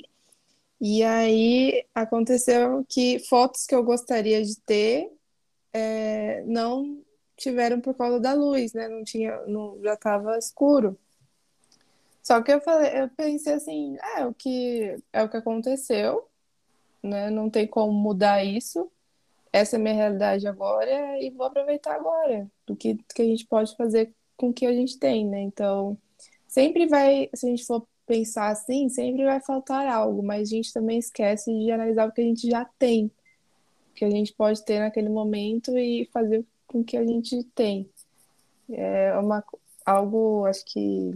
E 0.80 1.04
aí 1.04 1.86
aconteceu 1.94 2.86
que 2.90 3.20
fotos 3.20 3.66
que 3.66 3.76
eu 3.76 3.84
gostaria 3.84 4.44
de 4.44 4.60
ter 4.62 5.12
é, 5.74 6.44
não 6.46 7.04
tiveram 7.38 7.82
por 7.82 7.96
causa 7.96 8.20
da 8.20 8.34
luz, 8.34 8.74
né? 8.74 8.88
Não 8.88 9.04
tinha, 9.04 9.42
não, 9.48 9.80
já 9.82 9.94
estava 9.94 10.38
escuro. 10.38 10.98
Só 12.24 12.42
que 12.42 12.52
eu 12.52 12.62
falei, 12.62 13.02
eu 13.02 13.10
pensei 13.10 13.54
assim, 13.54 13.98
é 14.18 14.26
o 14.26 14.34
que 14.34 14.96
é 15.12 15.24
o 15.24 15.30
que 15.30 15.38
aconteceu, 15.38 16.28
né? 17.04 17.30
Não 17.30 17.50
tem 17.50 17.68
como 17.68 17.92
mudar 17.94 18.44
isso 18.44 18.92
essa 19.54 19.76
é 19.76 19.80
a 19.80 19.82
minha 19.82 19.96
realidade 19.96 20.48
agora 20.48 21.20
e 21.22 21.30
vou 21.30 21.46
aproveitar 21.46 21.96
agora 21.96 22.50
do 22.66 22.76
que, 22.76 22.98
que 23.14 23.22
a 23.22 23.26
gente 23.26 23.46
pode 23.46 23.76
fazer 23.76 24.14
com 24.38 24.50
o 24.50 24.54
que 24.54 24.66
a 24.66 24.74
gente 24.74 24.98
tem, 24.98 25.28
né? 25.28 25.42
Então, 25.42 25.98
sempre 26.48 26.88
vai, 26.88 27.30
se 27.34 27.46
a 27.46 27.50
gente 27.50 27.66
for 27.66 27.86
pensar 28.06 28.50
assim, 28.50 28.90
sempre 28.90 29.24
vai 29.24 29.40
faltar 29.40 29.88
algo, 29.88 30.24
mas 30.24 30.50
a 30.50 30.56
gente 30.56 30.74
também 30.74 31.00
esquece 31.00 31.52
de 31.54 31.72
analisar 31.72 32.08
o 32.08 32.12
que 32.12 32.22
a 32.22 32.24
gente 32.24 32.50
já 32.50 32.66
tem, 32.80 33.12
que 33.96 34.06
a 34.06 34.10
gente 34.10 34.34
pode 34.34 34.64
ter 34.64 34.80
naquele 34.80 35.10
momento 35.10 35.78
e 35.78 36.10
fazer 36.12 36.46
com 36.68 36.80
o 36.80 36.84
que 36.84 36.98
a 36.98 37.06
gente 37.06 37.44
tem. 37.56 37.90
É 38.70 39.18
uma, 39.18 39.44
algo, 39.86 40.46
acho 40.46 40.64
que, 40.66 41.12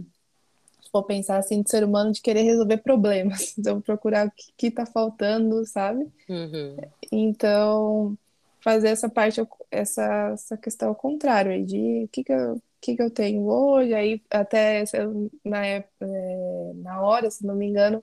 se 0.82 0.90
for 0.90 1.02
pensar 1.02 1.38
assim, 1.38 1.62
de 1.62 1.70
ser 1.70 1.82
humano, 1.84 2.12
de 2.12 2.20
querer 2.20 2.42
resolver 2.42 2.78
problemas, 2.78 3.56
então 3.58 3.80
procurar 3.80 4.28
o 4.28 4.32
que 4.56 4.66
está 4.66 4.86
faltando, 4.86 5.66
sabe? 5.66 6.06
Uhum. 6.28 6.76
Então, 7.10 8.16
fazer 8.66 8.88
essa 8.88 9.08
parte, 9.08 9.40
essa, 9.70 10.30
essa 10.32 10.56
questão 10.56 10.88
ao 10.88 10.94
contrário, 10.96 11.64
de 11.64 12.02
o 12.02 12.08
que, 12.08 12.24
que, 12.24 12.32
eu, 12.32 12.60
que, 12.80 12.96
que 12.96 13.02
eu 13.02 13.08
tenho 13.08 13.46
hoje, 13.46 13.94
aí 13.94 14.20
até 14.28 14.82
na, 15.44 15.64
é, 15.64 15.84
na 16.74 17.00
hora, 17.00 17.30
se 17.30 17.46
não 17.46 17.54
me 17.54 17.64
engano, 17.64 18.02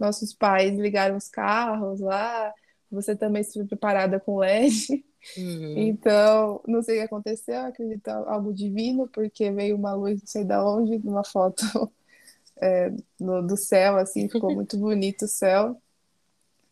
nossos 0.00 0.34
pais 0.34 0.76
ligaram 0.76 1.16
os 1.16 1.28
carros 1.28 2.00
lá, 2.00 2.52
você 2.90 3.14
também 3.14 3.42
esteve 3.42 3.68
preparada 3.68 4.18
com 4.18 4.38
LED. 4.38 5.04
Uhum. 5.36 5.78
Então, 5.78 6.60
não 6.66 6.82
sei 6.82 6.96
o 6.96 6.98
que 6.98 7.06
aconteceu, 7.06 7.60
acredito 7.60 8.08
algo 8.08 8.52
divino, 8.52 9.06
porque 9.06 9.52
veio 9.52 9.76
uma 9.76 9.94
luz, 9.94 10.18
não 10.18 10.26
sei 10.26 10.44
de 10.44 10.56
onde, 10.56 10.98
numa 10.98 11.22
foto 11.22 11.62
é, 12.60 12.90
no, 13.20 13.40
do 13.40 13.56
céu, 13.56 13.98
assim, 13.98 14.28
ficou 14.28 14.52
muito 14.52 14.76
bonito 14.76 15.26
o 15.26 15.28
céu. 15.28 15.80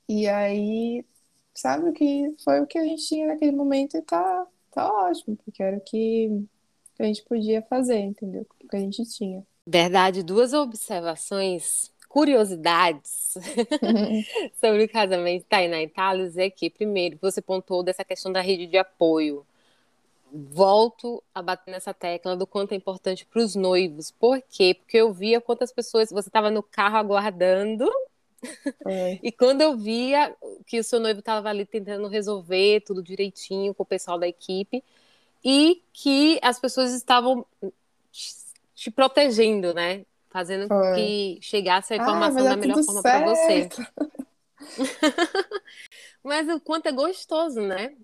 E 0.09 0.27
aí 0.27 1.05
sabe 1.61 1.93
que 1.93 2.35
foi 2.43 2.61
o 2.61 2.67
que 2.67 2.79
a 2.79 2.85
gente 2.85 3.07
tinha 3.07 3.27
naquele 3.29 3.53
momento 3.53 3.97
e 3.97 4.03
tá, 4.03 4.47
tá 4.71 4.91
ótimo, 4.91 5.37
porque 5.45 5.63
era 5.63 5.77
o 5.77 5.81
que 5.81 6.43
a 6.99 7.05
gente 7.05 7.23
podia 7.25 7.63
fazer, 7.63 7.99
entendeu? 7.99 8.47
O 8.65 8.69
que 8.69 8.77
a 8.77 8.81
gente 8.81 9.05
tinha. 9.05 9.47
Verdade, 9.67 10.23
duas 10.23 10.55
observações, 10.55 11.91
curiosidades 12.09 13.35
sobre 14.59 14.85
o 14.85 14.89
casamento 14.89 15.45
Tainá 15.49 15.83
e 15.83 15.89
Thales 15.89 16.37
é 16.37 16.49
que, 16.49 16.71
primeiro, 16.71 17.19
você 17.21 17.43
pontuou 17.43 17.83
dessa 17.83 18.05
questão 18.05 18.33
da 18.33 18.41
rede 18.41 18.67
de 18.67 18.79
apoio. 18.79 19.47
Volto 20.33 21.23
a 21.35 21.43
bater 21.43 21.73
nessa 21.73 21.93
tecla 21.93 22.37
do 22.37 22.47
quanto 22.47 22.73
é 22.73 22.77
importante 22.77 23.27
para 23.27 23.43
os 23.43 23.55
noivos. 23.55 24.11
Por 24.11 24.41
quê? 24.49 24.75
Porque 24.75 24.97
eu 24.97 25.13
via 25.13 25.41
quantas 25.41 25.73
pessoas 25.73 26.11
você 26.11 26.29
estava 26.29 26.51
no 26.51 26.63
carro 26.63 26.97
aguardando 26.97 27.91
é. 28.87 29.19
E 29.23 29.31
quando 29.33 29.61
eu 29.61 29.77
via 29.77 30.35
que 30.67 30.79
o 30.79 30.85
seu 30.85 31.01
noivo 31.01 31.21
estava 31.21 31.49
ali 31.49 31.65
tentando 31.65 32.09
resolver 32.09 32.81
tudo 32.83 33.03
direitinho 33.03 33.75
com 33.75 33.83
o 33.83 33.87
pessoal 33.87 34.19
da 34.19 34.27
equipe 34.27 34.83
e 35.45 35.83
que 35.93 36.39
as 36.43 36.59
pessoas 36.59 36.93
estavam 36.93 37.45
te 38.75 38.91
protegendo, 38.91 39.75
né? 39.75 40.05
Fazendo 40.31 40.69
com 40.69 40.95
que 40.95 41.39
chegasse 41.43 41.93
a 41.93 41.97
ah, 41.97 42.03
informação 42.03 42.47
ah, 42.47 42.51
da 42.51 42.57
melhor 42.57 42.83
forma 42.83 43.03
para 43.03 43.27
você. 43.27 43.69
mas 46.23 46.49
o 46.49 46.61
quanto 46.61 46.87
é 46.87 46.93
gostoso, 46.93 47.61
né? 47.61 47.95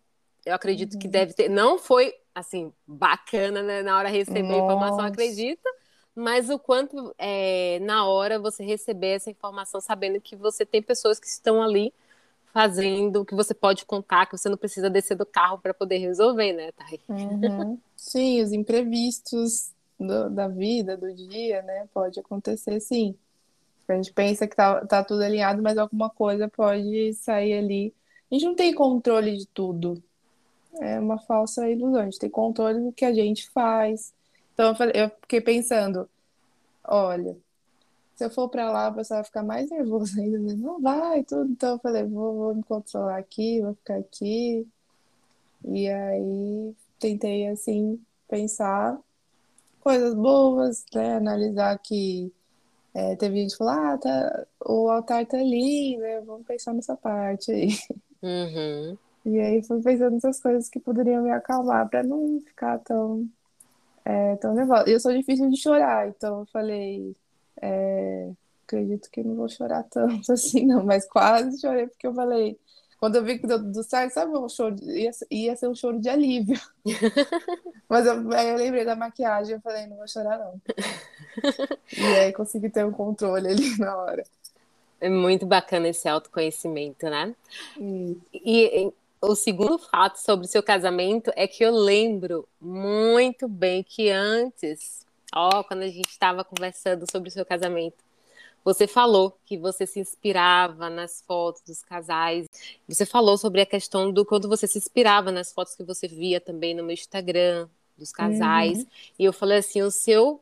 Eu 0.44 0.54
acredito 0.54 0.94
uhum. 0.94 0.98
que 0.98 1.08
deve 1.08 1.34
ter. 1.34 1.48
Não 1.48 1.78
foi 1.78 2.14
assim 2.34 2.72
bacana, 2.86 3.62
né? 3.62 3.82
Na 3.82 3.96
hora 3.96 4.10
de 4.10 4.18
receber 4.18 4.42
Nossa. 4.42 4.54
a 4.54 4.64
informação, 4.64 5.00
acredita 5.00 5.76
mas 6.16 6.48
o 6.48 6.58
quanto 6.58 7.14
é, 7.18 7.78
na 7.80 8.06
hora 8.06 8.38
você 8.38 8.64
receber 8.64 9.08
essa 9.08 9.30
informação 9.30 9.82
sabendo 9.82 10.18
que 10.18 10.34
você 10.34 10.64
tem 10.64 10.82
pessoas 10.82 11.20
que 11.20 11.26
estão 11.26 11.62
ali 11.62 11.92
fazendo, 12.54 13.22
que 13.22 13.34
você 13.34 13.52
pode 13.52 13.84
contar, 13.84 14.24
que 14.24 14.36
você 14.36 14.48
não 14.48 14.56
precisa 14.56 14.88
descer 14.88 15.14
do 15.14 15.26
carro 15.26 15.58
para 15.58 15.74
poder 15.74 15.98
resolver, 15.98 16.54
né, 16.54 16.72
Thay? 16.72 17.00
Uhum. 17.06 17.78
Sim, 17.94 18.40
os 18.40 18.50
imprevistos 18.50 19.72
do, 20.00 20.30
da 20.30 20.48
vida, 20.48 20.96
do 20.96 21.12
dia, 21.12 21.60
né, 21.60 21.86
pode 21.92 22.18
acontecer 22.18 22.80
sim. 22.80 23.14
A 23.86 23.94
gente 23.94 24.12
pensa 24.12 24.46
que 24.46 24.56
tá, 24.56 24.84
tá 24.86 25.04
tudo 25.04 25.22
alinhado, 25.22 25.62
mas 25.62 25.76
alguma 25.76 26.08
coisa 26.08 26.48
pode 26.48 27.12
sair 27.14 27.54
ali. 27.54 27.94
A 28.30 28.34
gente 28.34 28.46
não 28.46 28.54
tem 28.54 28.74
controle 28.74 29.36
de 29.36 29.46
tudo. 29.46 30.02
É 30.80 30.98
uma 30.98 31.18
falsa 31.18 31.70
ilusão. 31.70 32.00
A 32.00 32.04
gente 32.04 32.18
tem 32.18 32.28
controle 32.28 32.80
do 32.80 32.92
que 32.92 33.04
a 33.04 33.14
gente 33.14 33.48
faz, 33.50 34.12
então 34.56 34.68
eu, 34.68 34.74
falei, 34.74 34.94
eu 34.96 35.10
fiquei 35.20 35.38
pensando, 35.38 36.08
olha, 36.82 37.36
se 38.14 38.24
eu 38.24 38.30
for 38.30 38.48
para 38.48 38.70
lá, 38.72 38.88
o 38.88 38.94
pessoal 38.94 39.18
vai 39.18 39.24
ficar 39.24 39.42
mais 39.42 39.70
nervoso 39.70 40.18
ainda, 40.18 40.38
né? 40.38 40.54
não 40.54 40.80
vai, 40.80 41.22
tudo. 41.24 41.52
Então 41.52 41.74
eu 41.74 41.78
falei, 41.78 42.04
vou, 42.04 42.34
vou 42.34 42.54
me 42.54 42.62
controlar 42.62 43.18
aqui, 43.18 43.60
vou 43.60 43.74
ficar 43.74 43.96
aqui. 43.98 44.66
E 45.62 45.86
aí 45.86 46.74
tentei 46.98 47.48
assim 47.48 48.00
pensar 48.26 48.98
coisas 49.80 50.14
boas, 50.14 50.86
né? 50.94 51.16
Analisar 51.16 51.78
que 51.78 52.32
é, 52.94 53.14
teve 53.16 53.42
gente 53.42 53.50
que 53.50 53.58
falou, 53.58 53.74
ah, 53.74 53.98
tá, 53.98 54.46
o 54.64 54.88
altar 54.88 55.26
tá 55.26 55.36
ali, 55.36 55.98
né? 55.98 56.22
Vamos 56.22 56.46
pensar 56.46 56.72
nessa 56.72 56.96
parte 56.96 57.52
aí. 57.52 57.68
Uhum. 58.22 58.96
E 59.26 59.38
aí 59.38 59.62
fui 59.62 59.82
pensando 59.82 60.14
nessas 60.14 60.40
coisas 60.40 60.70
que 60.70 60.80
poderiam 60.80 61.22
me 61.22 61.30
acalmar 61.30 61.86
para 61.90 62.02
não 62.02 62.40
ficar 62.40 62.78
tão, 62.78 63.28
é, 64.06 64.36
tão 64.36 64.54
nervosa. 64.54 64.88
Eu 64.88 65.00
sou 65.00 65.12
difícil 65.12 65.50
de 65.50 65.60
chorar, 65.60 66.08
então 66.08 66.40
eu 66.40 66.46
falei, 66.46 67.16
é, 67.60 68.30
acredito 68.64 69.10
que 69.10 69.22
não 69.22 69.34
vou 69.34 69.48
chorar 69.48 69.82
tanto 69.90 70.30
assim, 70.32 70.64
não, 70.64 70.84
mas 70.84 71.04
quase 71.06 71.60
chorei 71.60 71.88
porque 71.88 72.06
eu 72.06 72.14
falei, 72.14 72.56
quando 73.00 73.16
eu 73.16 73.24
vi 73.24 73.38
que 73.38 73.48
deu 73.48 73.58
tudo 73.58 73.82
certo, 73.82 74.12
sabe 74.14 74.36
um 74.38 74.48
choro, 74.48 74.76
ia, 74.84 75.10
ia 75.28 75.56
ser 75.56 75.68
um 75.68 75.74
choro 75.74 76.00
de 76.00 76.08
alívio. 76.08 76.58
mas 77.88 78.06
eu, 78.06 78.32
aí 78.32 78.48
eu 78.48 78.56
lembrei 78.56 78.84
da 78.84 78.94
maquiagem, 78.94 79.54
eu 79.54 79.60
falei, 79.60 79.86
não 79.86 79.96
vou 79.96 80.06
chorar 80.06 80.38
não. 80.38 80.60
e 81.98 82.04
aí 82.20 82.32
consegui 82.32 82.70
ter 82.70 82.84
um 82.84 82.92
controle 82.92 83.48
ali 83.48 83.76
na 83.76 83.96
hora. 83.96 84.22
É 85.00 85.08
muito 85.08 85.44
bacana 85.44 85.88
esse 85.88 86.08
autoconhecimento, 86.08 87.10
né? 87.10 87.34
Hum. 87.76 88.16
E, 88.32 88.92
o 89.26 89.34
segundo 89.34 89.78
fato 89.78 90.16
sobre 90.16 90.46
o 90.46 90.48
seu 90.48 90.62
casamento 90.62 91.32
é 91.34 91.48
que 91.48 91.64
eu 91.64 91.72
lembro 91.72 92.48
muito 92.60 93.48
bem 93.48 93.82
que 93.82 94.08
antes, 94.10 95.04
ó, 95.34 95.64
quando 95.64 95.82
a 95.82 95.88
gente 95.88 96.08
estava 96.08 96.44
conversando 96.44 97.10
sobre 97.10 97.28
o 97.28 97.32
seu 97.32 97.44
casamento, 97.44 98.04
você 98.64 98.86
falou 98.86 99.36
que 99.44 99.56
você 99.56 99.86
se 99.86 100.00
inspirava 100.00 100.88
nas 100.90 101.22
fotos 101.22 101.62
dos 101.62 101.82
casais. 101.82 102.48
Você 102.88 103.06
falou 103.06 103.38
sobre 103.38 103.60
a 103.60 103.66
questão 103.66 104.12
do 104.12 104.24
quando 104.24 104.48
você 104.48 104.66
se 104.66 104.78
inspirava 104.78 105.30
nas 105.30 105.52
fotos 105.52 105.76
que 105.76 105.84
você 105.84 106.08
via 106.08 106.40
também 106.40 106.74
no 106.74 106.82
meu 106.82 106.94
Instagram 106.94 107.68
dos 107.96 108.12
casais. 108.12 108.78
Uhum. 108.78 108.86
E 109.20 109.24
eu 109.24 109.32
falei 109.32 109.58
assim, 109.58 109.82
o 109.82 109.90
seu 109.90 110.40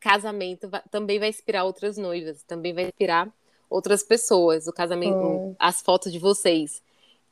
casamento 0.00 0.68
vai, 0.68 0.82
também 0.90 1.18
vai 1.20 1.28
inspirar 1.28 1.64
outras 1.64 1.96
noivas, 1.96 2.42
também 2.42 2.74
vai 2.74 2.84
inspirar 2.84 3.32
outras 3.70 4.02
pessoas, 4.02 4.66
o 4.66 4.72
casamento, 4.72 5.16
oh. 5.16 5.54
as 5.58 5.80
fotos 5.80 6.12
de 6.12 6.18
vocês. 6.18 6.82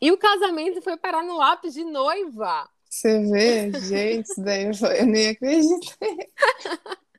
E 0.00 0.10
o 0.10 0.16
casamento 0.16 0.80
foi 0.80 0.96
parar 0.96 1.22
no 1.22 1.36
lápis 1.36 1.74
de 1.74 1.84
noiva. 1.84 2.68
Você 2.88 3.20
vê, 3.20 3.70
gente, 3.80 4.26
isso 4.26 4.42
daí 4.42 4.64
eu 4.64 5.06
nem 5.06 5.28
acreditei. 5.28 6.28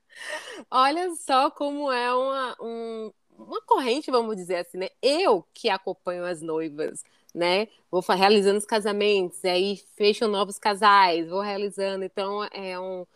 Olha 0.70 1.14
só 1.14 1.50
como 1.50 1.90
é 1.90 2.14
uma, 2.14 2.56
um, 2.60 3.12
uma 3.38 3.62
corrente, 3.62 4.10
vamos 4.10 4.36
dizer 4.36 4.56
assim, 4.56 4.78
né? 4.78 4.88
Eu 5.00 5.46
que 5.54 5.70
acompanho 5.70 6.24
as 6.24 6.42
noivas, 6.42 7.02
né? 7.34 7.68
Vou 7.90 8.02
realizando 8.02 8.58
os 8.58 8.66
casamentos, 8.66 9.42
e 9.44 9.48
aí 9.48 9.80
fecham 9.96 10.28
novos 10.28 10.58
casais, 10.58 11.28
vou 11.28 11.40
realizando. 11.40 12.04
Então, 12.04 12.44
é 12.52 12.78
um. 12.78 13.06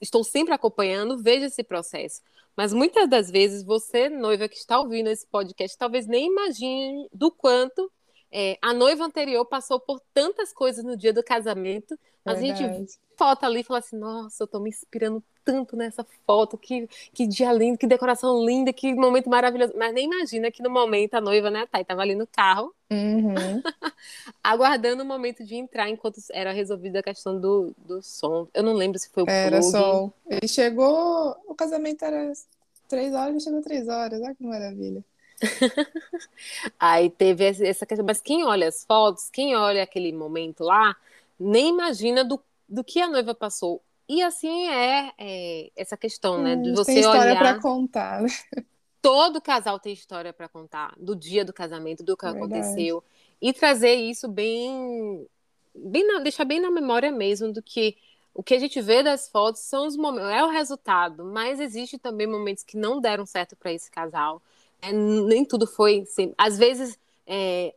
Estou 0.00 0.24
sempre 0.24 0.54
acompanhando, 0.54 1.22
vejo 1.22 1.46
esse 1.46 1.62
processo. 1.62 2.22
Mas 2.56 2.72
muitas 2.72 3.08
das 3.08 3.30
vezes, 3.30 3.62
você, 3.62 4.08
noiva 4.08 4.48
que 4.48 4.56
está 4.56 4.80
ouvindo 4.80 5.08
esse 5.08 5.26
podcast, 5.26 5.76
talvez 5.76 6.06
nem 6.06 6.26
imagine 6.26 7.08
do 7.12 7.30
quanto 7.30 7.92
é, 8.32 8.58
a 8.60 8.72
noiva 8.72 9.04
anterior 9.04 9.44
passou 9.44 9.80
por 9.80 10.00
tantas 10.12 10.52
coisas 10.52 10.84
no 10.84 10.96
dia 10.96 11.12
do 11.12 11.22
casamento. 11.22 11.98
Mas 12.24 12.40
Verdade. 12.40 12.64
a 12.64 12.72
gente 12.72 12.98
foto 13.16 13.44
ali 13.44 13.60
e 13.60 13.64
fala 13.64 13.78
assim: 13.80 13.96
nossa, 13.96 14.42
eu 14.42 14.46
tô 14.46 14.60
me 14.60 14.68
inspirando 14.68 15.22
tanto 15.44 15.76
nessa 15.76 16.04
foto, 16.26 16.58
que, 16.58 16.88
que 17.14 17.24
dia 17.24 17.52
lindo, 17.52 17.78
que 17.78 17.86
decoração 17.86 18.44
linda, 18.44 18.72
que 18.72 18.92
momento 18.94 19.30
maravilhoso. 19.30 19.72
Mas 19.76 19.94
nem 19.94 20.06
imagina 20.06 20.50
que 20.50 20.60
no 20.60 20.68
momento 20.68 21.14
a 21.14 21.20
noiva, 21.20 21.50
né, 21.50 21.66
Thay, 21.70 21.84
tava 21.84 22.02
ali 22.02 22.16
no 22.16 22.26
carro, 22.26 22.74
uhum. 22.90 23.62
aguardando 24.42 25.04
o 25.04 25.06
momento 25.06 25.44
de 25.44 25.54
entrar 25.54 25.88
enquanto 25.88 26.20
era 26.32 26.52
resolvida 26.52 26.98
a 26.98 27.02
questão 27.02 27.40
do, 27.40 27.72
do 27.78 28.02
som. 28.02 28.48
Eu 28.52 28.64
não 28.64 28.72
lembro 28.72 28.98
se 28.98 29.08
foi 29.08 29.22
o 29.22 29.30
Era 29.30 29.60
plug. 29.60 29.70
som. 29.70 30.12
Ele 30.28 30.48
chegou, 30.48 31.36
o 31.46 31.54
casamento 31.54 32.04
era 32.04 32.32
três 32.88 33.14
horas, 33.14 33.30
ele 33.30 33.40
chegou 33.40 33.62
três 33.62 33.88
horas, 33.88 34.20
olha 34.20 34.34
que 34.34 34.44
maravilha. 34.44 35.04
Aí 36.78 37.10
teve 37.10 37.44
essa 37.44 37.86
questão, 37.86 38.06
mas 38.06 38.20
quem 38.20 38.44
olha 38.44 38.68
as 38.68 38.84
fotos, 38.84 39.30
quem 39.30 39.56
olha 39.56 39.82
aquele 39.82 40.12
momento 40.12 40.64
lá, 40.64 40.96
nem 41.38 41.68
imagina 41.68 42.24
do, 42.24 42.42
do 42.68 42.82
que 42.82 43.00
a 43.00 43.08
noiva 43.08 43.34
passou. 43.34 43.82
E 44.08 44.22
assim 44.22 44.68
é, 44.68 45.12
é 45.18 45.70
essa 45.76 45.96
questão, 45.96 46.38
né? 46.42 46.56
De 46.56 46.70
hum, 46.70 46.74
você 46.74 46.92
tem 46.92 47.00
história 47.00 47.20
olhar. 47.32 47.38
para 47.38 47.60
contar, 47.60 48.22
né? 48.22 48.28
Todo 49.02 49.40
casal 49.40 49.78
tem 49.78 49.92
história 49.92 50.32
para 50.32 50.48
contar, 50.48 50.94
do 50.98 51.14
dia 51.14 51.44
do 51.44 51.52
casamento, 51.52 52.02
do 52.02 52.16
que 52.16 52.24
Verdade. 52.24 52.44
aconteceu. 52.44 53.04
E 53.40 53.52
trazer 53.52 53.94
isso 53.94 54.28
bem. 54.28 55.26
bem 55.74 56.06
na, 56.06 56.20
deixar 56.20 56.44
bem 56.44 56.60
na 56.60 56.70
memória 56.70 57.12
mesmo 57.12 57.52
do 57.52 57.62
que 57.62 57.96
o 58.34 58.42
que 58.42 58.54
a 58.54 58.58
gente 58.58 58.80
vê 58.82 59.02
das 59.02 59.28
fotos 59.30 59.62
são 59.62 59.86
os 59.86 59.96
momentos, 59.96 60.30
é 60.30 60.44
o 60.44 60.50
resultado, 60.50 61.24
mas 61.24 61.58
existe 61.58 61.98
também 61.98 62.26
momentos 62.26 62.62
que 62.62 62.76
não 62.76 63.00
deram 63.00 63.24
certo 63.24 63.56
para 63.56 63.72
esse 63.72 63.90
casal. 63.90 64.42
É, 64.86 64.92
nem 64.92 65.44
tudo 65.44 65.66
foi. 65.66 66.00
Assim, 66.02 66.34
às 66.36 66.58
vezes, 66.58 66.98
é, 67.26 67.74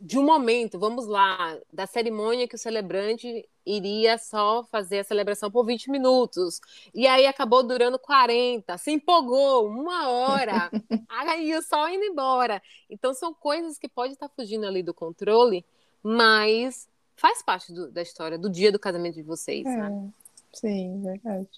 de 0.00 0.18
um 0.18 0.24
momento, 0.24 0.78
vamos 0.78 1.06
lá, 1.06 1.58
da 1.72 1.86
cerimônia 1.86 2.48
que 2.48 2.56
o 2.56 2.58
celebrante 2.58 3.48
iria 3.64 4.18
só 4.18 4.64
fazer 4.64 4.98
a 4.98 5.04
celebração 5.04 5.50
por 5.50 5.64
20 5.64 5.90
minutos. 5.90 6.60
E 6.92 7.06
aí 7.06 7.26
acabou 7.26 7.62
durando 7.62 7.98
40, 7.98 8.76
se 8.78 8.90
empolgou, 8.90 9.68
uma 9.68 10.08
hora, 10.08 10.70
aí 11.08 11.54
o 11.56 11.62
sol 11.62 11.88
indo 11.88 12.04
embora. 12.04 12.60
Então 12.90 13.14
são 13.14 13.32
coisas 13.32 13.78
que 13.78 13.88
pode 13.88 14.14
estar 14.14 14.28
fugindo 14.28 14.66
ali 14.66 14.82
do 14.82 14.92
controle, 14.92 15.64
mas 16.02 16.88
faz 17.14 17.40
parte 17.40 17.72
do, 17.72 17.90
da 17.90 18.02
história, 18.02 18.36
do 18.36 18.50
dia 18.50 18.72
do 18.72 18.80
casamento 18.80 19.14
de 19.14 19.22
vocês, 19.22 19.64
é, 19.64 19.76
né? 19.76 20.10
Sim, 20.52 21.00
verdade. 21.02 21.48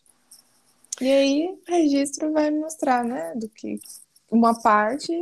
E 1.00 1.10
aí, 1.10 1.48
o 1.48 1.58
registro 1.66 2.32
vai 2.32 2.50
mostrar, 2.50 3.02
né, 3.02 3.34
do 3.34 3.48
que 3.48 3.80
uma 4.30 4.60
parte 4.60 5.12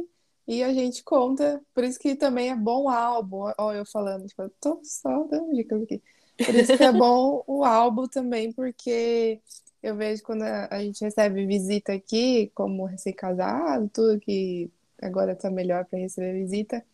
e 0.46 0.62
a 0.62 0.72
gente 0.72 1.04
conta, 1.04 1.62
por 1.74 1.84
isso 1.84 1.98
que 1.98 2.16
também 2.16 2.50
é 2.50 2.56
bom 2.56 2.84
o 2.84 2.88
álbum. 2.88 3.50
Olha, 3.58 3.78
eu 3.78 3.86
falando, 3.86 4.26
tipo, 4.26 4.42
eu 4.42 4.50
tô 4.60 4.80
só 4.82 5.24
dando 5.24 5.54
dicas 5.54 5.82
aqui. 5.82 6.02
Por 6.44 6.54
isso 6.54 6.76
que 6.76 6.82
é 6.82 6.92
bom 6.92 7.44
o 7.46 7.64
álbum 7.64 8.08
também, 8.08 8.52
porque 8.52 9.40
eu 9.82 9.94
vejo 9.96 10.22
quando 10.22 10.42
a 10.42 10.80
gente 10.80 11.04
recebe 11.04 11.46
visita 11.46 11.92
aqui, 11.92 12.50
como 12.54 12.84
recém-casado, 12.84 13.88
tudo 13.92 14.18
que 14.18 14.70
agora 15.00 15.36
tá 15.36 15.50
melhor 15.50 15.84
para 15.84 15.98
receber 15.98 16.32
visita. 16.34 16.84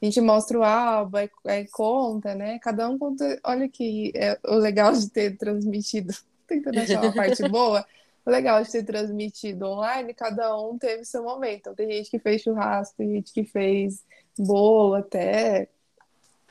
A 0.00 0.04
gente 0.04 0.20
mostra 0.20 0.58
o 0.58 0.62
álbum, 0.62 1.18
aí, 1.46 1.66
conta, 1.68 2.34
né? 2.34 2.58
Cada 2.60 2.88
um 2.88 2.98
conta. 2.98 3.40
Olha 3.42 3.68
que 3.68 4.12
é 4.14 4.38
o 4.46 4.56
legal 4.56 4.92
de 4.92 5.08
ter 5.10 5.36
transmitido, 5.36 6.14
tentando 6.46 6.78
achar 6.78 7.02
uma 7.02 7.12
parte 7.12 7.48
boa 7.48 7.84
legal 8.30 8.62
de 8.62 8.70
ter 8.70 8.84
transmitido 8.84 9.66
online, 9.66 10.14
cada 10.14 10.56
um 10.58 10.78
teve 10.78 11.04
seu 11.04 11.22
momento. 11.22 11.58
Então, 11.58 11.74
tem 11.74 11.90
gente 11.90 12.10
que 12.10 12.18
fez 12.18 12.42
churrasco, 12.42 12.96
tem 12.96 13.10
gente 13.14 13.32
que 13.32 13.44
fez 13.44 14.02
bolo, 14.38 14.94
até 14.94 15.68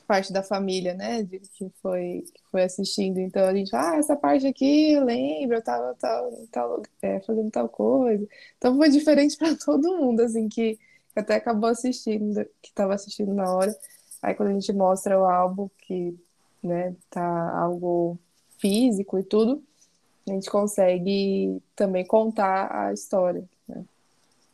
parte 0.08 0.32
da 0.34 0.44
família, 0.44 0.94
né, 0.94 1.24
de, 1.24 1.40
que 1.40 1.70
foi, 1.82 2.24
foi 2.52 2.64
assistindo. 2.64 3.20
Então, 3.20 3.46
a 3.46 3.54
gente, 3.54 3.76
ah, 3.76 3.96
essa 3.96 4.16
parte 4.16 4.46
aqui, 4.46 4.94
eu 4.94 5.04
lembro, 5.04 5.58
eu 5.58 5.62
tava 5.64 5.96
tal, 6.00 6.32
tal, 6.52 6.82
é, 7.02 7.20
fazendo 7.22 7.50
tal 7.50 7.70
coisa. 7.70 8.28
Então, 8.58 8.76
foi 8.78 8.90
diferente 8.90 9.36
para 9.38 9.56
todo 9.56 9.98
mundo, 9.98 10.22
assim, 10.22 10.48
que, 10.50 10.76
que 11.14 11.20
até 11.20 11.36
acabou 11.36 11.70
assistindo, 11.70 12.46
que 12.62 12.70
estava 12.70 12.94
assistindo 12.94 13.34
na 13.34 13.52
hora. 13.54 13.76
Aí, 14.22 14.36
quando 14.36 14.50
a 14.50 14.54
gente 14.54 14.72
mostra 14.74 15.20
o 15.20 15.26
álbum, 15.26 15.70
que, 15.80 16.16
né, 16.62 16.96
tá 17.10 17.60
algo 17.60 18.20
físico 18.60 19.18
e 19.18 19.24
tudo, 19.24 19.64
a 20.28 20.32
gente 20.32 20.50
consegue 20.50 21.62
também 21.76 22.06
contar 22.06 22.70
a 22.74 22.94
história. 22.94 23.44
Né? 23.68 23.84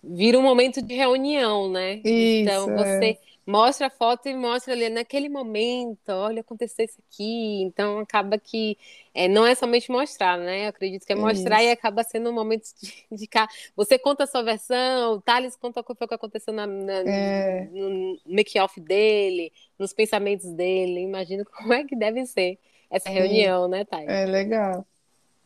Vira 0.03 0.39
um 0.39 0.41
momento 0.41 0.82
de 0.82 0.95
reunião, 0.95 1.70
né? 1.70 1.95
Isso, 2.03 2.41
então 2.41 2.65
você 2.76 3.11
é. 3.11 3.17
mostra 3.45 3.88
a 3.88 3.89
foto 3.89 4.28
e 4.28 4.36
mostra 4.36 4.74
ali 4.74 4.89
naquele 4.89 5.30
momento, 5.30 6.09
olha, 6.09 6.41
aconteceu 6.41 6.86
isso 6.86 6.97
aqui. 7.07 7.61
Então 7.63 7.99
acaba 7.99 8.39
que 8.39 8.78
é, 9.13 9.28
não 9.28 9.45
é 9.45 9.53
somente 9.53 9.91
mostrar, 9.91 10.39
né? 10.39 10.65
Eu 10.65 10.70
acredito 10.70 11.05
que 11.05 11.13
é 11.13 11.15
mostrar 11.15 11.61
isso. 11.61 11.70
e 11.70 11.72
acaba 11.72 12.03
sendo 12.03 12.32
um 12.32 12.34
momento 12.34 12.63
de, 12.82 13.05
de 13.11 13.28
cá. 13.28 13.47
Você 13.76 13.99
conta 13.99 14.24
a 14.24 14.28
sua 14.28 14.41
versão, 14.41 15.13
o 15.15 15.22
Thales 15.22 15.55
conta 15.55 15.82
o 15.82 15.84
que 15.84 15.93
foi 15.93 16.07
que 16.07 16.15
aconteceu 16.15 16.53
na, 16.53 16.65
na 16.65 16.93
é. 17.01 17.67
no 17.72 18.17
make-off 18.26 18.80
dele, 18.80 19.51
nos 19.78 19.93
pensamentos 19.93 20.49
dele. 20.53 21.01
Imagino 21.01 21.45
como 21.57 21.74
é 21.74 21.84
que 21.84 21.95
deve 21.95 22.26
ser 22.26 22.57
essa 22.89 23.09
reunião, 23.09 23.65
Sim. 23.65 23.72
né, 23.72 23.86
Thay? 23.86 24.05
É 24.07 24.26
legal. 24.26 24.86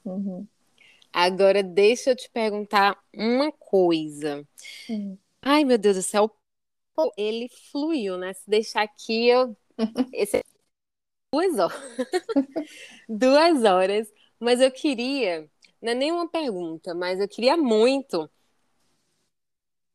Uhum. 0.05 0.47
Agora, 1.11 1.61
deixa 1.61 2.11
eu 2.11 2.15
te 2.15 2.29
perguntar 2.29 3.01
uma 3.13 3.51
coisa. 3.51 4.47
Uhum. 4.89 5.17
Ai, 5.41 5.63
meu 5.63 5.77
Deus 5.77 5.95
do 5.95 6.01
céu, 6.01 6.35
ele 7.17 7.49
fluiu, 7.71 8.17
né? 8.17 8.33
Se 8.33 8.49
deixar 8.49 8.81
aqui, 8.83 9.27
eu. 9.27 9.55
Esse... 10.13 10.41
Duas 11.31 11.57
horas. 11.59 11.97
Duas 13.07 13.63
horas. 13.63 14.13
Mas 14.39 14.59
eu 14.59 14.71
queria. 14.71 15.49
Não 15.81 15.91
é 15.91 15.95
nenhuma 15.95 16.29
pergunta, 16.29 16.93
mas 16.93 17.19
eu 17.19 17.27
queria 17.27 17.57
muito 17.57 18.29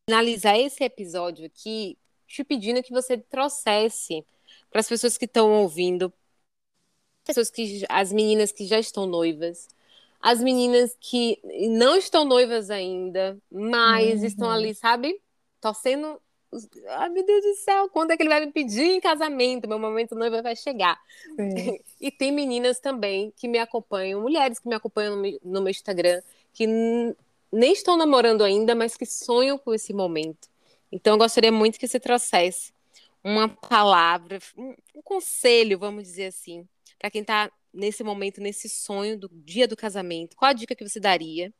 finalizar 0.09 0.59
esse 0.59 0.83
episódio 0.85 1.47
aqui 1.47 1.99
te 2.27 2.45
pedindo 2.45 2.83
que 2.83 2.93
você 2.93 3.17
trouxesse 3.17 4.25
para 4.71 4.81
as 4.81 4.89
pessoas 4.89 5.17
que 5.17 5.25
estão 5.25 5.51
ouvindo, 5.63 6.13
pessoas 7.25 7.51
que 7.51 7.85
as 7.89 8.13
meninas 8.13 8.53
que 8.53 8.67
já 8.67 8.79
estão 8.79 9.07
noivas, 9.07 9.67
as 10.21 10.43
meninas 10.43 10.97
que 11.01 11.41
não 11.71 11.97
estão 11.97 12.25
noivas 12.25 12.71
ainda, 12.71 13.39
mas 13.51 14.21
uhum. 14.21 14.27
estão 14.27 14.51
ali, 14.51 14.75
sabe? 14.75 15.21
Torcendo 15.61 16.21
Ai, 16.89 17.11
meu 17.11 17.27
Deus 17.27 17.45
do 17.45 17.55
céu, 17.57 17.91
quando 17.91 18.11
é 18.11 18.17
que 18.17 18.23
ele 18.23 18.31
vai 18.31 18.45
me 18.45 18.51
pedir 18.51 18.93
em 18.93 19.01
casamento? 19.01 19.69
Meu 19.69 19.79
momento 19.79 20.15
noiva 20.15 20.43
vai 20.43 20.57
chegar. 20.57 20.99
E 22.01 22.13
tem 22.13 22.31
meninas 22.31 22.79
também 22.79 23.33
que 23.37 23.49
me 23.49 23.59
acompanham, 23.59 24.23
mulheres 24.23 24.61
que 24.61 24.69
me 24.69 24.75
acompanham 24.75 25.17
no 25.17 25.23
meu, 25.23 25.41
no 25.43 25.61
meu 25.61 25.71
Instagram, 25.71 26.23
que 26.55 26.65
nem 27.51 27.73
estão 27.73 27.97
namorando 27.97 28.45
ainda, 28.45 28.73
mas 28.73 28.97
que 28.97 29.05
sonham 29.05 29.59
com 29.59 29.75
esse 29.75 29.93
momento. 29.93 30.49
Então, 30.93 31.15
eu 31.15 31.19
gostaria 31.19 31.51
muito 31.51 31.77
que 31.77 31.89
você 31.89 31.99
trouxesse 31.99 32.73
uma 33.23 33.49
palavra, 33.49 34.39
um, 34.57 34.75
um 34.95 35.03
conselho, 35.03 35.77
vamos 35.77 36.05
dizer 36.05 36.27
assim, 36.27 36.67
para 36.99 37.11
quem 37.11 37.23
está 37.23 37.51
nesse 37.73 38.03
momento, 38.03 38.41
nesse 38.41 38.69
sonho 38.69 39.19
do 39.19 39.29
dia 39.33 39.69
do 39.69 39.77
casamento. 39.77 40.37
Qual 40.37 40.51
a 40.51 40.55
dica 40.55 40.75
que 40.75 40.89
você 40.89 41.01
daria? 41.01 41.53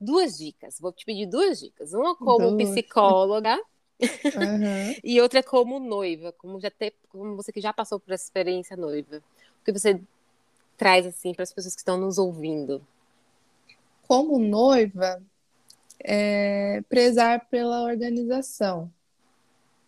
Duas 0.00 0.36
dicas. 0.38 0.78
Vou 0.80 0.92
te 0.92 1.04
pedir 1.04 1.26
duas 1.26 1.60
dicas. 1.60 1.92
Uma 1.92 2.14
como 2.16 2.50
duas. 2.52 2.70
psicóloga 2.70 3.56
uhum. 3.56 4.94
e 5.02 5.20
outra 5.20 5.42
como 5.42 5.78
noiva, 5.78 6.32
como 6.32 6.60
já 6.60 6.70
ter, 6.70 6.94
como 7.08 7.36
você 7.36 7.52
que 7.52 7.60
já 7.60 7.72
passou 7.72 7.98
por 7.98 8.12
essa 8.12 8.24
experiência 8.24 8.76
noiva. 8.76 9.18
O 9.60 9.64
que 9.64 9.72
você 9.72 10.00
traz 10.76 11.06
assim 11.06 11.32
para 11.32 11.44
as 11.44 11.52
pessoas 11.52 11.74
que 11.74 11.80
estão 11.80 11.96
nos 11.96 12.18
ouvindo? 12.18 12.84
Como 14.06 14.38
noiva, 14.38 15.22
é, 16.00 16.82
prezar 16.88 17.46
pela 17.48 17.82
organização. 17.82 18.92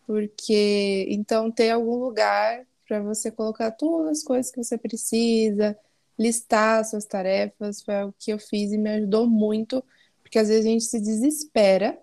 Porque 0.07 1.07
então 1.09 1.51
ter 1.51 1.71
algum 1.71 1.97
lugar 1.97 2.67
para 2.87 3.01
você 3.03 3.31
colocar 3.31 3.71
todas 3.73 4.19
as 4.19 4.23
coisas 4.23 4.51
que 4.51 4.63
você 4.63 4.77
precisa, 4.77 5.77
listar 6.19 6.85
suas 6.85 7.05
tarefas, 7.05 7.83
foi 7.83 8.05
o 8.05 8.15
que 8.19 8.33
eu 8.33 8.39
fiz 8.39 8.73
e 8.73 8.79
me 8.79 8.91
ajudou 8.91 9.27
muito, 9.27 9.83
porque 10.23 10.39
às 10.39 10.49
vezes 10.49 10.67
a 10.67 10.69
gente 10.69 10.85
se 10.85 11.01
desespera, 11.01 11.99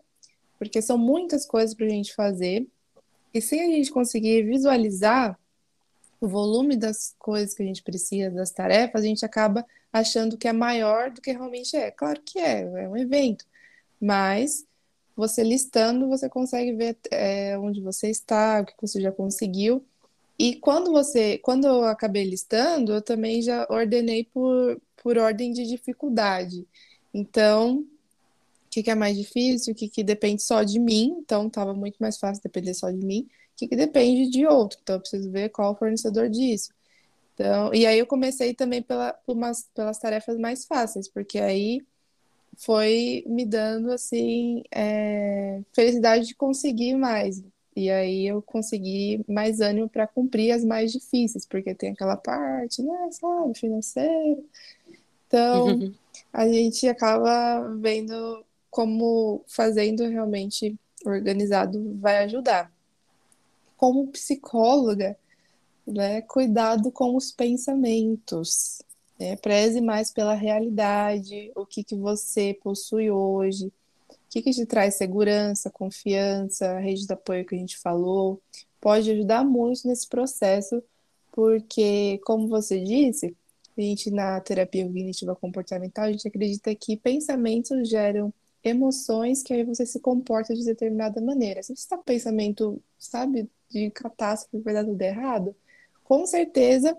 porque 0.58 0.82
são 0.82 0.98
muitas 0.98 1.46
coisas 1.46 1.74
para 1.74 1.86
a 1.86 1.90
gente 1.90 2.14
fazer, 2.14 2.68
e 3.34 3.42
sem 3.42 3.62
a 3.62 3.76
gente 3.76 3.92
conseguir 3.92 4.44
visualizar 4.44 5.40
o 6.20 6.28
volume 6.28 6.76
das 6.76 7.16
coisas 7.18 7.56
que 7.56 7.64
a 7.64 7.66
gente 7.66 7.82
precisa, 7.82 8.30
das 8.30 8.52
tarefas, 8.52 9.02
a 9.02 9.06
gente 9.06 9.26
acaba 9.26 9.66
achando 9.92 10.38
que 10.38 10.48
é 10.48 10.54
maior 10.54 11.10
do 11.10 11.22
que 11.22 11.32
realmente 11.32 11.76
é. 11.76 11.90
Claro 11.90 12.22
que 12.24 12.38
é, 12.38 12.62
é 12.62 12.90
um 12.90 12.96
evento, 12.96 13.46
mas 14.00 14.66
você 15.16 15.44
listando, 15.44 16.08
você 16.08 16.30
consegue 16.30 16.74
ver 16.74 16.98
é, 17.10 17.58
onde 17.58 17.82
você 17.82 18.10
está, 18.10 18.62
o 18.62 18.66
que 18.66 18.74
você 18.80 19.02
já 19.02 19.12
conseguiu. 19.12 19.86
E 20.38 20.56
quando 20.56 20.92
você, 20.92 21.38
quando 21.38 21.68
eu 21.68 21.84
acabei 21.86 22.24
listando, 22.24 22.94
eu 22.94 23.02
também 23.02 23.42
já 23.42 23.68
ordenei 23.70 24.24
por, 24.24 24.82
por 25.02 25.18
ordem 25.18 25.52
de 25.52 25.66
dificuldade. 25.68 26.68
Então, 27.14 27.80
o 27.80 28.70
que, 28.70 28.84
que 28.84 28.92
é 28.92 28.96
mais 28.96 29.18
difícil, 29.18 29.74
o 29.74 29.76
que, 29.76 29.88
que 29.90 30.04
depende 30.04 30.42
só 30.42 30.64
de 30.64 30.80
mim, 30.80 31.18
então 31.20 31.48
estava 31.48 31.74
muito 31.74 31.98
mais 32.00 32.18
fácil 32.18 32.42
depender 32.42 32.74
só 32.74 32.90
de 32.90 33.06
mim, 33.06 33.28
o 33.54 33.58
que, 33.58 33.68
que 33.68 33.76
depende 33.76 34.30
de 34.30 34.46
outro, 34.48 34.80
então 34.82 34.96
eu 34.96 35.02
preciso 35.02 35.30
ver 35.30 35.50
qual 35.50 35.74
o 35.74 35.76
fornecedor 35.76 36.30
disso. 36.30 36.72
Então, 37.34 37.74
e 37.74 37.86
aí 37.86 38.00
eu 38.00 38.08
comecei 38.08 38.54
também 38.54 38.82
pela, 38.82 39.18
umas, 39.28 39.70
pelas 39.74 40.00
tarefas 40.00 40.38
mais 40.38 40.66
fáceis, 40.66 41.08
porque 41.08 41.40
aí 41.40 41.82
foi 42.58 43.24
me 43.28 43.46
dando 43.46 43.92
assim 43.92 44.64
é, 44.72 45.62
felicidade 45.74 46.28
de 46.28 46.36
conseguir 46.36 46.96
mais. 46.96 47.44
E 47.76 47.90
aí 47.90 48.28
eu 48.28 48.42
consegui 48.42 49.24
mais 49.28 49.62
ânimo 49.62 49.88
para 49.88 50.08
cumprir 50.08 50.52
as 50.52 50.64
mais 50.64 50.92
difíceis, 50.92 51.46
porque 51.46 51.74
tem 51.74 51.92
aquela 51.92 52.18
parte, 52.18 52.82
né, 52.82 53.10
sabe, 53.12 53.58
financeira. 53.58 54.42
Então, 55.28 55.68
uhum. 55.68 55.94
a 56.34 56.48
gente 56.48 56.88
acaba 56.88 57.62
vendo 57.80 58.46
como 58.70 59.44
fazendo 59.48 60.08
realmente 60.08 60.76
organizado 61.06 61.98
vai 62.00 62.24
ajudar. 62.26 62.72
Como 63.78 64.08
psicóloga, 64.08 65.18
né, 65.88 66.22
cuidado 66.22 66.92
com 66.92 67.16
os 67.16 67.32
pensamentos. 67.32 68.82
Né? 69.20 69.36
Preze 69.38 69.80
mais 69.80 70.12
pela 70.12 70.34
realidade, 70.34 71.52
o 71.56 71.66
que, 71.66 71.84
que 71.84 71.96
você 71.96 72.58
possui 72.62 73.10
hoje, 73.10 73.72
que, 74.32 74.42
que 74.42 74.52
te 74.52 74.66
traz 74.66 74.96
segurança, 74.96 75.70
confiança, 75.70 76.80
rede 76.80 77.06
de 77.06 77.14
apoio 77.14 77.46
que 77.46 77.54
a 77.54 77.58
gente 77.58 77.78
falou. 77.78 78.42
Pode 78.80 79.12
ajudar 79.12 79.44
muito 79.44 79.86
nesse 79.88 80.08
processo, 80.08 80.82
porque, 81.32 82.18
como 82.26 82.48
você 82.48 82.82
disse, 82.82 83.36
a 83.78 83.82
gente 83.82 84.10
na 84.10 84.40
terapia 84.40 84.86
cognitiva 84.86 85.36
comportamental, 85.36 86.06
a 86.06 86.12
gente 86.12 86.28
acredita 86.28 86.74
que 86.74 86.96
pensamentos 86.96 87.90
geram 87.90 88.34
emoções 88.64 89.44
que 89.44 89.54
aí 89.54 89.66
você 89.66 89.86
se 89.86 90.00
comporta 90.00 90.54
de 90.56 90.64
determinada 90.64 91.20
maneira. 91.20 91.62
Se 91.62 91.76
você 91.76 91.82
está 91.82 91.98
com 91.98 92.04
pensamento, 92.04 92.82
sabe, 92.98 93.50
de 93.70 93.92
catástrofe, 93.92 94.64
vai 94.64 94.74
dar 94.74 94.86
tudo 94.86 95.02
errado, 95.02 95.56
com 96.06 96.26
certeza 96.26 96.98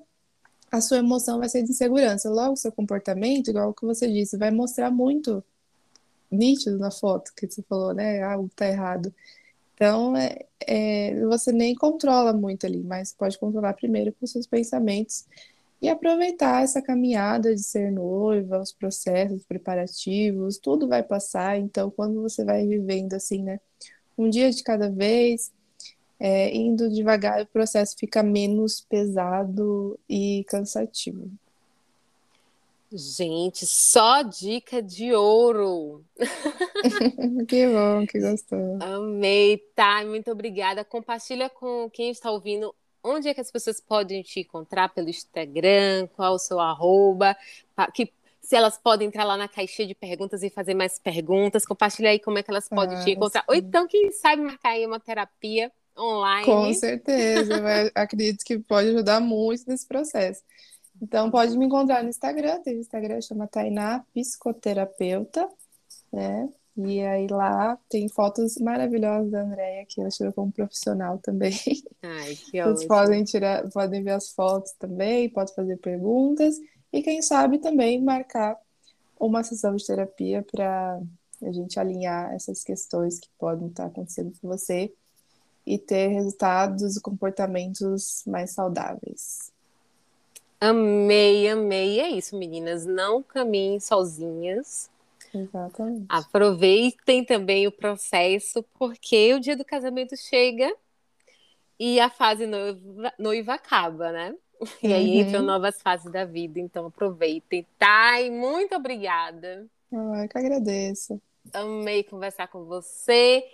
a 0.71 0.81
sua 0.81 0.99
emoção 0.99 1.39
vai 1.39 1.49
ser 1.49 1.63
de 1.63 1.71
insegurança. 1.71 2.31
Logo, 2.31 2.57
seu 2.57 2.73
comportamento, 2.73 3.49
igual 3.49 3.71
o 3.71 3.75
que 3.75 3.87
você 3.87 4.11
disse, 4.11 4.37
vai 4.37 4.51
mostrar 4.51 4.91
muito 4.91 5.45
nítido 6.33 6.79
na 6.79 6.91
foto 6.91 7.33
que 7.37 7.49
você 7.49 7.63
falou, 7.63 7.95
né? 7.95 8.23
Algo 8.23 8.51
tá 8.57 8.67
errado. 8.67 9.15
Então, 9.75 10.17
é, 10.17 10.47
é, 10.61 11.21
você 11.27 11.53
nem 11.53 11.75
controla 11.75 12.33
muito 12.33 12.67
ali, 12.67 12.83
mas 12.83 13.13
pode 13.13 13.39
controlar 13.39 13.75
primeiro 13.75 14.13
com 14.13 14.27
seus 14.27 14.47
pensamentos 14.47 15.25
e 15.81 15.89
aproveitar 15.89 16.63
essa 16.63 16.81
caminhada 16.81 17.55
de 17.55 17.63
ser 17.63 17.91
noiva, 17.91 18.61
os 18.61 18.73
processos 18.73 19.45
preparativos, 19.45 20.59
tudo 20.59 20.87
vai 20.87 21.03
passar. 21.03 21.59
Então, 21.59 21.91
quando 21.91 22.23
você 22.23 22.45
vai 22.45 22.67
vivendo 22.67 23.15
assim, 23.15 23.43
né? 23.43 23.59
Um 24.17 24.31
dia 24.31 24.51
de 24.53 24.63
cada 24.63 24.89
vez, 24.89 25.51
é, 26.21 26.55
indo 26.55 26.89
devagar, 26.89 27.43
o 27.43 27.47
processo 27.47 27.97
fica 27.99 28.23
menos 28.23 28.81
pesado 28.81 29.99
e 30.09 30.45
cansativo. 30.47 31.29
Gente, 32.95 33.65
só 33.65 34.23
dica 34.23 34.83
de 34.83 35.15
ouro. 35.15 36.05
que 37.49 37.67
bom, 37.67 38.07
que 38.07 38.21
gostou. 38.21 38.79
Amei, 38.83 39.59
tá? 39.75 40.05
Muito 40.05 40.31
obrigada. 40.31 40.85
Compartilha 40.85 41.49
com 41.49 41.89
quem 41.91 42.11
está 42.11 42.31
ouvindo 42.31 42.75
onde 43.03 43.29
é 43.29 43.35
que 43.35 43.41
as 43.41 43.51
pessoas 43.51 43.81
podem 43.81 44.23
te 44.23 44.41
encontrar 44.41 44.89
pelo 44.91 45.09
Instagram, 45.09 46.07
qual 46.15 46.35
o 46.35 46.39
seu 46.39 46.61
arroba, 46.61 47.37
que 47.95 48.13
se 48.41 48.57
elas 48.57 48.77
podem 48.77 49.09
entrar 49.09 49.25
lá 49.25 49.37
na 49.37 49.49
caixinha 49.49 49.89
de 49.89 49.95
perguntas 49.95 50.43
e 50.43 50.51
fazer 50.51 50.75
mais 50.75 50.99
perguntas, 50.99 51.65
compartilha 51.65 52.11
aí 52.11 52.19
como 52.19 52.39
é 52.39 52.43
que 52.43 52.51
elas 52.51 52.69
podem 52.69 52.99
ah, 52.99 53.05
te 53.05 53.11
encontrar. 53.13 53.41
Sim. 53.41 53.47
Ou 53.49 53.55
então, 53.55 53.89
quem 53.89 54.11
sabe 54.11 54.43
marcar 54.43 54.71
aí 54.71 54.87
uma 54.87 55.01
terapia 55.01 55.73
online. 55.97 56.45
Com 56.45 56.73
certeza, 56.75 57.55
acredito 57.95 58.45
que 58.45 58.59
pode 58.59 58.89
ajudar 58.89 59.21
muito 59.21 59.65
nesse 59.67 59.87
processo. 59.87 60.43
Então, 61.03 61.33
pode 61.33 61.59
me 61.59 61.67
encontrar 61.67 62.05
no 62.05 62.09
Instagram, 62.09 62.63
tem 62.63 62.77
o 62.77 62.81
Instagram, 62.81 63.21
chama 63.21 63.49
Tainá 63.49 64.05
Psicoterapeuta, 64.15 65.49
né? 66.13 66.49
E 66.77 67.01
aí 67.01 67.27
lá 67.27 67.77
tem 67.89 68.09
fotos 68.09 68.57
maravilhosas 68.59 69.31
da 69.33 69.43
Andrea, 69.43 69.85
que 69.87 70.01
ela 70.01 70.11
tirou 70.11 70.33
como 70.33 70.53
profissional 70.53 71.19
também. 71.19 71.53
Ai, 72.03 72.37
que 72.37 72.63
Vocês 72.63 72.87
podem 72.87 73.25
tirar, 73.25 73.69
podem 73.71 74.03
ver 74.05 74.13
as 74.13 74.31
fotos 74.31 74.73
também, 74.79 75.29
podem 75.29 75.55
fazer 75.55 75.77
perguntas 75.79 76.57
e 76.93 77.03
quem 77.03 77.21
sabe 77.21 77.59
também 77.59 78.01
marcar 78.01 78.57
uma 79.19 79.43
sessão 79.43 79.75
de 79.75 79.85
terapia 79.85 80.47
para 80.51 81.01
a 81.43 81.53
gente 81.53 81.81
alinhar 81.81 82.33
essas 82.33 82.63
questões 82.63 83.19
que 83.19 83.29
podem 83.39 83.69
estar 83.69 83.87
acontecendo 83.87 84.33
com 84.41 84.49
você 84.49 84.95
e 85.67 85.79
ter 85.79 86.09
resultados 86.09 86.97
e 86.97 87.01
comportamentos 87.01 88.23
mais 88.27 88.53
saudáveis. 88.53 89.53
Amei, 90.63 91.49
amei. 91.49 91.97
E 91.97 92.01
é 92.01 92.09
isso, 92.11 92.39
meninas. 92.39 92.87
Não 92.87 93.21
caminhem 93.21 93.81
sozinhas. 93.81 94.89
Exatamente. 95.35 96.07
Aproveitem 96.09 97.25
também 97.25 97.67
o 97.67 97.73
processo, 97.73 98.63
porque 98.79 99.35
o 99.35 99.41
dia 99.41 99.57
do 99.57 99.65
casamento 99.65 100.17
chega 100.17 100.73
e 101.81 101.99
a 101.99 102.09
fase 102.09 102.47
noiva, 102.47 103.13
noiva 103.19 103.55
acaba, 103.55 104.13
né? 104.13 104.37
E 104.81 104.93
aí 104.93 105.21
uhum. 105.21 105.29
entram 105.29 105.43
novas 105.43 105.83
fases 105.83 106.13
da 106.13 106.25
vida, 106.25 106.61
então 106.61 106.87
aproveitem. 106.87 107.67
Thay, 107.77 108.31
muito 108.31 108.77
obrigada. 108.77 109.67
Ah, 109.93 110.23
eu 110.23 110.29
que 110.29 110.39
agradeço. 110.39 111.21
Amei 111.53 112.05
conversar 112.05 112.47
com 112.47 112.67
você. 112.67 113.45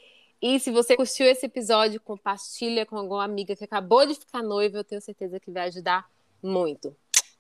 E 0.43 0.61
se 0.61 0.71
você 0.71 0.95
curtiu 0.95 1.25
esse 1.25 1.47
episódio, 1.47 2.03
compartilha 2.03 2.85
com 2.85 2.99
alguma 2.99 3.25
amiga 3.25 3.57
que 3.57 3.65
acabou 3.65 4.07
de 4.07 4.15
ficar 4.15 4.43
noiva, 4.43 4.77
eu 4.77 4.85
tenho 4.85 5.01
certeza 5.01 5.41
que 5.41 5.51
vai 5.51 5.69
ajudar 5.69 6.07
muito. 6.43 6.97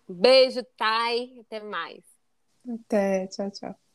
Beijo, 0.09 0.63
Thay, 0.77 1.41
até 1.41 1.61
mais. 1.61 2.03
Até, 2.69 3.27
tchau, 3.29 3.51
tchau. 3.51 3.88